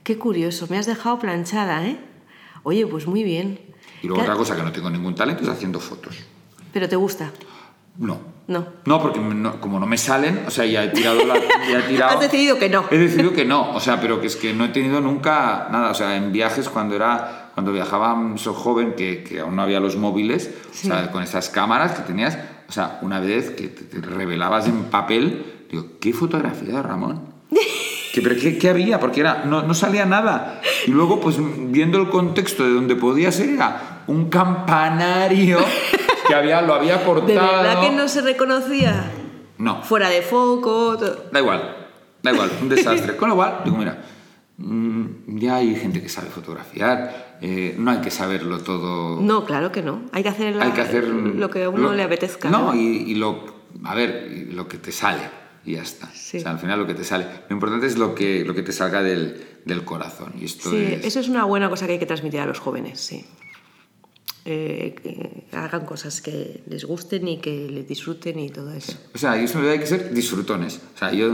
Qué 0.02 0.18
curioso, 0.18 0.66
me 0.68 0.76
has 0.78 0.86
dejado 0.86 1.18
planchada, 1.18 1.86
¿eh? 1.86 1.98
Oye, 2.62 2.86
pues 2.86 3.06
muy 3.06 3.22
bien. 3.22 3.60
Y 4.02 4.06
luego 4.08 4.22
¿Qué- 4.22 4.28
otra 4.28 4.36
cosa 4.36 4.56
que 4.56 4.62
no 4.62 4.72
tengo 4.72 4.90
ningún 4.90 5.14
talento 5.14 5.42
es 5.44 5.48
haciendo 5.48 5.78
fotos. 5.80 6.16
¿Pero 6.72 6.88
te 6.88 6.96
gusta? 6.96 7.30
No. 7.98 8.18
No. 8.50 8.66
No, 8.84 9.00
porque 9.00 9.20
no- 9.20 9.60
como 9.60 9.78
no 9.78 9.86
me 9.86 9.96
salen, 9.96 10.42
o 10.44 10.50
sea, 10.50 10.66
ya 10.66 10.82
he 10.82 10.88
tirado 10.88 11.24
la... 11.24 11.34
Ya 11.70 11.78
he 11.78 11.82
tirado, 11.82 12.14
Has 12.14 12.20
decidido 12.20 12.58
que 12.58 12.68
no. 12.68 12.84
He 12.90 12.98
decidido 12.98 13.32
que 13.32 13.44
no, 13.44 13.70
o 13.72 13.78
sea, 13.78 14.00
pero 14.00 14.20
que 14.20 14.26
es 14.26 14.34
que 14.34 14.52
no 14.52 14.64
he 14.64 14.68
tenido 14.70 15.00
nunca 15.00 15.68
nada, 15.70 15.90
o 15.90 15.94
sea, 15.94 16.16
en 16.16 16.32
viajes 16.32 16.68
cuando 16.68 16.96
era, 16.96 17.50
cuando 17.54 17.72
viajaba 17.72 18.20
so 18.36 18.52
joven, 18.52 18.94
que, 18.96 19.22
que 19.22 19.38
aún 19.38 19.54
no 19.54 19.62
había 19.62 19.78
los 19.78 19.94
móviles, 19.94 20.50
Sí. 20.72 20.90
o 20.90 20.94
sea, 20.94 21.12
con 21.12 21.22
esas 21.22 21.48
cámaras 21.48 21.92
que 21.92 22.02
tenías, 22.02 22.38
o 22.68 22.72
sea, 22.72 22.98
una 23.02 23.20
vez 23.20 23.50
que 23.50 23.68
te, 23.68 23.84
te 23.84 24.00
revelabas 24.04 24.66
en 24.66 24.82
papel, 24.86 25.66
digo, 25.70 25.86
¿qué 26.00 26.12
fotografía, 26.12 26.82
Ramón? 26.82 27.22
¿Qué, 28.12 28.20
pero 28.20 28.34
qué, 28.34 28.58
qué 28.58 28.68
había? 28.70 28.98
Porque 28.98 29.20
era, 29.20 29.44
no, 29.44 29.62
no 29.62 29.74
salía 29.74 30.04
nada. 30.06 30.60
Y 30.88 30.90
luego, 30.90 31.20
pues 31.20 31.36
viendo 31.38 31.98
el 31.98 32.08
contexto 32.08 32.64
de 32.64 32.70
donde 32.74 32.96
podía 32.96 33.30
ser, 33.30 33.50
era 33.50 34.02
un 34.08 34.28
campanario 34.28 35.58
que 36.30 36.34
había, 36.34 36.62
lo 36.62 36.74
había 36.74 37.04
cortado. 37.04 37.26
¿De 37.26 37.34
verdad 37.34 37.80
que 37.82 37.90
no 37.90 38.08
se 38.08 38.20
reconocía? 38.22 39.10
No. 39.58 39.82
Fuera 39.82 40.08
de 40.08 40.22
foco. 40.22 40.96
todo. 40.98 41.24
Da 41.32 41.40
igual, 41.40 41.76
da 42.22 42.32
igual, 42.32 42.50
un 42.62 42.68
desastre. 42.68 43.16
Con 43.16 43.28
lo 43.28 43.36
cual, 43.36 43.60
digo, 43.64 43.76
mira, 43.76 44.02
mm, 44.58 45.36
ya 45.38 45.56
hay 45.56 45.74
gente 45.76 46.02
que 46.02 46.08
sabe 46.08 46.28
fotografiar, 46.30 47.38
eh, 47.42 47.74
no 47.78 47.90
hay 47.90 47.98
que 47.98 48.10
saberlo 48.10 48.58
todo. 48.60 49.20
No, 49.20 49.44
claro 49.44 49.70
que 49.72 49.82
no. 49.82 50.02
Hay 50.12 50.22
que 50.22 50.28
hacer, 50.30 50.54
la- 50.56 50.64
hay 50.64 50.72
que 50.72 50.80
hacer 50.80 51.04
lo 51.08 51.50
que 51.50 51.64
a 51.64 51.68
uno 51.70 51.88
lo- 51.90 51.94
le 51.94 52.02
apetezca. 52.02 52.48
No, 52.50 52.74
y, 52.74 52.78
y 53.10 53.14
lo, 53.14 53.44
a 53.84 53.94
ver, 53.94 54.48
lo 54.52 54.66
que 54.68 54.78
te 54.78 54.92
sale 54.92 55.22
y 55.64 55.72
ya 55.74 55.82
está. 55.82 56.08
Sí. 56.14 56.38
O 56.38 56.40
sea, 56.40 56.52
al 56.52 56.58
final 56.58 56.78
lo 56.80 56.86
que 56.86 56.94
te 56.94 57.04
sale. 57.04 57.26
Lo 57.48 57.54
importante 57.54 57.86
es 57.86 57.98
lo 57.98 58.14
que, 58.14 58.44
lo 58.44 58.54
que 58.54 58.62
te 58.62 58.72
salga 58.72 59.02
del, 59.02 59.44
del 59.64 59.84
corazón. 59.84 60.32
Y 60.40 60.44
esto 60.46 60.70
Sí, 60.70 60.76
es... 61.00 61.04
eso 61.04 61.20
es 61.20 61.28
una 61.28 61.44
buena 61.44 61.68
cosa 61.68 61.86
que 61.86 61.92
hay 61.92 61.98
que 61.98 62.06
transmitir 62.06 62.40
a 62.40 62.46
los 62.46 62.58
jóvenes, 62.58 62.98
sí. 63.00 63.24
Eh, 64.46 64.94
que 65.02 65.56
hagan 65.56 65.84
cosas 65.84 66.22
que 66.22 66.62
les 66.66 66.84
gusten 66.84 67.28
y 67.28 67.38
que 67.38 67.68
les 67.70 67.86
disfruten 67.86 68.38
y 68.38 68.48
todo 68.48 68.72
eso. 68.72 68.94
O 69.14 69.18
sea, 69.18 69.38
y 69.40 69.44
eso 69.44 69.58
hay 69.60 69.78
que 69.78 69.86
ser 69.86 70.14
disfrutones. 70.14 70.80
O 70.94 70.98
sea, 70.98 71.12
yo... 71.12 71.30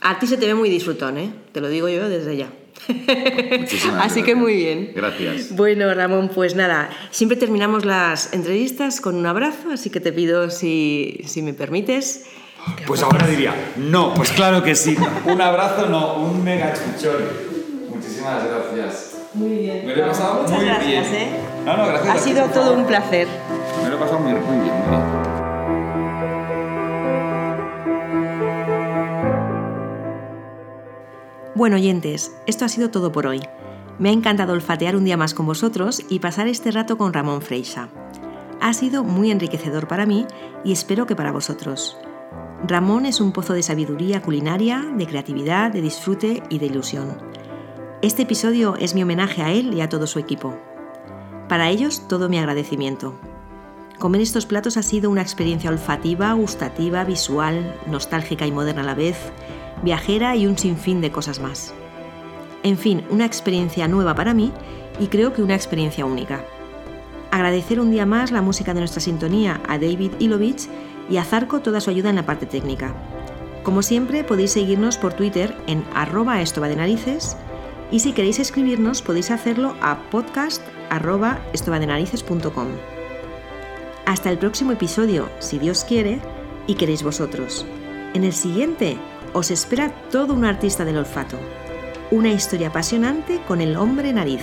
A 0.00 0.18
ti 0.18 0.26
se 0.26 0.38
te 0.38 0.46
ve 0.46 0.54
muy 0.54 0.70
disfrutón, 0.70 1.18
¿eh? 1.18 1.30
Te 1.52 1.60
lo 1.60 1.68
digo 1.68 1.88
yo 1.90 2.08
desde 2.08 2.36
ya. 2.38 2.50
Muchísimas 2.88 3.96
Así 4.06 4.22
que 4.22 4.32
gracias. 4.32 4.36
muy 4.38 4.54
bien. 4.56 4.92
Gracias. 4.94 5.54
Bueno, 5.54 5.92
Ramón, 5.92 6.30
pues 6.34 6.54
nada, 6.54 6.88
siempre 7.10 7.36
terminamos 7.36 7.84
las 7.84 8.32
entrevistas 8.32 9.02
con 9.02 9.16
un 9.16 9.26
abrazo, 9.26 9.70
así 9.72 9.90
que 9.90 10.00
te 10.00 10.12
pido 10.12 10.48
si, 10.50 11.20
si 11.26 11.42
me 11.42 11.52
permites. 11.52 12.24
Pues 12.86 13.02
ahora 13.02 13.26
diría, 13.26 13.54
no, 13.76 14.14
pues 14.14 14.30
claro 14.32 14.62
que 14.62 14.74
sí. 14.74 14.96
Un 15.26 15.40
abrazo, 15.42 15.88
no, 15.88 16.16
un 16.22 16.42
mega 16.42 16.72
chuchón. 16.72 17.16
Muchísimas 17.94 18.44
gracias. 18.46 19.18
Muy 19.34 19.56
bien. 19.58 19.86
Me 19.86 19.94
lo 19.94 20.04
he 20.04 20.08
pasado 20.08 20.42
Muchas 20.42 20.56
muy 20.56 20.64
gracias, 20.64 21.10
bien. 21.10 21.22
¿eh? 21.22 21.30
No, 21.70 21.76
no, 21.76 21.86
gracias. 21.86 22.16
Ha 22.16 22.18
sido 22.18 22.46
todo 22.46 22.74
un 22.74 22.84
placer. 22.84 23.28
Me 23.84 23.90
lo 23.90 23.96
he 23.96 23.98
pasado 23.98 24.18
muy, 24.18 24.32
muy 24.32 24.40
bien, 24.40 24.74
muy 24.74 24.90
bien. 24.90 25.02
Bueno, 31.54 31.76
oyentes, 31.76 32.34
esto 32.46 32.64
ha 32.64 32.68
sido 32.68 32.90
todo 32.90 33.12
por 33.12 33.28
hoy. 33.28 33.40
Me 34.00 34.08
ha 34.08 34.12
encantado 34.12 34.52
olfatear 34.52 34.96
un 34.96 35.04
día 35.04 35.16
más 35.16 35.32
con 35.32 35.46
vosotros 35.46 36.02
y 36.08 36.18
pasar 36.18 36.48
este 36.48 36.72
rato 36.72 36.98
con 36.98 37.12
Ramón 37.12 37.40
Freixa. 37.40 37.88
Ha 38.60 38.72
sido 38.72 39.04
muy 39.04 39.30
enriquecedor 39.30 39.86
para 39.86 40.06
mí 40.06 40.26
y 40.64 40.72
espero 40.72 41.06
que 41.06 41.14
para 41.14 41.30
vosotros. 41.30 41.98
Ramón 42.66 43.06
es 43.06 43.20
un 43.20 43.30
pozo 43.30 43.52
de 43.52 43.62
sabiduría 43.62 44.22
culinaria, 44.22 44.84
de 44.96 45.06
creatividad, 45.06 45.70
de 45.70 45.82
disfrute 45.82 46.42
y 46.48 46.58
de 46.58 46.66
ilusión. 46.66 47.16
Este 48.02 48.22
episodio 48.22 48.74
es 48.76 48.94
mi 48.94 49.04
homenaje 49.04 49.42
a 49.42 49.52
él 49.52 49.72
y 49.72 49.82
a 49.82 49.88
todo 49.88 50.08
su 50.08 50.18
equipo. 50.18 50.58
Para 51.50 51.68
ellos, 51.68 52.06
todo 52.06 52.28
mi 52.28 52.38
agradecimiento. 52.38 53.12
Comer 53.98 54.20
estos 54.20 54.46
platos 54.46 54.76
ha 54.76 54.84
sido 54.84 55.10
una 55.10 55.20
experiencia 55.20 55.68
olfativa, 55.68 56.32
gustativa, 56.32 57.02
visual, 57.02 57.74
nostálgica 57.88 58.46
y 58.46 58.52
moderna 58.52 58.82
a 58.82 58.84
la 58.84 58.94
vez, 58.94 59.16
viajera 59.82 60.36
y 60.36 60.46
un 60.46 60.56
sinfín 60.56 61.00
de 61.00 61.10
cosas 61.10 61.40
más. 61.40 61.74
En 62.62 62.78
fin, 62.78 63.02
una 63.10 63.26
experiencia 63.26 63.88
nueva 63.88 64.14
para 64.14 64.32
mí 64.32 64.52
y 65.00 65.08
creo 65.08 65.32
que 65.32 65.42
una 65.42 65.56
experiencia 65.56 66.06
única. 66.06 66.44
Agradecer 67.32 67.80
un 67.80 67.90
día 67.90 68.06
más 68.06 68.30
la 68.30 68.42
música 68.42 68.72
de 68.72 68.82
nuestra 68.82 69.00
sintonía 69.00 69.60
a 69.66 69.76
David 69.76 70.12
Ilovich 70.20 70.68
y 71.10 71.16
a 71.16 71.24
Zarco 71.24 71.62
toda 71.62 71.80
su 71.80 71.90
ayuda 71.90 72.10
en 72.10 72.16
la 72.16 72.26
parte 72.26 72.46
técnica. 72.46 72.94
Como 73.64 73.82
siempre, 73.82 74.22
podéis 74.22 74.52
seguirnos 74.52 74.98
por 74.98 75.14
Twitter 75.14 75.56
en 75.66 75.82
arroba 75.96 76.42
esto 76.42 76.60
va 76.60 76.68
de 76.68 76.76
narices 76.76 77.36
y 77.90 77.98
si 77.98 78.12
queréis 78.12 78.38
escribirnos 78.38 79.02
podéis 79.02 79.32
hacerlo 79.32 79.74
a 79.82 79.98
podcast 80.12 80.62
arroba 80.90 81.40
estovadenarices.com. 81.52 82.66
Hasta 84.04 84.30
el 84.30 84.38
próximo 84.38 84.72
episodio, 84.72 85.28
si 85.38 85.58
Dios 85.58 85.84
quiere, 85.84 86.20
y 86.66 86.74
queréis 86.74 87.02
vosotros. 87.02 87.64
En 88.12 88.24
el 88.24 88.32
siguiente 88.32 88.98
os 89.32 89.50
espera 89.50 89.92
todo 90.10 90.34
un 90.34 90.44
artista 90.44 90.84
del 90.84 90.98
olfato. 90.98 91.38
Una 92.10 92.30
historia 92.30 92.68
apasionante 92.68 93.40
con 93.46 93.60
el 93.60 93.76
hombre 93.76 94.12
nariz. 94.12 94.42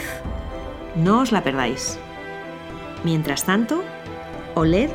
No 0.95 1.21
os 1.21 1.31
la 1.31 1.43
perdáis. 1.43 1.99
Mientras 3.03 3.43
tanto, 3.43 3.83
oled, 4.55 4.89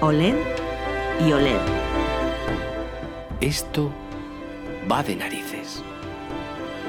oled 0.00 0.36
y 1.26 1.32
oled. 1.32 1.60
Esto 3.40 3.90
va 4.90 5.02
de 5.02 5.16
narices. 5.16 5.82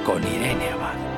Con 0.05 0.23
Irene 0.23 0.69
Abad. 0.69 1.10